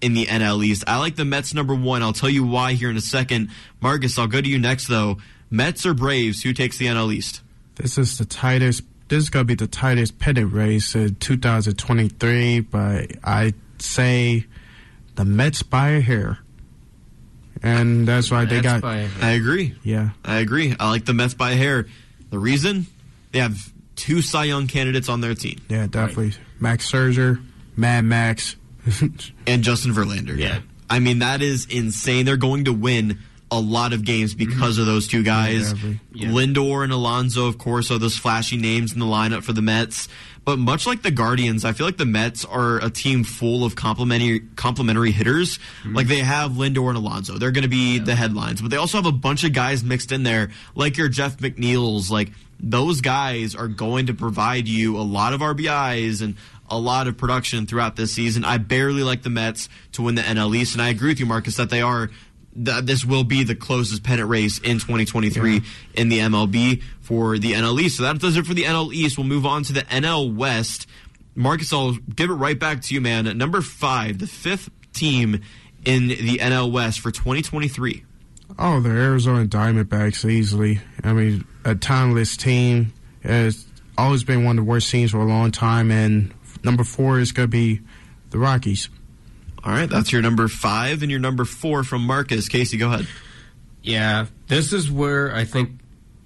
[0.02, 0.84] in the NL East.
[0.86, 2.04] I like the Mets number one.
[2.04, 3.50] I'll tell you why here in a second.
[3.82, 5.18] Marcus, I'll go to you next, though.
[5.50, 6.44] Mets or Braves?
[6.44, 7.42] Who takes the NL East?
[7.76, 8.84] This is the tightest.
[9.10, 14.46] This is gonna be the tightest pennant race in 2023, but I say
[15.16, 16.40] the Mets by a hair,
[17.62, 18.82] and that's why they got.
[18.82, 19.76] by a I agree.
[19.84, 20.76] Yeah, I agree.
[20.80, 21.88] I like the Mets by a hair.
[22.30, 22.88] The reason
[23.32, 25.60] they have two Cy Young candidates on their team.
[25.70, 26.34] Yeah, definitely.
[26.60, 27.44] Max Scherzer,
[27.76, 28.56] Mad Max,
[29.48, 30.38] and Justin Verlander.
[30.38, 30.60] Yeah.
[30.90, 32.26] I mean, that is insane.
[32.26, 33.20] They're going to win
[33.54, 34.50] a lot of games mm-hmm.
[34.50, 35.74] because of those two guys.
[36.12, 36.30] Yeah.
[36.30, 40.10] Lindor and Alonso, of course, are those flashy names in the lineup for the Mets.
[40.46, 43.76] But much like the Guardians, I feel like the Mets are a team full of
[43.76, 45.58] complementary complementary hitters.
[45.58, 45.96] Mm-hmm.
[45.96, 47.38] Like they have Lindor and Alonso.
[47.38, 50.12] They're going to be the headlines, but they also have a bunch of guys mixed
[50.12, 52.12] in there, like your Jeff McNeil's.
[52.12, 56.36] Like those guys are going to provide you a lot of RBIs and
[56.70, 58.44] a lot of production throughout this season.
[58.44, 61.26] I barely like the Mets to win the NL East, and I agree with you,
[61.26, 62.10] Marcus, that they are.
[62.56, 65.62] That this will be the closest pennant race in 2023
[65.96, 67.98] in the MLB for the NL East.
[67.98, 69.18] So that does it for the NL East.
[69.18, 70.88] We'll move on to the NL West.
[71.36, 73.26] Marcus, I'll give it right back to you, man.
[73.26, 75.42] At number five, the fifth team
[75.84, 78.04] in the NL West for 2023.
[78.60, 80.80] Oh, the Arizona Diamondbacks easily.
[81.04, 82.94] I mean, a timeless team.
[83.24, 83.66] It's
[83.98, 85.90] always been one of the worst teams for a long time.
[85.92, 87.82] And number four is going to be
[88.30, 88.90] the Rockies.
[89.66, 92.50] All right, that's your number five and your number four from Marcus.
[92.50, 93.08] Casey, go ahead.
[93.82, 95.72] Yeah, this is where I think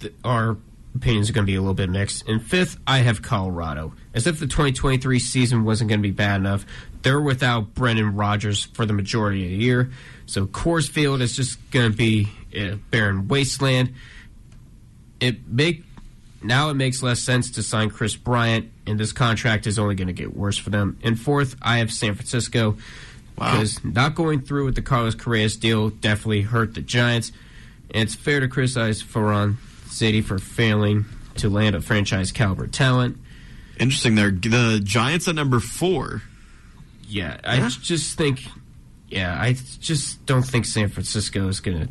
[0.00, 0.56] th- our
[0.96, 2.28] opinions are going to be a little bit mixed.
[2.28, 3.94] In fifth, I have Colorado.
[4.12, 6.66] As if the 2023 season wasn't going to be bad enough,
[7.02, 9.90] they're without Brendan Rodgers for the majority of the year.
[10.26, 13.94] So Coors Field is just going to be a barren wasteland.
[15.20, 15.84] It make
[16.42, 20.08] now it makes less sense to sign Kris Bryant, and this contract is only going
[20.08, 20.98] to get worse for them.
[21.02, 22.76] In fourth, I have San Francisco
[23.38, 27.32] because not going through with the Carlos Correa deal definitely hurt the Giants.
[27.90, 29.56] And it's fair to criticize Farhan
[29.86, 31.06] Zaidi for failing
[31.36, 33.16] to land a franchise caliber talent.
[33.78, 34.30] Interesting there.
[34.30, 36.22] The Giants at number four.
[37.06, 38.44] Yeah, I just think,
[39.08, 41.88] yeah, I just don't think San Francisco is going to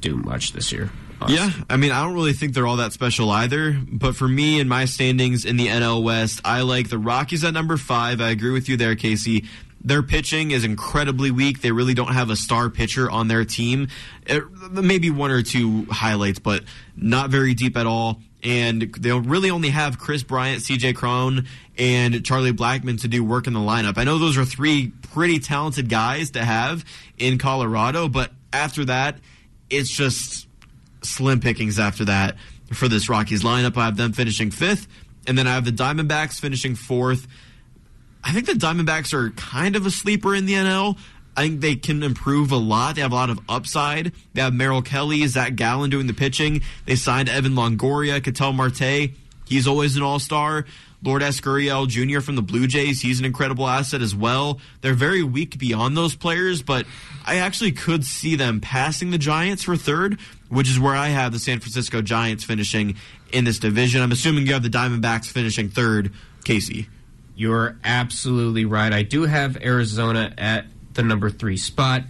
[0.00, 0.90] do much this year.
[1.20, 1.38] honestly.
[1.38, 3.80] Yeah, I mean, I don't really think they're all that special either.
[3.90, 7.52] But for me and my standings in the NL West, I like the Rockies at
[7.54, 8.20] number five.
[8.20, 9.46] I agree with you there, Casey.
[9.80, 11.60] Their pitching is incredibly weak.
[11.60, 13.88] They really don't have a star pitcher on their team.
[14.26, 14.42] It,
[14.72, 16.64] maybe one or two highlights, but
[16.96, 18.20] not very deep at all.
[18.42, 21.46] And they'll really only have Kris Bryant, CJ Cron,
[21.76, 23.98] and Charlie Blackmon to do work in the lineup.
[23.98, 26.84] I know those are three pretty talented guys to have
[27.16, 29.18] in Colorado, but after that,
[29.70, 30.46] it's just
[31.02, 32.36] slim pickings after that
[32.72, 33.76] for this Rockies lineup.
[33.76, 34.86] I have them finishing fifth,
[35.26, 37.26] and then I have the Diamondbacks finishing fourth.
[38.24, 40.98] I think the Diamondbacks are kind of a sleeper in the NL.
[41.36, 42.96] I think they can improve a lot.
[42.96, 44.12] They have a lot of upside.
[44.34, 46.62] They have Merrill Kelly, Zach Gallen doing the pitching.
[46.84, 49.12] They signed Evan Longoria, Ketel Marte.
[49.46, 50.64] He's always an all star.
[51.02, 52.20] Lourdes Gurriel Jr.
[52.20, 54.60] from the Blue Jays, he's an incredible asset as well.
[54.80, 56.86] They're very weak beyond those players, but
[57.24, 60.18] I actually could see them passing the Giants for third,
[60.48, 62.96] which is where I have the San Francisco Giants finishing
[63.32, 64.02] in this division.
[64.02, 66.12] I'm assuming you have the Diamondbacks finishing third,
[66.44, 66.88] Casey.
[67.38, 68.92] You're absolutely right.
[68.92, 72.02] I do have Arizona at the number three spot.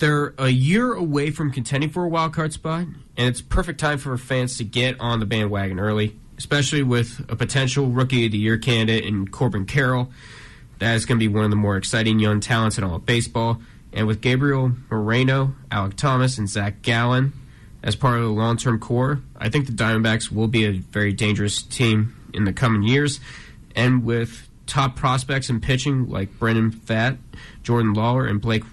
[0.00, 3.96] They're a year away from contending for a wild card spot, and it's perfect time
[3.96, 8.38] for fans to get on the bandwagon early, especially with a potential rookie of the
[8.38, 10.10] year candidate in Corbin Carroll.
[10.78, 13.06] That is going to be one of the more exciting young talents in all of
[13.06, 13.62] baseball.
[13.94, 17.32] And with Gabriel Moreno, Alek Thomas, and Zach Gallen
[17.82, 21.14] as part of the long term core, I think the Diamondbacks will be a very
[21.14, 23.20] dangerous team in the coming years.
[23.74, 27.18] And with top prospects in pitching like Brandon Pfaadt,
[27.62, 28.64] Jordan Lawlar, and Blake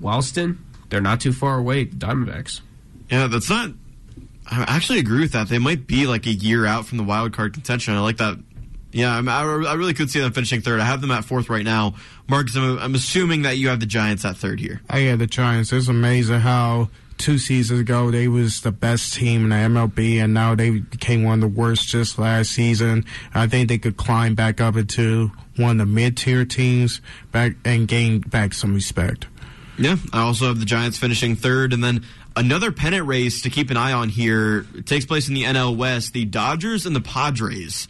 [0.00, 0.58] Walston,
[0.90, 1.84] they're not too far away.
[1.84, 2.60] The Diamondbacks.
[3.10, 3.70] Yeah, that's not.
[4.46, 5.48] I actually agree with that.
[5.48, 7.94] They might be like a year out from the wild card contention.
[7.94, 8.38] I like that.
[8.92, 10.78] Yeah, I'm, I, I really could see them finishing third.
[10.80, 11.94] I have them at fourth right now.
[12.28, 14.82] Marcus, I'm, I'm assuming that you have the Giants at third here.
[14.88, 15.72] I yeah, the Giants.
[15.72, 16.90] It's amazing how
[17.24, 21.24] two seasons ago they was the best team in the MLB, and now they became
[21.24, 23.06] one of the worst just last season.
[23.32, 27.00] I think they could climb back up into one of the mid-tier teams
[27.32, 29.26] back and gain back some respect.
[29.78, 32.04] Yeah, I also have the Giants finishing third, and then
[32.36, 36.12] another pennant race to keep an eye on here takes place in the NL West.
[36.12, 37.88] The Dodgers and the Padres.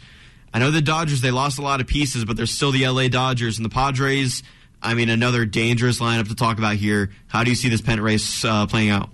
[0.53, 3.09] I know the Dodgers they lost a lot of pieces, but they're still the LA
[3.09, 4.43] Dodgers, and the Padres.
[4.81, 7.11] I mean, another dangerous lineup to talk about here.
[7.27, 9.09] How do you see this pennant race uh, playing out?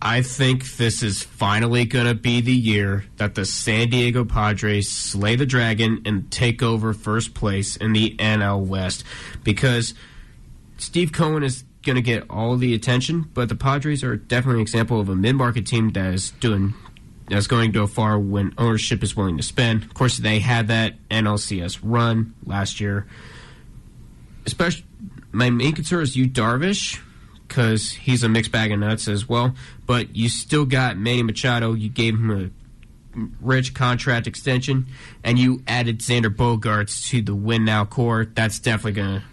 [0.00, 4.90] I think this is finally going to be the year that the San Diego Padres
[4.90, 9.04] slay the dragon and take over first place in the NL West
[9.42, 9.94] because
[10.76, 14.62] Steve Cohen is going to get all the attention, but the Padres are definitely an
[14.62, 16.74] example of a mid-market team that is doing
[17.28, 19.82] that's going to go far when ownership is willing to spend.
[19.82, 23.06] Of course, they had that NLCS run last year.
[24.44, 24.84] Especially,
[25.32, 27.00] my main concern is Yu Darvish
[27.46, 29.54] because he's a mixed bag of nuts as well.
[29.86, 31.72] But you still got Manny Machado.
[31.74, 32.50] You gave him a
[33.40, 34.86] rich contract extension,
[35.24, 38.26] and you added Xander Bogaerts to the win now core.
[38.26, 39.24] That's definitely gonna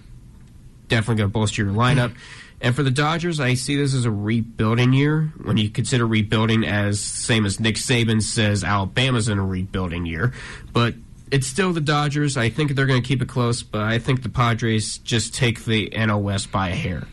[0.87, 2.13] definitely gonna bolster your lineup.
[2.61, 5.33] And for the Dodgers, I see this as a rebuilding year.
[5.43, 10.31] When you consider rebuilding as same as Nick Saban says Alabama's in a rebuilding year,
[10.71, 10.95] but
[11.29, 12.37] it's still the Dodgers.
[12.37, 15.65] I think they're going to keep it close, but I think the Padres just take
[15.65, 17.07] the West by a hair.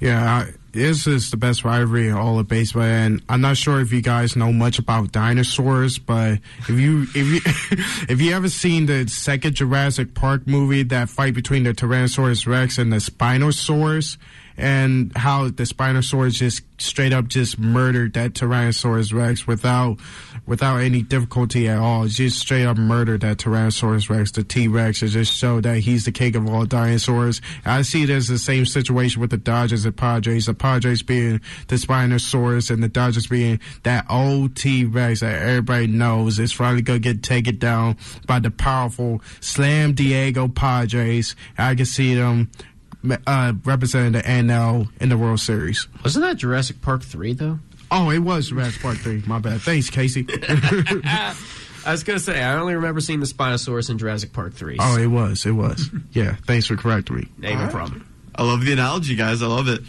[0.00, 3.92] Yeah, uh, this is the best rivalry all of baseball, and I'm not sure if
[3.92, 7.40] you guys know much about dinosaurs, but if you if you
[8.08, 12.78] if you ever seen the second Jurassic Park movie, that fight between the Tyrannosaurus Rex
[12.78, 14.16] and the Spinosaurus,
[14.60, 19.98] and how the Spinosaurus just straight up just murdered that Tyrannosaurus Rex without
[20.46, 22.06] without any difficulty at all.
[22.06, 26.04] Just straight up murdered that Tyrannosaurus Rex, the T Rex, and just showed that he's
[26.04, 27.40] the king of all dinosaurs.
[27.64, 30.46] I see it as the same situation with the Dodgers and Padres.
[30.46, 35.86] The Padres being the Spinosaurus and the Dodgers being that old T Rex that everybody
[35.86, 37.96] knows is finally gonna get taken down
[38.26, 41.34] by the powerful Slam Diego Padres.
[41.56, 42.50] I can see them
[43.26, 45.86] uh, representing the NL in the World Series.
[46.04, 47.58] Wasn't that Jurassic Park 3, though?
[47.90, 49.24] Oh, it was Jurassic Park 3.
[49.26, 49.60] My bad.
[49.60, 50.26] Thanks, Casey.
[51.82, 54.76] I was going to say, I only remember seeing the Spinosaurus in Jurassic Park 3.
[54.78, 55.46] Oh, it was.
[55.46, 55.88] It was.
[56.12, 57.28] yeah, thanks for correcting me.
[57.38, 57.70] No right.
[57.70, 58.06] problem.
[58.34, 59.42] I love the analogy, guys.
[59.42, 59.80] I love it.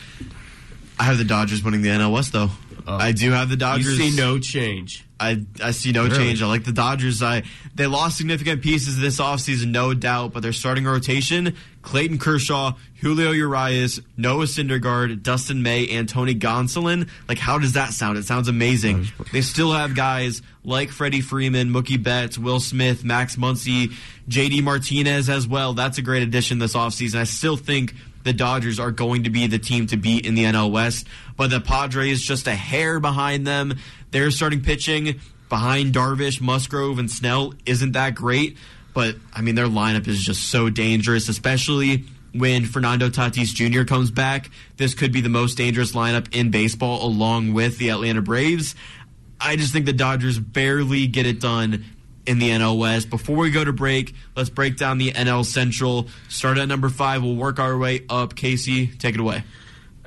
[0.99, 2.49] I have the Dodgers winning the NL West, though.
[2.87, 3.97] Uh, I do have the Dodgers.
[3.97, 5.05] You see no change.
[5.19, 6.17] I, I see no really?
[6.17, 6.41] change.
[6.41, 7.21] I like the Dodgers.
[7.21, 7.43] I
[7.75, 13.31] they lost significant pieces this offseason, no doubt, but their starting rotation, Clayton Kershaw, Julio
[13.31, 17.07] Urias, Noah Syndergaard, Dustin May, and Tony Gonsolin.
[17.29, 18.17] Like, how does that sound?
[18.17, 19.07] It sounds amazing.
[19.31, 23.93] They still have guys like Freddie Freeman, Mookie Betts, Will Smith, Max Muncy,
[24.27, 25.73] JD Martinez as well.
[25.73, 27.19] That's a great addition this offseason.
[27.19, 27.93] I still think
[28.23, 31.07] the Dodgers are going to be the team to beat in the NL West,
[31.38, 33.77] but the Padres just a hair behind them.
[34.11, 35.19] They're starting pitching
[35.49, 38.57] behind Darvish, Musgrove, and Snell isn't that great,
[38.93, 43.84] but I mean their lineup is just so dangerous, especially when Fernando Tatis Jr.
[43.84, 44.49] comes back.
[44.77, 48.76] This could be the most dangerous lineup in baseball, along with the Atlanta Braves.
[49.39, 51.84] I just think the Dodgers barely get it done
[52.26, 53.10] in the NL West.
[53.10, 56.07] Before we go to break, let's break down the NL Central.
[56.30, 57.23] Start at number five.
[57.23, 58.35] We'll work our way up.
[58.35, 59.43] Casey, take it away.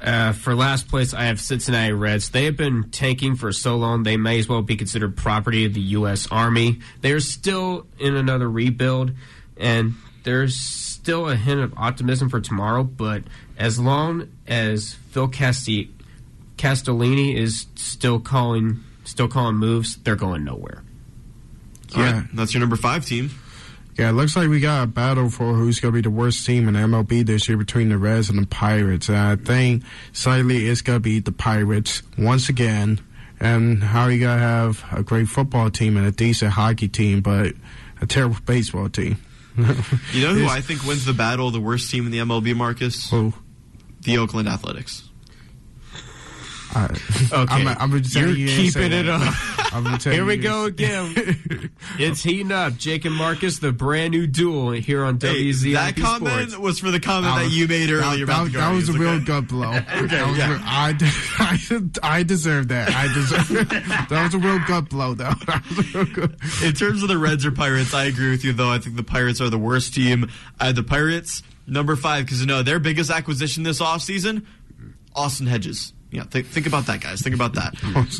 [0.04, 2.28] Uh, for last place, I have Cincinnati Reds.
[2.28, 5.72] They have been tanking for so long, they may as well be considered property of
[5.72, 6.28] the U.S.
[6.30, 6.80] Army.
[7.00, 9.12] They are still in another rebuild,
[9.56, 12.82] and there's still a hint of optimism for tomorrow.
[12.82, 13.22] But
[13.56, 20.83] as long as Phil Castellini is still calling, still calling moves, they're going nowhere.
[21.96, 23.30] Yeah, right, that's your number five team.
[23.98, 26.44] Yeah, it looks like we got a battle for who's going to be the worst
[26.44, 29.08] team in MLB this year between the Reds and the Pirates.
[29.08, 33.00] And I think slightly it's going to be the Pirates once again.
[33.38, 37.20] And how you going to have a great football team and a decent hockey team,
[37.20, 37.52] but
[38.00, 39.18] a terrible baseball team.
[39.56, 39.64] you
[40.26, 43.10] know who I think wins the battle, the worst team in the MLB, Marcus?
[43.10, 43.32] Who?
[44.00, 45.08] The Oakland Athletics.
[46.74, 46.90] Right.
[47.32, 49.22] Okay, I'm, I'm you're you keeping it that.
[49.74, 50.02] up.
[50.02, 51.14] here we go again.
[51.98, 52.76] it's heating up.
[52.76, 56.58] Jake and Marcus, the brand new duel here on hey, WZIP That comment Sports.
[56.58, 58.26] was for the comment was, that you made earlier.
[58.26, 59.00] That, that, that was a okay?
[59.00, 59.70] real gut blow.
[59.94, 60.60] okay, yeah.
[60.64, 60.96] I,
[61.38, 62.90] I, I deserve that.
[62.90, 63.68] I deserve.
[63.68, 65.34] that was a real gut blow, though.
[66.66, 68.52] In terms of the Reds or Pirates, I agree with you.
[68.52, 70.30] Though I think the Pirates are the worst team.
[70.60, 74.44] I had the Pirates number five because you know their biggest acquisition this offseason,
[75.14, 77.22] Austin Hedges Yeah, th- think about that, guys.
[77.22, 77.74] Think about that.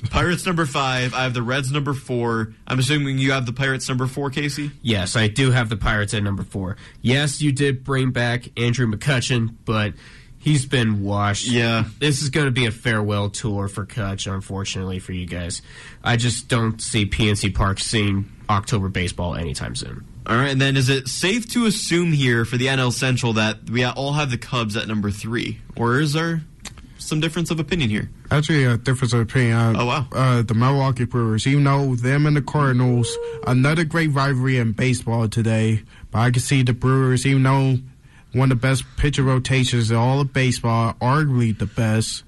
[0.10, 1.14] Pirates number five.
[1.14, 2.52] I have the Reds number four.
[2.66, 4.72] I'm assuming you have the Pirates number four, Casey.
[4.82, 6.76] Yes, I do have the Pirates at number four.
[7.02, 9.94] Yes, you did bring back Andrew McCutchen, but
[10.38, 11.46] he's been washed.
[11.46, 11.84] Yeah.
[12.00, 15.62] This is going to be a farewell tour for Cutch, unfortunately for you guys.
[16.02, 20.04] I just don't see PNC Park seeing October baseball anytime soon.
[20.26, 23.70] All right, and then is it safe to assume here for the NL Central that
[23.70, 26.42] we all have the Cubs at number three, or is there
[27.04, 28.10] some difference of opinion here?
[28.30, 29.76] Actually, a difference of opinion.
[29.76, 30.06] Oh wow!
[30.12, 33.16] Uh, the Milwaukee Brewers, even though them and the Cardinals,
[33.46, 35.82] another great rivalry in baseball today.
[36.10, 37.78] But I can see the Brewers, even though
[38.32, 42.24] one of the best pitcher rotations in all of baseball, arguably the best.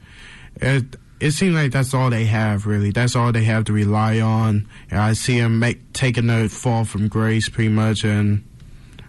[0.57, 2.91] It, it seems like that's all they have, really.
[2.91, 4.69] That's all they have to rely on.
[4.91, 8.45] And I see them make, taking the fall from grace pretty much and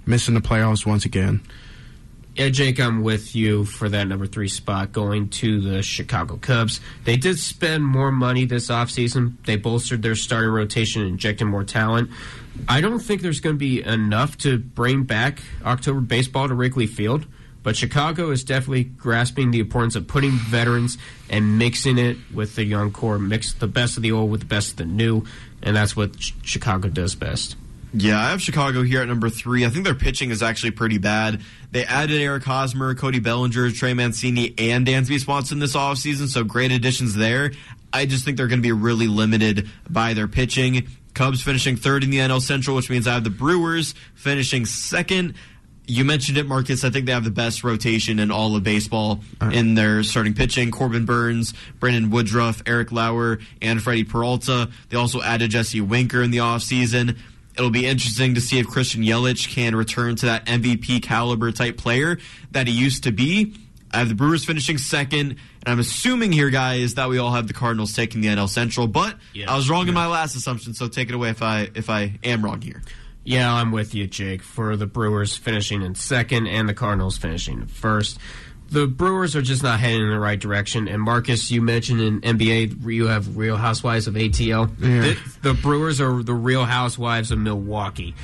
[0.05, 1.41] missing the playoffs once again.
[2.37, 6.79] Yeah, Jake, I'm with you for that number three spot going to the Chicago Cubs.
[7.03, 9.43] They did spend more money this offseason.
[9.45, 12.11] They bolstered their starting rotation and injected more talent.
[12.69, 16.85] I don't think there's going to be enough to bring back October baseball to Wrigley
[16.85, 17.25] Field,
[17.63, 20.99] but Chicago is definitely grasping the importance of putting veterans
[21.31, 24.45] and mixing it with the young core, mix the best of the old with the
[24.45, 25.23] best of the new,
[25.63, 26.11] and that's what
[26.43, 27.55] Chicago does best.
[27.93, 29.65] Yeah, I have Chicago here at number three.
[29.65, 31.41] I think their pitching is actually pretty bad.
[31.71, 36.71] They added Eric Hosmer, Cody Bellinger, Trey Mancini, and Dansby Swanson this offseason, so great
[36.71, 37.51] additions there.
[37.93, 40.87] I just think they're going to be really limited by their pitching.
[41.13, 45.33] Cubs finishing third in the NL Central, which means I have the Brewers finishing second.
[45.87, 46.83] You mentioned it, Marcus.
[46.83, 49.51] I think they have the best rotation in all of baseball uh-huh.
[49.51, 50.69] in their starting pitching.
[50.69, 54.69] Corbin Burnes, Brandon Woodruff, Eric Lauer, and Freddy Peralta.
[54.89, 57.17] They also added Jesse Winker in the offseason.
[57.57, 61.77] It'll be interesting to see if Christian Yelich can return to that MVP caliber type
[61.77, 62.19] player
[62.51, 63.55] that he used to be.
[63.91, 67.47] I have the Brewers finishing second, and I'm assuming here, guys, that we all have
[67.47, 68.87] the Cardinals taking the NL Central.
[68.87, 69.89] But yeah, I was wrong yeah.
[69.89, 72.81] in my last assumption, so take it away if I if I am wrong here.
[73.23, 74.41] Yeah, I'm with you, Jake.
[74.41, 78.19] For the Brewers finishing in second and the Cardinals finishing first
[78.69, 80.87] the Brewers are just not heading in the right direction.
[80.87, 84.69] And Marcus, you mentioned in NBA, you have Real Housewives of ATL.
[84.79, 85.01] Yeah.
[85.01, 88.15] The, the, Brewers are the Real Housewives of Milwaukee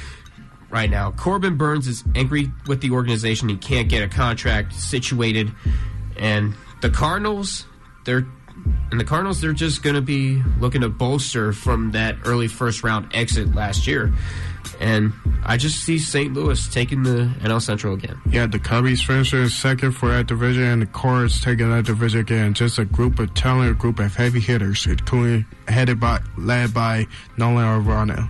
[0.69, 1.11] right now.
[1.11, 3.49] Corbin Burnes is angry with the organization.
[3.49, 5.51] He can't get a contract situated,
[6.17, 7.65] and the Cardinals,
[8.05, 8.25] they're
[8.91, 12.83] and the Cardinals, they're just going to be looking to bolster from that early first
[12.83, 14.13] round exit last year.
[14.79, 15.13] And
[15.43, 16.33] I just see St.
[16.33, 18.19] Louis taking the NL Central again.
[18.29, 22.53] Yeah, the Cubbies finishing second for that division, and the Cards taking that division again.
[22.53, 27.07] Just a group of talented group of heavy hitters, including headed by led by
[27.37, 28.29] Nolan Arenado.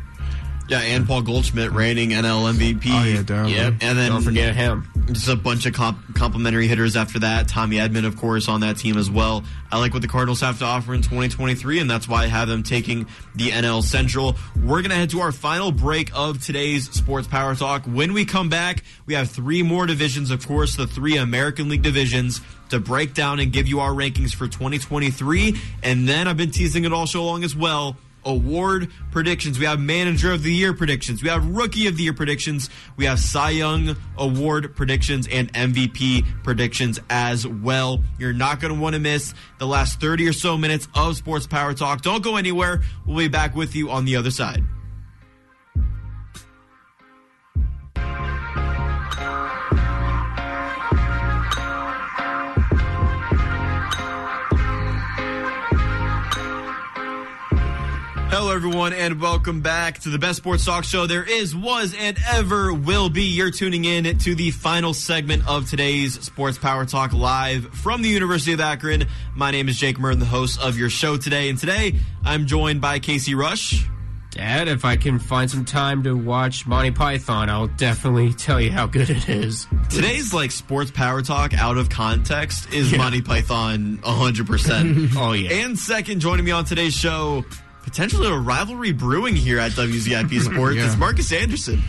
[0.70, 2.86] Yeah, and Paul Goldschmidt reigning NL MVP.
[2.88, 3.56] Oh yeah, definitely.
[3.56, 4.88] Yep, and then don't forget him.
[5.12, 7.50] Just a bunch of comp- complimentary hitters after that.
[7.50, 9.44] Tommy Edman, of course, on that team as well.
[9.72, 12.48] I like what the Cardinals have to offer in 2023, and that's why I have
[12.48, 14.38] them taking the NL Central.
[14.64, 17.84] We're gonna head to our final break of today's Sports Power Talk.
[17.86, 21.82] When we come back, we have three more divisions, of course, the three American League
[21.82, 25.58] divisions to break down and give you our rankings for 2023.
[25.84, 29.60] And then I've been teasing it all so long as well award predictions.
[29.60, 31.24] We have manager of the year predictions.
[31.24, 32.70] We have rookie of the year predictions.
[32.98, 38.04] We have Cy Young award predictions and MVP predictions as well.
[38.20, 41.48] You're not going to want to miss the last 30 or so minutes of Sports
[41.48, 42.02] Power Talk.
[42.02, 42.82] Don't go anywhere.
[43.06, 44.64] We'll be back with you on the other side.
[58.36, 62.18] Hello, everyone, and welcome back to the best sports talk show there is, was, and
[62.32, 63.26] ever will be.
[63.26, 68.10] You're tuning in to the final segment of today's Sports Power Talk live from the
[68.10, 69.06] University of Akron.
[69.36, 71.94] My name is Jake Murn, the host of your show today, and today
[72.26, 73.88] I'm joined by Casey Rush.
[74.32, 78.72] Dad, if I can find some time to watch Monty Python, I'll definitely tell you
[78.72, 79.68] how good it is.
[79.92, 82.98] Today's like sports power talk out of context is yeah.
[82.98, 85.14] Monty Python 100%.
[85.18, 85.66] oh, yeah.
[85.66, 87.46] And second, joining me on today's show,
[87.84, 90.76] potentially a rivalry brewing here at WZIP Sports.
[90.76, 90.86] yeah.
[90.86, 91.82] It's Marcus Anderson.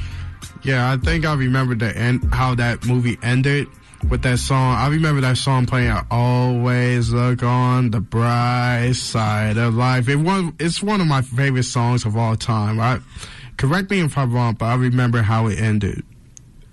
[0.63, 3.69] Yeah, I think I remember the end how that movie ended
[4.09, 4.75] with that song.
[4.77, 5.91] I remember that song playing.
[5.91, 10.09] I always look on the bright side of life.
[10.09, 12.81] It was it's one of my favorite songs of all time.
[12.81, 13.01] I
[13.57, 16.03] correct me if I'm wrong, but I remember how it ended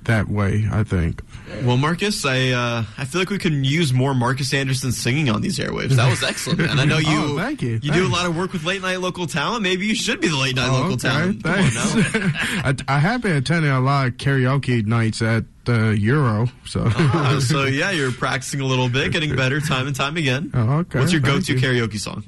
[0.03, 0.67] that way.
[0.71, 1.21] I think.
[1.63, 5.41] Well, Marcus, I uh, I feel like we can use more Marcus Anderson singing on
[5.41, 5.89] these airwaves.
[5.95, 7.07] That was excellent, and I know you.
[7.07, 7.73] oh, thank you.
[7.73, 7.97] You Thanks.
[7.97, 9.61] do a lot of work with late night local talent.
[9.61, 11.07] Maybe you should be the late night oh, local okay.
[11.09, 11.43] talent.
[11.43, 11.75] Thanks.
[12.87, 16.47] I, I have been attending a lot of karaoke nights at the Euro.
[16.65, 20.49] So, Ah, so yeah, you're practicing a little bit, getting better time and time again.
[20.53, 20.99] Oh, okay.
[20.99, 21.59] What's your go-to you.
[21.59, 22.23] karaoke song?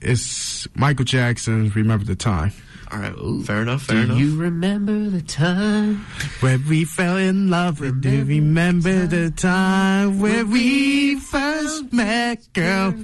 [0.00, 2.52] it's Michael Jackson's "Remember the Time."
[2.90, 3.82] All right, fair enough.
[3.82, 4.18] Fair Do enough.
[4.18, 5.96] you remember the time?
[6.40, 12.48] Where we fell in love with Do you remember the time where we first met,
[12.54, 12.94] girl?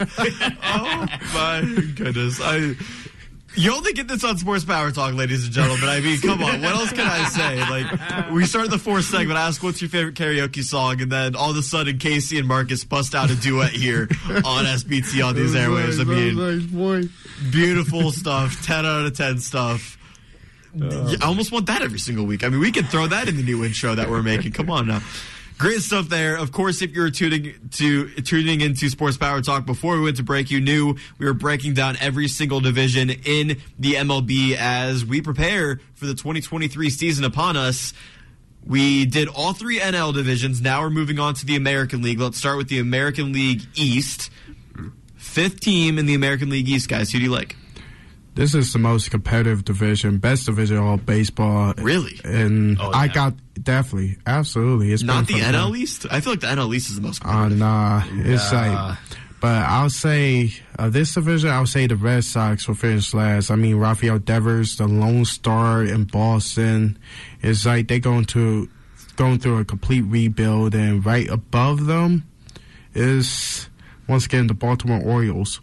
[0.00, 1.60] oh my
[1.94, 2.40] goodness!
[2.42, 2.74] I
[3.56, 5.88] you only get this on Sports Power Talk, ladies and gentlemen.
[5.88, 7.60] I mean, come on, what else can I say?
[7.70, 9.38] Like, we start the fourth segment.
[9.38, 12.48] I ask, "What's your favorite karaoke song?" And then all of a sudden, Casey and
[12.48, 14.08] Marcus bust out a duet here
[14.44, 16.00] on SBT on these airwaves.
[16.00, 17.10] I mean,
[17.50, 18.64] beautiful stuff.
[18.64, 19.98] Ten out of ten stuff.
[20.74, 22.42] Yeah, I almost want that every single week.
[22.42, 24.52] I mean, we could throw that in the new intro that we're making.
[24.52, 25.02] Come on now.
[25.56, 26.36] Great stuff there.
[26.36, 30.24] Of course, if you're tuning to tuning into Sports Power Talk before we went to
[30.24, 35.22] break, you knew we were breaking down every single division in the MLB as we
[35.22, 37.94] prepare for the 2023 season upon us.
[38.66, 40.60] We did all three NL divisions.
[40.60, 42.18] Now we're moving on to the American League.
[42.18, 44.30] Let's start with the American League East.
[45.14, 47.12] Fifth team in the American League East, guys.
[47.12, 47.56] Who do you like?
[48.34, 51.72] This is the most competitive division, best division of all baseball.
[51.78, 52.20] Really?
[52.24, 54.92] And Oh, I got definitely, absolutely.
[54.92, 55.34] It's Not the.
[55.34, 56.06] NL East.
[56.10, 57.24] I feel like the NL East is the most.
[57.24, 58.88] Uh, nah, it's Nah.
[58.88, 58.98] like,
[59.40, 61.50] but I'll say uh, this division.
[61.50, 63.50] I'll say the Red Sox will finish last.
[63.50, 66.98] I mean, Rafael Devers, the Lone Star in Boston,
[67.40, 68.68] it's like they're going to
[69.16, 72.24] going through a complete rebuild, and right above them
[72.94, 73.68] is
[74.08, 75.60] once again the Baltimore Orioles.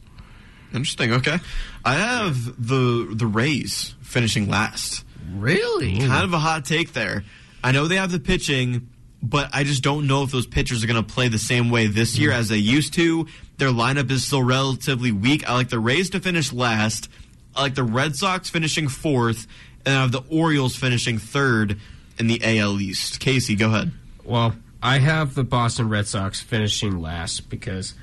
[0.74, 1.14] Interesting.
[1.14, 1.38] Okay,
[1.84, 5.06] I have the the Rays finishing last.
[5.34, 5.98] Really?
[6.00, 7.24] Kind of a hot take there.
[7.64, 8.90] I know they have the pitching,
[9.22, 11.88] but I just don't know if those pitchers are going to play the same way
[11.88, 13.28] this year as they used to.
[13.58, 15.48] Their lineup is still relatively weak.
[15.48, 17.10] I like the Rays to finish last.
[17.56, 19.46] I like the Red Sox finishing fourth,
[19.86, 21.80] and I have the Orioles finishing third
[22.18, 23.20] in the AL East.
[23.20, 23.92] Casey, go ahead.
[24.24, 27.94] Well, I have the Boston Red Sox finishing last because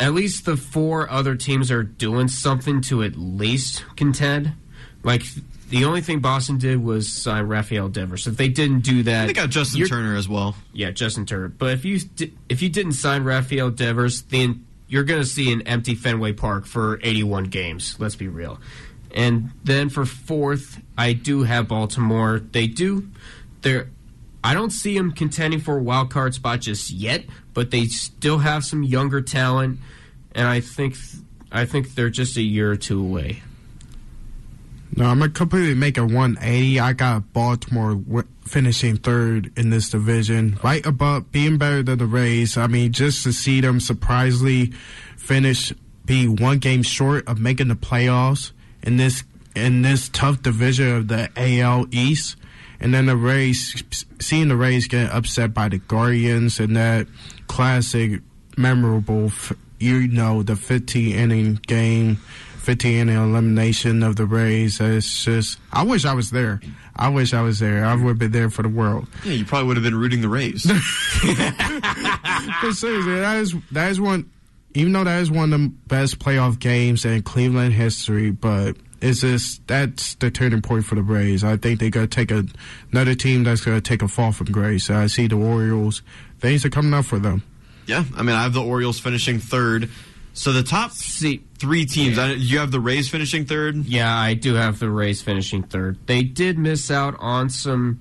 [0.00, 4.52] at least the four other teams are doing something to at least contend.
[5.02, 5.22] Like
[5.70, 8.26] the only thing Boston did was sign Rafael Devers.
[8.26, 10.54] If they didn't do that, They got Justin Turner as well.
[10.72, 11.48] Yeah, Justin Turner.
[11.48, 12.00] But if you
[12.48, 16.66] if you didn't sign Rafael Devers, then you're going to see an empty Fenway Park
[16.66, 17.96] for 81 games.
[17.98, 18.60] Let's be real.
[19.12, 22.38] And then for fourth, I do have Baltimore.
[22.38, 23.08] They do.
[23.62, 23.88] They're.
[24.46, 28.38] I don't see them contending for a wild card spot just yet, but they still
[28.38, 29.80] have some younger talent,
[30.36, 30.94] and I think
[31.50, 33.42] I think they're just a year or two away.
[34.94, 36.78] No, I'm gonna completely make a 180.
[36.78, 42.56] I got Baltimore finishing third in this division, right above being better than the Rays.
[42.56, 44.66] I mean, just to see them surprisingly
[45.16, 45.72] finish,
[46.04, 48.52] be one game short of making the playoffs
[48.84, 49.24] in this
[49.56, 52.36] in this tough division of the AL East,
[52.80, 53.82] and then the Rays,
[54.20, 57.06] seeing the Rays get upset by the Guardians and that
[57.46, 58.20] classic,
[58.56, 59.30] memorable,
[59.78, 62.18] you know, the 15 inning game.
[62.66, 64.80] 15 inning elimination of the Rays.
[64.80, 66.60] It's just, I wish I was there.
[66.96, 67.84] I wish I was there.
[67.84, 69.06] I would have been there for the world.
[69.24, 70.64] Yeah, you probably would have been rooting the Rays.
[72.60, 74.28] but seriously, that is that is one.
[74.74, 78.76] Even though that is one of the best playoff games in Cleveland history, but
[79.06, 81.44] it's just that's the turning point for the Rays.
[81.44, 82.44] I think they're gonna take a,
[82.92, 84.90] another team that's gonna take a fall from grace.
[84.90, 86.02] I see the Orioles.
[86.40, 87.42] Things are coming up for them.
[87.86, 89.88] Yeah, I mean, I have the Orioles finishing third.
[90.34, 93.86] So the top three teams, I, you have the Rays finishing third.
[93.86, 95.98] Yeah, I do have the Rays finishing third.
[96.06, 98.00] They did miss out on some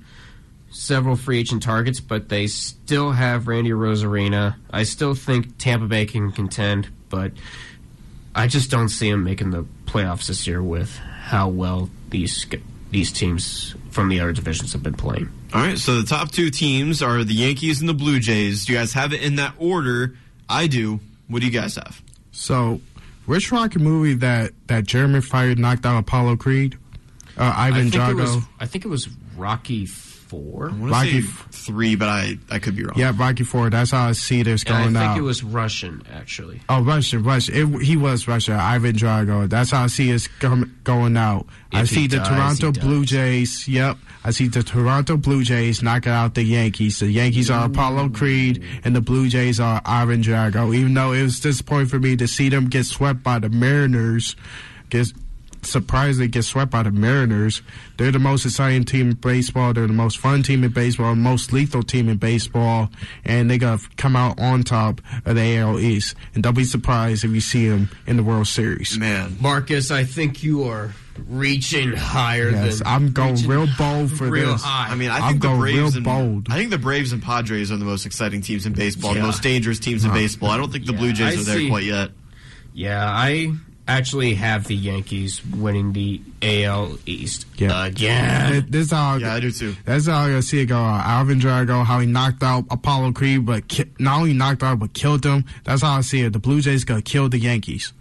[0.70, 4.56] several free agent targets, but they still have Randy Arozarena.
[4.70, 7.32] I still think Tampa Bay can contend, but
[8.36, 12.46] I just don't see them making the playoffs this year with how well these
[12.92, 15.30] these teams from the other divisions have been playing.
[15.54, 18.66] All right, so the top two teams are the Yankees and the Blue Jays.
[18.66, 20.16] Do you guys have it in that order?
[20.50, 21.00] I do.
[21.28, 22.02] What do you guys have?
[22.32, 22.82] So,
[23.26, 26.78] which Rocky movie that that German fighter knocked out Apollo Creed?
[27.38, 28.36] Uh, I Ivan think, it Drago.
[28.36, 29.08] was, I think it was
[29.38, 29.86] Rocky
[30.42, 30.70] Four.
[30.70, 32.94] I want to Rocky say three, but I, I could be wrong.
[32.98, 33.70] Yeah, Rocky Four.
[33.70, 35.18] That's how I see this And I think out.
[35.18, 36.62] it was Russian, actually.
[36.70, 37.76] Oh, Russian, Russian.
[37.76, 38.56] It, he was Russian.
[38.56, 39.50] Ivan Drago.
[39.50, 41.46] That's how I see it com- going out.
[41.72, 42.28] I If he see the dies,
[42.60, 43.68] Toronto he Blue Jays.
[43.68, 43.98] Yep.
[44.24, 47.00] I see the Toronto Blue Jays knocking out the Yankees.
[47.00, 50.76] The Yankees are Apollo Creed, and the Blue Jays are Ivan Drago.
[50.76, 54.36] Even though it was disappointing for me to see them get swept by the Mariners,
[54.90, 55.12] get
[55.66, 57.62] surprised they get swept by the Mariners.
[57.98, 59.74] They're the most exciting team in baseball.
[59.74, 62.90] They're the most fun team in baseball, most lethal team in baseball,
[63.24, 66.16] and they got to come out on top of the AL East.
[66.34, 68.98] And don't be surprised if you see them in the World Series.
[68.98, 70.92] Man, Marcus, I think you are
[71.30, 74.64] reaching higher yes, than I'm going real bold for real this.
[74.64, 74.92] high.
[74.92, 76.48] I mean, I I'm think the going Braves real and bold.
[76.50, 79.42] I think the Braves and Padres are the most exciting teams in baseball, the most
[79.42, 80.50] dangerous teams in Uh, baseball.
[80.52, 81.70] I don't think the yeah, Blue Jays I are there see.
[81.70, 82.12] quite yet.
[82.74, 83.54] Yeah, I
[83.88, 87.86] actually have the Yankees winning the AL East Yeah.
[87.86, 88.66] again.
[88.70, 89.76] This is how Yeah, I do too.
[89.86, 90.78] That's how I see it go.
[90.80, 94.80] Uh, Alvin Drago, how he knocked out Apollo Creed, but ki- not only knocked out
[94.80, 95.46] but killed him.
[95.64, 96.34] That's how I see it.
[96.34, 97.94] The Blue Jays gonna kill the Yankees.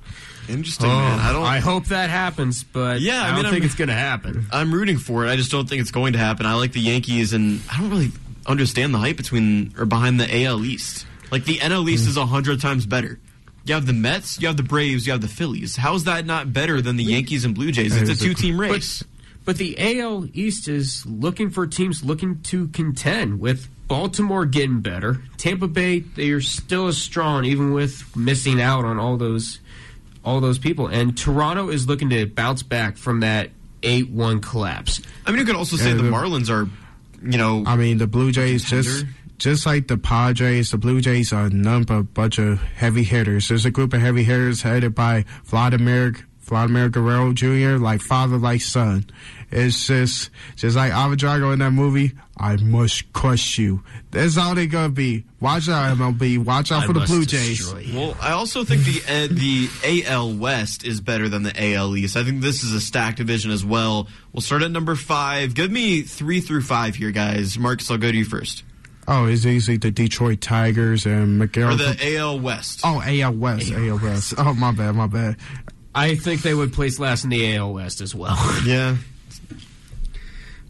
[0.49, 1.19] Interesting, man.
[1.21, 1.43] I don't.
[1.43, 3.95] Oh, I hope that happens, but Yeah, I I, don't think I'm- it's going to
[3.95, 4.45] happen.
[4.53, 5.31] I'm rooting for it.
[5.31, 6.45] I just don't think it's going to happen.
[6.45, 8.13] I like the Yankees, and I don't really
[8.45, 11.07] understand the hype between or behind the AL East.
[11.31, 13.19] Like the NL East is a hundred times better.
[13.67, 15.77] You have the Mets, you have the Braves, you have the Phillies.
[15.77, 17.97] How is that not better than the Yankees and Blue Jays?
[17.97, 19.03] It's a two-team race.
[19.47, 25.23] But the AL East is looking for teams looking to contend with Baltimore getting better.
[25.37, 29.61] Tampa Bay, they are still as strong even with missing out on all those
[30.25, 30.87] all those people.
[30.87, 33.51] And Toronto is looking to bounce back from that
[33.83, 35.03] 8-1 collapse.
[35.27, 36.67] I mean, you could also say Yeah, the the- Marlins are,
[37.23, 38.83] you know, I mean, the Blue Jays contender.
[38.91, 39.07] just
[39.67, 43.49] like the Padres, the Blue Jays are none but a bunch of heavy hitters.
[43.49, 48.61] There's a group of heavy hitters headed by Vladimir Vladimir Guerrero Jr., like father, like
[48.61, 49.07] son.
[49.51, 52.13] It's just just like Alvin Drago in that movie.
[52.37, 53.83] I must crush you.
[54.11, 55.25] That's all they're gonna be.
[55.41, 56.39] Watch out, MLB.
[56.39, 57.73] Watch out I for the Blue Jays.
[57.73, 57.99] you.
[57.99, 62.17] Well, I also think the uh, the AL West is better than the AL East.
[62.17, 64.09] I think this is a stacked division as well.
[64.33, 65.55] We'll start at number five.
[65.55, 67.57] Give me three through five here, guys.
[67.57, 68.65] Marcus, I'll go to you first.
[69.07, 71.73] Oh, it's easily the Detroit Tigers and Miguel.
[71.73, 72.81] Or the AL West.
[72.85, 74.35] oh, AL West, AL West.
[74.39, 75.37] Oh, my bad, my bad.
[75.95, 78.37] I think they would place last in the AL West as well.
[78.67, 78.97] Yeah.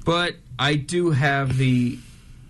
[0.04, 1.98] But I do have the,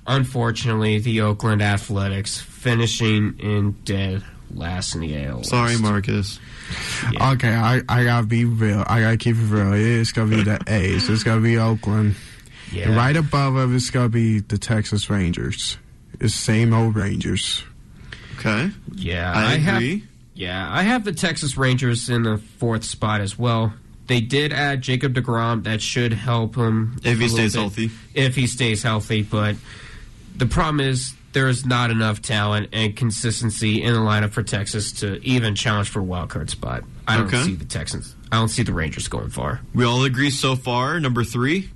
[0.06, 5.36] unfortunately, the Oakland Athletics finishing in dead last in the AL.
[5.38, 5.50] West.
[5.50, 6.40] Sorry, Marcus.
[7.20, 8.82] Okay, I, I gotta be real.
[8.86, 9.72] I gotta keep it real.
[9.74, 11.08] It's gonna be the A's.
[11.08, 12.16] It's gonna be Oakland.
[12.72, 12.88] Yeah.
[12.88, 15.78] And right above it, it's gonna be the Texas Rangers.
[16.20, 17.62] It's same old Rangers.
[18.38, 18.70] Okay.
[18.94, 19.76] Yeah, I have.
[19.76, 20.04] agree.
[20.34, 23.72] Yeah, I have the Texas Rangers in the fourth spot as well.
[24.06, 25.62] They did add Jacob deGrom.
[25.64, 27.60] That should help him If he stays bit.
[27.60, 27.90] healthy.
[28.14, 29.56] If he stays healthy, but
[30.36, 34.92] the problem is there is not enough talent and consistency in the lineup for Texas
[35.00, 36.82] to even challenge for a wild card spot.
[37.08, 37.42] I don't Okay.
[37.44, 38.14] see the Texans.
[38.30, 39.60] I don't see the Rangers going far.
[39.74, 40.98] We all agree so far.
[41.00, 41.70] Number three.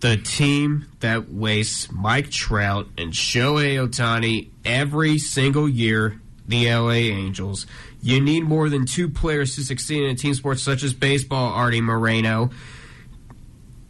[0.00, 6.18] The team that wastes Mike Trout and Shohei Ohtani every single year,
[6.48, 7.66] the LA Angels.
[8.02, 11.52] You need more than two players to succeed in a team sport such as baseball,
[11.52, 12.50] Arte Moreno.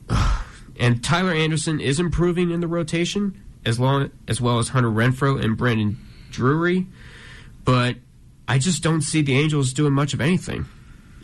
[0.78, 5.44] And Tyler Anderson is improving in the rotation, as long as well as Hunter Renfroe
[5.44, 5.98] and Brandon
[6.30, 6.86] Drury.
[7.66, 7.96] But
[8.48, 10.64] I just don't see the Angels doing much of anything.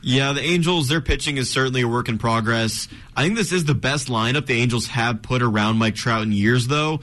[0.08, 2.86] Yeah, the Angels, their pitching is certainly a work in progress.
[3.16, 6.30] I think this is the best lineup the Angels have put around Mike Trout in
[6.30, 7.00] years, though.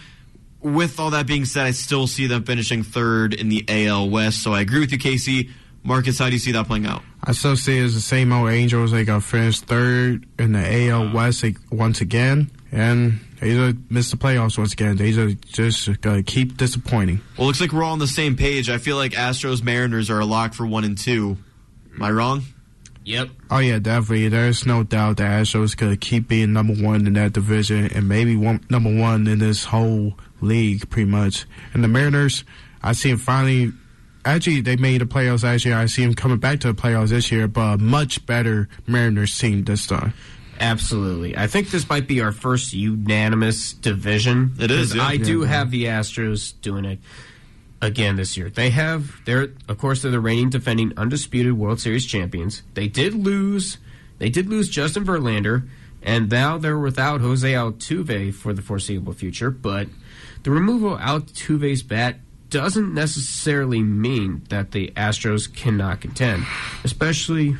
[0.61, 4.41] With all that being said, I still see them finishing third in the AL West.
[4.41, 5.49] So I agree with you, Casey.
[5.83, 7.01] Marcus, how do you see that playing out?
[7.21, 8.91] I still see it as the same old Angels.
[8.91, 11.43] They got finished third in the AL West
[11.73, 14.95] once again, and they just missed the playoffs once again.
[14.95, 17.19] They just gonna keep disappointing.
[17.37, 18.69] Well, looks like we're all on the same page.
[18.69, 21.37] I feel like Astros Mariners are a lock for one and two.
[21.95, 22.43] Am I wrong?
[23.05, 23.29] Yep.
[23.51, 24.29] Oh yeah, definitely.
[24.29, 28.35] There's no doubt the Astros could keep being number one in that division and maybe
[28.35, 31.45] one, number one in this whole league, pretty much.
[31.73, 32.43] And the Mariners,
[32.81, 33.71] I see them finally.
[34.25, 35.75] Actually, they made the playoffs last year.
[35.75, 39.37] I see them coming back to the playoffs this year, but a much better Mariners
[39.37, 40.13] team this time.
[40.61, 41.35] Absolutely.
[41.35, 44.53] I think this might be our first unanimous division.
[44.59, 44.95] It is.
[44.95, 45.03] yeah.
[45.03, 45.47] I do Yeah.
[45.47, 46.99] have the Astros doing it
[47.83, 48.49] again this year.
[48.49, 52.63] They have they're of course they're the reigning defending undisputed World Series champions.
[52.73, 53.77] They did lose
[54.19, 55.67] they did lose Justin Verlander
[56.01, 59.87] and now they're without Jose Altuve for the foreseeable future, but
[60.43, 62.17] the removal of Altuve's bat
[62.49, 66.45] doesn't necessarily mean that the Astros cannot contend,
[66.83, 67.55] especially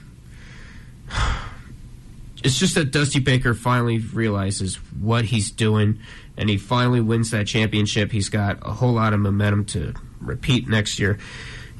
[2.43, 5.99] it's just that Dusty Baker finally realizes what he's doing
[6.37, 8.11] and he finally wins that championship.
[8.11, 9.93] He's got a whole lot of momentum to
[10.25, 11.17] repeat next year.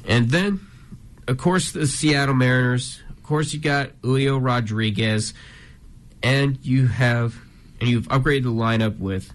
[0.06, 0.60] And then,
[1.26, 3.00] of course, the Seattle Mariners.
[3.10, 5.34] Of course, you got Julio Rodriguez.
[6.22, 7.36] And you have,
[7.80, 9.32] and you've upgraded the lineup with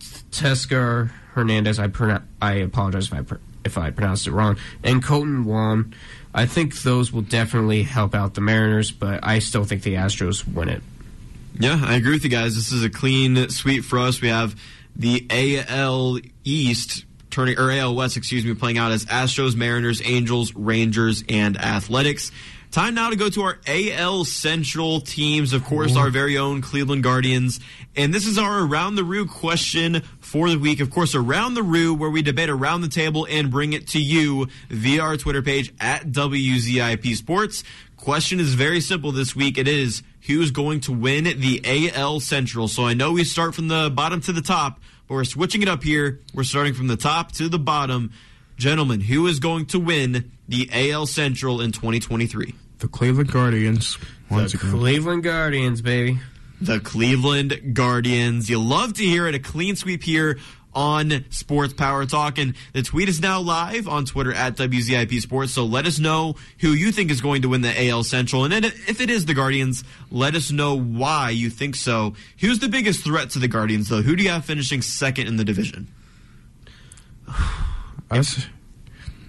[0.00, 1.78] Teoscar Hernandez.
[1.78, 4.58] I, pronoun- I apologize if I, pr- if I pronounced it wrong.
[4.82, 5.94] And Kolten Wong.
[6.34, 10.46] I think those will definitely help out the Mariners, but I still think the Astros
[10.46, 10.82] win it.
[11.58, 12.54] Yeah, I agree with you guys.
[12.54, 14.20] This is a clean sweep for us.
[14.20, 14.54] We have
[14.94, 17.04] the AL East
[17.38, 22.32] or AL West, excuse me, playing out as Astros, Mariners, Angels, Rangers, and Athletics.
[22.70, 25.54] Time now to go to our AL Central teams.
[25.54, 27.60] Of course, our very own Cleveland Guardians.
[27.96, 30.80] And this is our Around the Roo question for the week.
[30.80, 34.00] Of course, Around the Roo, where we debate around the table and bring it to
[34.00, 37.64] you via our Twitter page at WZIP Sports.
[37.96, 39.56] Question is very simple this week.
[39.56, 42.68] It is who's going to win the AL Central.
[42.68, 44.78] So I know we start from the bottom to the top,
[45.08, 46.20] but we're switching it up here.
[46.34, 48.12] We're starting from the top to the bottom.
[48.56, 52.54] Gentlemen, who is going to win the AL Central in 2023?
[52.78, 53.98] The Cleveland Guardians.
[54.30, 54.70] Once the again.
[54.72, 56.18] Cleveland Guardians, baby.
[56.60, 58.50] The Cleveland Guardians.
[58.50, 59.34] You love to hear it.
[59.34, 60.38] A clean sweep here
[60.74, 62.38] on Sports Power Talk.
[62.38, 65.52] And the tweet is now live on Twitter at WZIP Sports.
[65.52, 68.44] So let us know who you think is going to win the AL Central.
[68.44, 72.14] And if it is the Guardians, let us know why you think so.
[72.40, 74.02] Who's the biggest threat to the Guardians, though?
[74.02, 75.88] Who do you have finishing second in the division?
[78.10, 78.46] Us,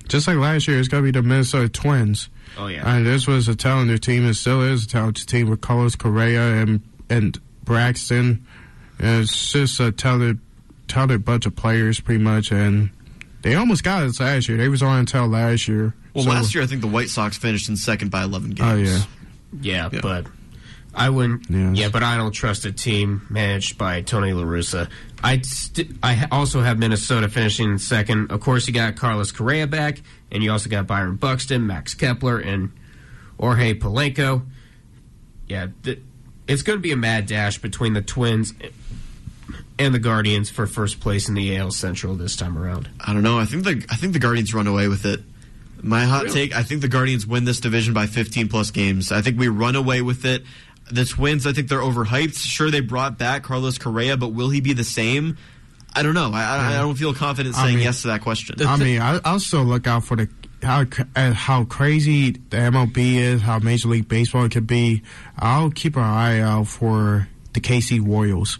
[0.08, 2.30] just like last year, it's going to be the Minnesota Twins.
[2.58, 2.90] Oh yeah.
[2.90, 4.26] And this was a talented team.
[4.26, 8.46] It still is a talented team with Carlos Correa and and Buxton.
[9.00, 10.40] And it's just a talented,
[10.90, 12.52] talented bunch of players, pretty much.
[12.52, 12.90] And
[13.42, 14.58] they almost got us last year.
[14.58, 15.94] They was on until last year.
[16.14, 18.62] Well, So- last year I think the White Sox finished in second by 11 games.
[18.70, 19.02] Oh yeah.
[19.62, 20.00] Yeah, Yeah.
[20.02, 20.26] but
[20.94, 21.46] I wouldn't.
[21.50, 21.78] Yes.
[21.78, 24.90] Yeah, but I don't trust a team managed by Tony La Russa.
[25.24, 28.32] I st- I also have Minnesota finishing second.
[28.32, 30.02] Of course, you got Carlos Correa back,
[30.32, 32.72] and you also got Byron Buxton, Max Kepler, and
[33.40, 34.44] Jorge Polanco.
[35.48, 36.00] Yeah, th-
[36.48, 38.54] it's going to be a mad dash between the Twins
[39.80, 42.90] and the Guardians for first place in the AL Central this time around.
[43.00, 43.40] I don't know.
[43.40, 45.22] I think the I think the Guardians run away with it.
[45.82, 46.34] My hot Really?
[46.50, 49.12] take: I think the Guardians win this division by 15 plus games.
[49.12, 50.44] I think we run away with it.
[50.92, 52.38] The Twins, I think they're overhyped.
[52.38, 55.38] Sure, they brought back Carlos Correa, but will he be the same?
[55.96, 56.32] I don't know.
[56.34, 58.56] I, I, I don't feel confident I saying mean- yes to that question.
[58.66, 60.28] I mean, I, I'll still look out for the
[60.62, 60.86] how
[61.16, 65.02] at how crazy the MLB is, how Major League Baseball could be.
[65.38, 68.60] I'll keep an eye out for the KC Royals.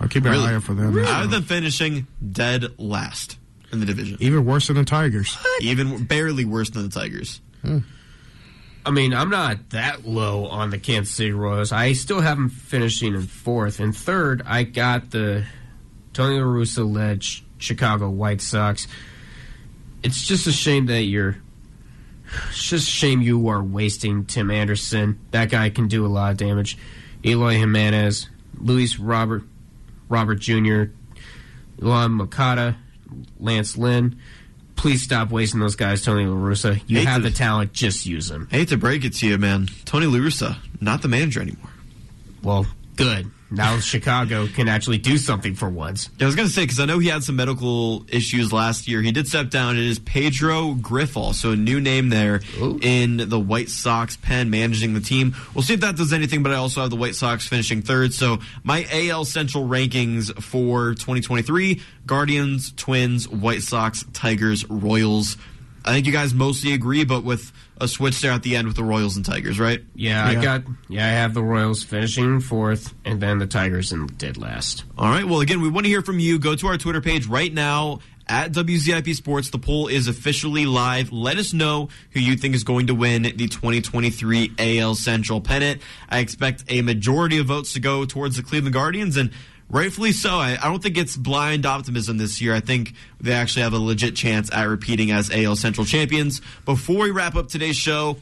[0.00, 0.46] I'll keep an Really?
[0.48, 0.98] eye out for them.
[0.98, 3.36] I have them finishing dead last
[3.72, 5.36] in the division, Even worse than the Tigers.
[5.60, 7.40] even barely worse than the Tigers.
[7.62, 7.78] Hmm.
[8.86, 11.70] I mean, I'm not that low on the Kansas City Royals.
[11.70, 13.78] I still have them finishing in fourth.
[13.78, 15.44] And third, I got the
[16.14, 17.22] Tony La Russa led
[17.58, 18.88] Chicago White Sox.
[20.02, 21.36] It's just a shame that you're.
[22.48, 25.20] It's just a shame you are wasting Tim Anderson.
[25.32, 26.78] That guy can do a lot of damage.
[27.22, 29.42] Eloy Jimenez, Luis Robert,
[30.10, 30.84] Robert Jr.,
[31.78, 32.76] Yoán Moncada,
[33.38, 34.18] Lance Lynn.
[34.76, 36.80] Please stop wasting those guys, Tony La Russa.
[36.86, 38.48] You Hate have to- the talent, just use them.
[38.52, 39.68] I hate to break it to you, man.
[39.86, 41.70] Tony La Russa, not the manager anymore.
[42.42, 42.66] Well,
[42.96, 43.30] good.
[43.50, 46.08] Now Chicago can actually do something for once.
[46.18, 48.86] Yeah, I was going to say because I know he had some medical issues last
[48.86, 49.02] year.
[49.02, 49.76] He did step down.
[49.76, 52.42] It is Pedro Grifol, so a new name there
[52.80, 55.34] in the White Sox pen, managing the team.
[55.54, 56.42] We'll see if that does anything.
[56.42, 58.14] But I also have the White Sox finishing third.
[58.14, 65.36] So my AL Central rankings for 2023: Guardians, Twins, White Sox, Tigers, Royals.
[65.84, 68.76] I think you guys mostly agree, but with a switch there at the end with
[68.76, 69.82] the Royals and Tigers, right?
[69.94, 70.62] Yeah, I got.
[70.88, 74.84] Yeah, I have the Royals finishing fourth, and then the Tigers in dead last.
[74.98, 75.24] All right.
[75.24, 76.38] Well, again, we want to hear from you.
[76.38, 79.50] Go to our Twitter page right now at WZIP Sports.
[79.50, 81.12] The poll is officially live.
[81.12, 85.82] Let us know who you think is going to win the 2023 AL Central pennant.
[86.08, 89.30] I expect a majority of votes to go towards the Cleveland Guardians, and
[89.70, 90.30] rightfully so.
[90.30, 92.54] I, I don't think it's blind optimism this year.
[92.54, 96.40] I think they actually have a legit chance at repeating as AL Central champions.
[96.64, 98.16] Before we wrap up today's show,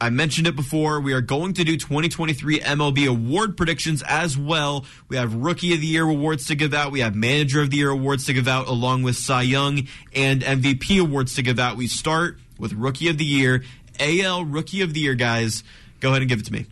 [0.00, 1.00] I mentioned it before.
[1.00, 4.84] We are going to do 2023 MLB award predictions as well.
[5.08, 6.92] We have Rookie of the Year awards to give out.
[6.92, 10.42] We have Manager of the Year awards to give out, along with Cy Young and
[10.42, 11.76] MVP awards to give out.
[11.76, 13.64] We start with Rookie of the Year.
[13.98, 15.64] AL Rookie of the Year, guys.
[16.00, 16.66] Go ahead and give it to me.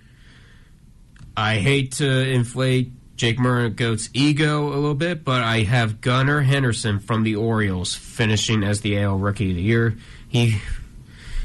[1.35, 6.99] I hate to inflate Jake Goat's ego a little bit, but I have Gunnar Henderson
[6.99, 9.97] from the Orioles finishing as the AL Rookie of the Year.
[10.29, 10.61] He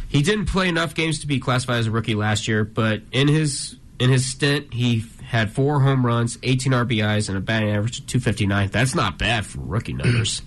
[0.08, 3.28] he didn't play enough games to be classified as a rookie last year, but in
[3.28, 8.00] his in his stint, he had four home runs, 18 RBIs, and a batting average
[8.00, 8.70] of 259.
[8.70, 10.42] That's not bad for rookie numbers.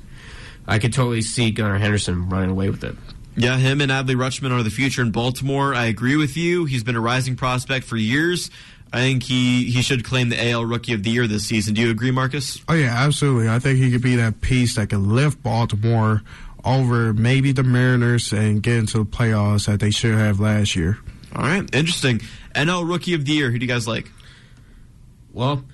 [0.67, 2.97] I could totally see Gunnar Henderson running away with it.
[3.37, 5.75] Yeah, him and Adley Rutschman are the future in Baltimore.
[5.75, 6.65] I agree with you.
[6.65, 8.51] He's been a rising prospect for years.
[8.93, 11.75] I think he, he should claim the AL Rookie of the Year this season.
[11.75, 12.61] Do you agree, Marcus?
[12.69, 13.49] Oh yeah, absolutely.
[13.49, 16.23] I think he could be that piece that could lift Baltimore
[16.65, 20.99] over maybe the Mariners and get into the playoffs that they should have last year.
[21.35, 22.21] All right, interesting.
[22.55, 23.51] NL Rookie of the Year.
[23.51, 24.11] Who do you guys like?
[25.33, 25.65] Well,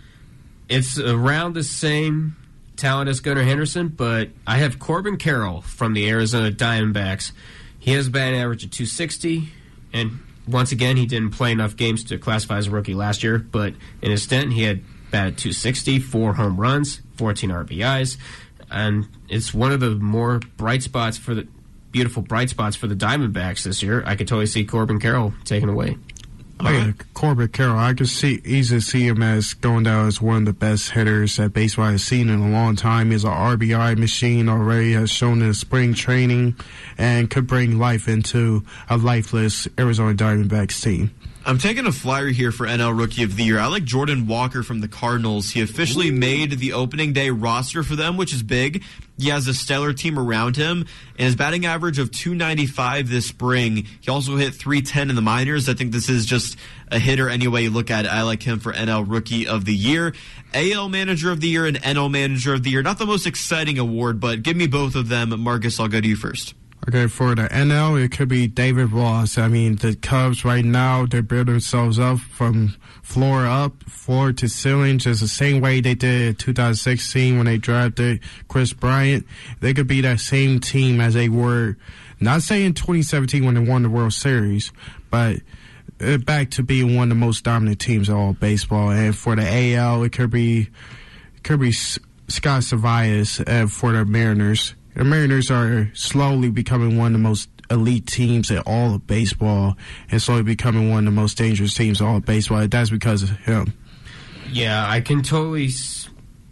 [0.69, 2.37] it's around the same
[2.77, 7.33] talent as Gunnar Henderson, but I have Corbin Carroll from the Arizona Diamondbacks.
[7.79, 9.49] He has a batting average of 260,
[9.93, 13.39] and once again, he didn't play enough games to classify as a rookie last year,
[13.39, 18.17] but in his stint, he had batted 260, four home runs, 14 RBIs,
[18.71, 21.47] and it's one of the more bright spots for the
[21.91, 24.03] beautiful bright spots for the Diamondbacks this year.
[24.07, 25.97] I could totally see Corbin Carroll taken away.
[26.63, 30.45] Yeah, Corbin Carroll, I can see easily see him as going down as one of
[30.47, 33.11] the best hitters that baseball has seen in a long time.
[33.11, 36.57] He's an RBI machine already, has shown in spring training,
[36.97, 41.13] and could bring life into a lifeless Arizona Diamondbacks team.
[41.49, 43.59] I'm taking a flyer here for NL Rookie of the Year.
[43.59, 45.49] I like Jordan Walker from the Cardinals.
[45.49, 48.85] He officially made the opening day roster for them, which is big.
[49.19, 50.85] He has a stellar team around him,
[51.17, 53.87] and his batting average of 295 this spring.
[53.99, 55.71] He also hit 310 in the minors.
[55.71, 56.59] I think this is just
[56.89, 58.09] a hitter any way you look at it.
[58.09, 60.13] I like him for NL Rookie of the Year.
[60.53, 62.83] AL Manager of the Year and NL Manager of the Year.
[62.83, 65.31] Not the most exciting award, but give me both of them.
[65.41, 66.53] Marcus, I'll go to you first.
[66.87, 69.37] Okay, for the NL, it could be David Ross.
[69.37, 74.49] I mean, the Cubs right now, they're building themselves up from floor up, floor to
[74.49, 79.27] ceiling, just the same way they did in 2016 when they drafted Kris Bryant.
[79.61, 81.77] They could be that same team as they were,
[82.21, 84.73] not saying 2017 when they won the World Series,
[85.11, 85.39] but
[86.25, 88.91] back to being one of the most dominant teams in all baseball.
[88.91, 90.69] And for the AL, it could be,
[91.37, 94.75] it could be Scott Servais uh, for the Mariners.
[94.99, 99.77] The Mariners are slowly becoming one of the most elite teams in all of baseball
[100.11, 102.67] and slowly becoming one of the most dangerous teams in all of baseball.
[102.67, 103.75] That's because of him.
[104.51, 105.71] Yeah, I can totally.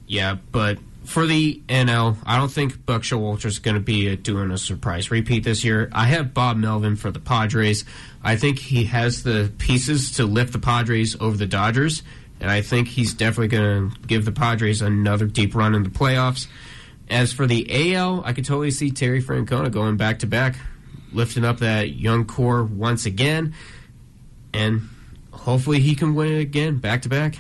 [0.06, 4.16] Yeah, but for the NL, I don't think Buck Showalter is going to be a,
[4.16, 5.90] doing a surprise repeat this year.
[5.93, 7.85] I have Bob Melvin for the Padres.
[8.23, 12.05] I think he has the pieces to lift the Padres over the Dodgers,
[12.39, 15.90] and I think he's definitely going to give the Padres another deep run in the
[15.90, 16.47] playoffs.
[17.08, 20.56] As for the AL, I could totally see Terry Francona going back to back,
[21.12, 23.54] lifting up that young core once again,
[24.52, 24.88] and
[25.30, 27.36] hopefully he can win it again back to back.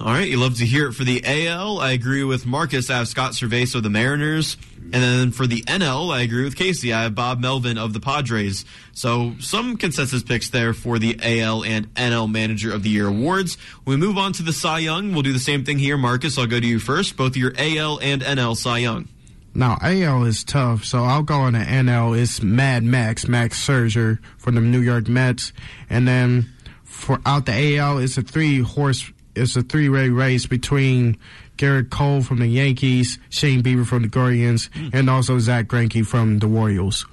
[0.00, 1.80] All right, you love to hear it for the AL.
[1.80, 2.88] I agree with Marcus.
[2.88, 4.56] I have Scott Servais of the Mariners.
[4.80, 6.92] And then for the NL, I agree with Casey.
[6.92, 8.64] I have Bob Melvin of the Padres.
[8.92, 13.58] So some consensus picks there for the AL and NL Manager of the Year awards.
[13.84, 15.96] we move on to the Cy Young, we'll do the same thing here.
[15.96, 17.16] Marcus, I'll go to you first.
[17.16, 19.08] Both your AL and NL Cy Young.
[19.52, 22.16] Now AL is tough, so I'll go on the NL.
[22.16, 25.52] It's Mad Max, Max Scherzer from the New York Mets,
[25.90, 26.46] and then
[26.84, 31.18] for out the AL, it's a three horse it's a three way race between
[31.56, 34.94] Gerrit Cole from the Yankees, Shane Bieber from the Guardians, mm.
[34.94, 37.04] and also Zack Greinke from the Royals.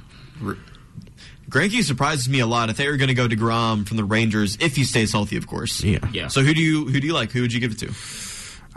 [1.50, 2.70] Greinke surprises me a lot.
[2.70, 5.38] If they were going to go to Grom from the Rangers, if he stays healthy,
[5.38, 5.84] of course.
[5.84, 6.00] Yeah.
[6.12, 6.28] Yeah.
[6.28, 7.32] So who do you who do you like?
[7.32, 7.94] Who would you give it to?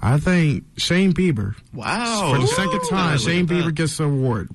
[0.01, 1.57] I think Shane Bieber.
[1.73, 2.33] Wow.
[2.35, 4.51] For the second time, Shane Bieber gets the award.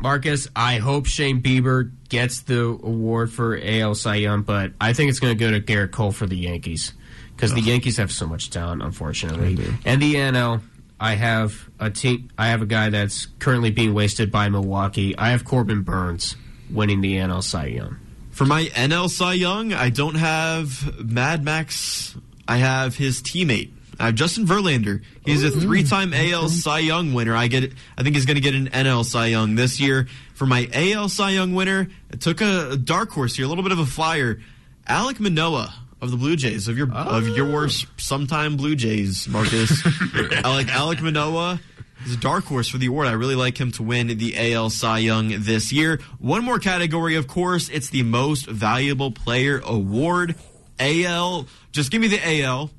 [0.00, 5.10] Marcus, I hope Shane Bieber gets the award for AL Cy Young, but I think
[5.10, 6.92] it's going to go to Gerrit Cole for the Yankees
[7.38, 9.56] because the Yankees have so much talent, unfortunately.
[9.84, 10.60] And the NL,
[10.98, 12.30] I have a team.
[12.36, 15.16] I have a guy that's currently being wasted by Milwaukee.
[15.16, 16.34] I have Corbin Burnes
[16.68, 17.96] winning the NL Cy Young.
[18.32, 22.16] For my NL Cy Young, I don't have Mad Max.
[22.48, 23.70] I have his teammate.
[24.00, 25.04] I have Justin Verlander.
[25.24, 27.36] He's a three-time AL Cy Young winner.
[27.36, 27.72] I get.
[27.96, 30.08] I think he's going to get an NL Cy Young this year.
[30.34, 33.72] For my AL Cy Young winner, I took a dark horse here, a little bit
[33.72, 34.40] of a flyer.
[34.88, 37.18] Alek Manoah of the Blue Jays of your oh.
[37.18, 39.82] of your sometime Blue Jays, Marcus.
[39.84, 41.60] I like Alek Manoah.
[42.04, 43.08] He's a dark horse for the award.
[43.08, 46.00] I really like him to win the AL Cy Young this year.
[46.20, 50.36] One more category, of course, it's the most valuable player award.
[50.78, 52.70] AL, just give me the AL.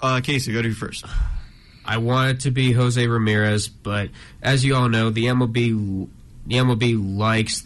[0.00, 1.04] Uh, Casey, go to you first.
[1.84, 4.10] I want it to be Jose Ramirez, but
[4.40, 6.08] as you all know, the MLB
[6.46, 7.62] the MLB likes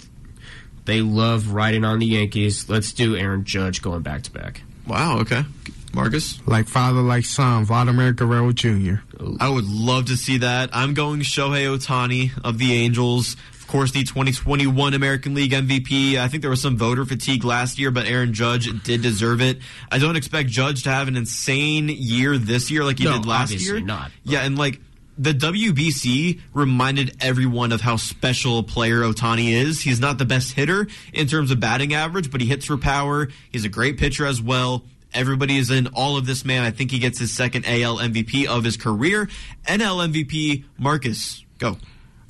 [0.87, 2.69] they love riding on the Yankees.
[2.69, 4.63] Let's do Aaron Judge going back to back.
[4.87, 5.19] Wow.
[5.21, 5.45] Okay.
[5.93, 6.47] Marcus?
[6.47, 8.97] Like father, like son, Vladimir Guerrero Jr.
[9.41, 10.71] I would love to see that.
[10.73, 13.37] I'm going Shohei Ohtani of the Angels.
[13.53, 16.19] Of course, the 2021 American League MVP.
[16.19, 19.59] I think there was some voter fatigue last year, but Aaron Judge did deserve it.
[19.91, 23.27] I don't expect Judge to have an insane year this year like he no, did
[23.27, 23.81] last year.
[23.81, 24.13] Not.
[24.23, 24.81] Yeah, and like
[25.19, 29.81] the WBC reminded everyone of how special a player Ohtani is.
[29.81, 33.29] He's not the best hitter in terms of batting average, but he hits for power.
[33.51, 34.85] He's a great pitcher as well.
[35.15, 36.63] Everybody is in all of this man.
[36.63, 39.29] I think he gets his second AL MVP of his career.
[39.67, 41.79] NL MVP, Marcus, go.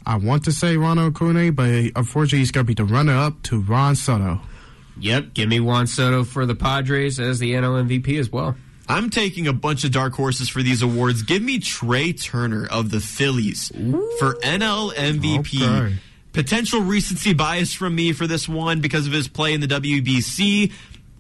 [0.04, 3.60] I want to say Ronald Acuna, but unfortunately, he's going to be the runner-up to
[3.60, 4.40] Ron Soto.
[5.00, 8.54] Yep, give me Juan Soto for the Padres as the NL MVP as well.
[8.88, 11.22] I'm taking a bunch of dark horses for these awards.
[11.22, 14.12] Give me Trea Turner of the Phillies Ooh.
[14.18, 15.62] for NL MVP.
[15.62, 15.96] Okay.
[16.32, 20.72] Potential recency bias from me for this one because of his play in the WBC.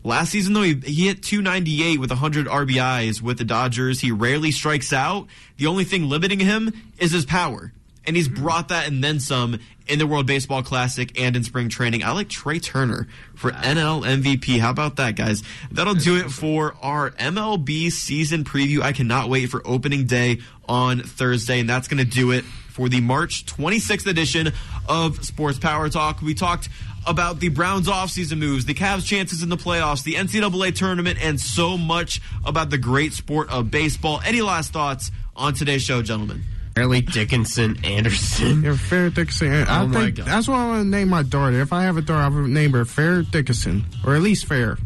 [0.04, 4.00] Last season, though, he, he hit 298 with 100 RBIs with the Dodgers.
[4.00, 5.26] He rarely strikes out.
[5.56, 7.72] The only thing limiting him is his power
[8.06, 8.42] and he's mm-hmm.
[8.42, 12.02] brought that and then some in the World Baseball Classic and in spring training.
[12.02, 14.58] I like Trea Turner for NL MVP.
[14.58, 15.42] How about that, guys?
[15.70, 18.82] That'll do it for our MLB season preview.
[18.82, 22.88] I cannot wait for opening day on Thursday, and that's going to do it for
[22.88, 24.52] the March 26th edition
[24.88, 26.20] of Sports Power Talk.
[26.20, 26.68] We talked
[27.06, 31.40] about the Browns offseason moves, the Cavs' chances in the playoffs, the NCAA tournament, and
[31.40, 34.20] so much about the great sport of baseball.
[34.24, 36.42] Any last thoughts on today's show, gentlemen?
[36.76, 38.62] Fairleigh Dickinson Anderson.
[38.62, 39.50] Yeah, Fair Dickinson.
[39.50, 40.26] Oh I think God.
[40.26, 41.58] that's what I want to name my daughter.
[41.58, 44.76] If I have a daughter, I would name her Fair Dickinson, or at least Fair.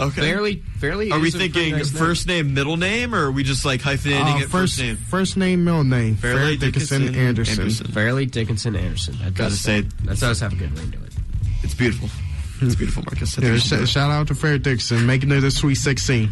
[0.00, 0.22] Okay.
[0.22, 1.12] Fairly, fairly.
[1.12, 2.46] Are we thinking nice first name.
[2.46, 4.96] name, middle name, or are we just like hyphenating uh, it first, first name?
[4.96, 6.16] First name, middle name.
[6.16, 7.60] Fairleigh Dickinson, Dickinson Anderson.
[7.60, 7.86] Anderson.
[7.92, 9.14] Fairleigh Dickinson Anderson.
[9.18, 11.12] That Gotta does say, that does have a good ring to it.
[11.62, 12.08] It's beautiful.
[12.60, 13.38] It's beautiful, Marcus.
[13.38, 16.28] Yeah, sh- shout out to Fair Dickinson making it a Sweet 16.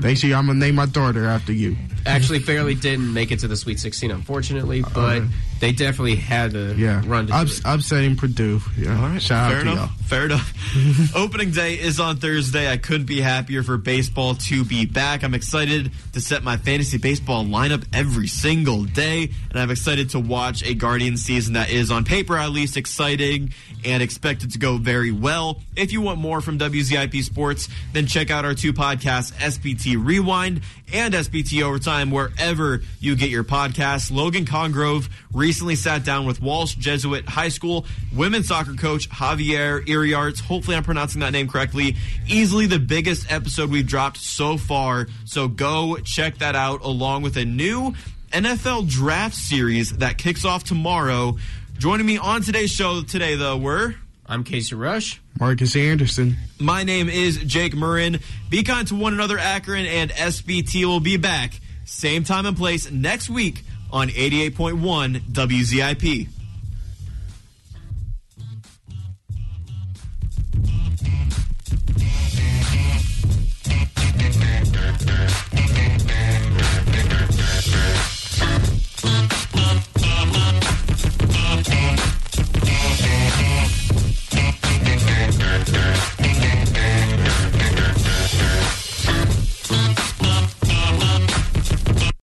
[0.00, 0.34] Thanks you.
[0.34, 1.76] I'm gonna name my daughter after you.
[2.06, 5.26] Actually, Fairly didn't make it to the Sweet 16, unfortunately, but uh,
[5.60, 7.02] they definitely had to yeah.
[7.06, 8.60] run to Ups, Upsetting Purdue.
[8.76, 8.96] Yeah.
[8.96, 9.22] All right.
[9.22, 9.90] Shout Fair out to enough.
[9.90, 10.06] y'all.
[10.06, 11.14] Fair enough.
[11.16, 12.70] Opening day is on Thursday.
[12.70, 15.24] I couldn't be happier for baseball to be back.
[15.24, 20.20] I'm excited to set my fantasy baseball lineup every single day, and I'm excited to
[20.20, 23.52] watch a Guardian season that is, on paper at least, exciting
[23.84, 25.60] and expected to go very well.
[25.76, 30.62] If you want more from WZIP Sports, then check out our two podcasts, SPT Rewind
[30.92, 34.10] and SPT Overtime, wherever you get your podcasts.
[34.10, 35.08] Logan Congrove
[35.48, 40.42] recently sat down with Walsh Jesuit High School women's soccer coach Javier Iriarts.
[40.42, 41.96] Hopefully, I'm pronouncing that name correctly.
[42.26, 45.06] Easily the biggest episode we've dropped so far.
[45.24, 47.94] So go check that out along with a new
[48.30, 51.38] NFL draft series that kicks off tomorrow.
[51.78, 53.94] Joining me on today's show today, though, were.
[54.26, 55.18] I'm Casey Rush.
[55.40, 56.36] Marcus Anderson.
[56.60, 58.20] My name is Jake Murrin.
[58.50, 61.54] Be kind to one another, Akron, and SPT will be back
[61.86, 66.37] same time and place next week on 88.1 WZIP.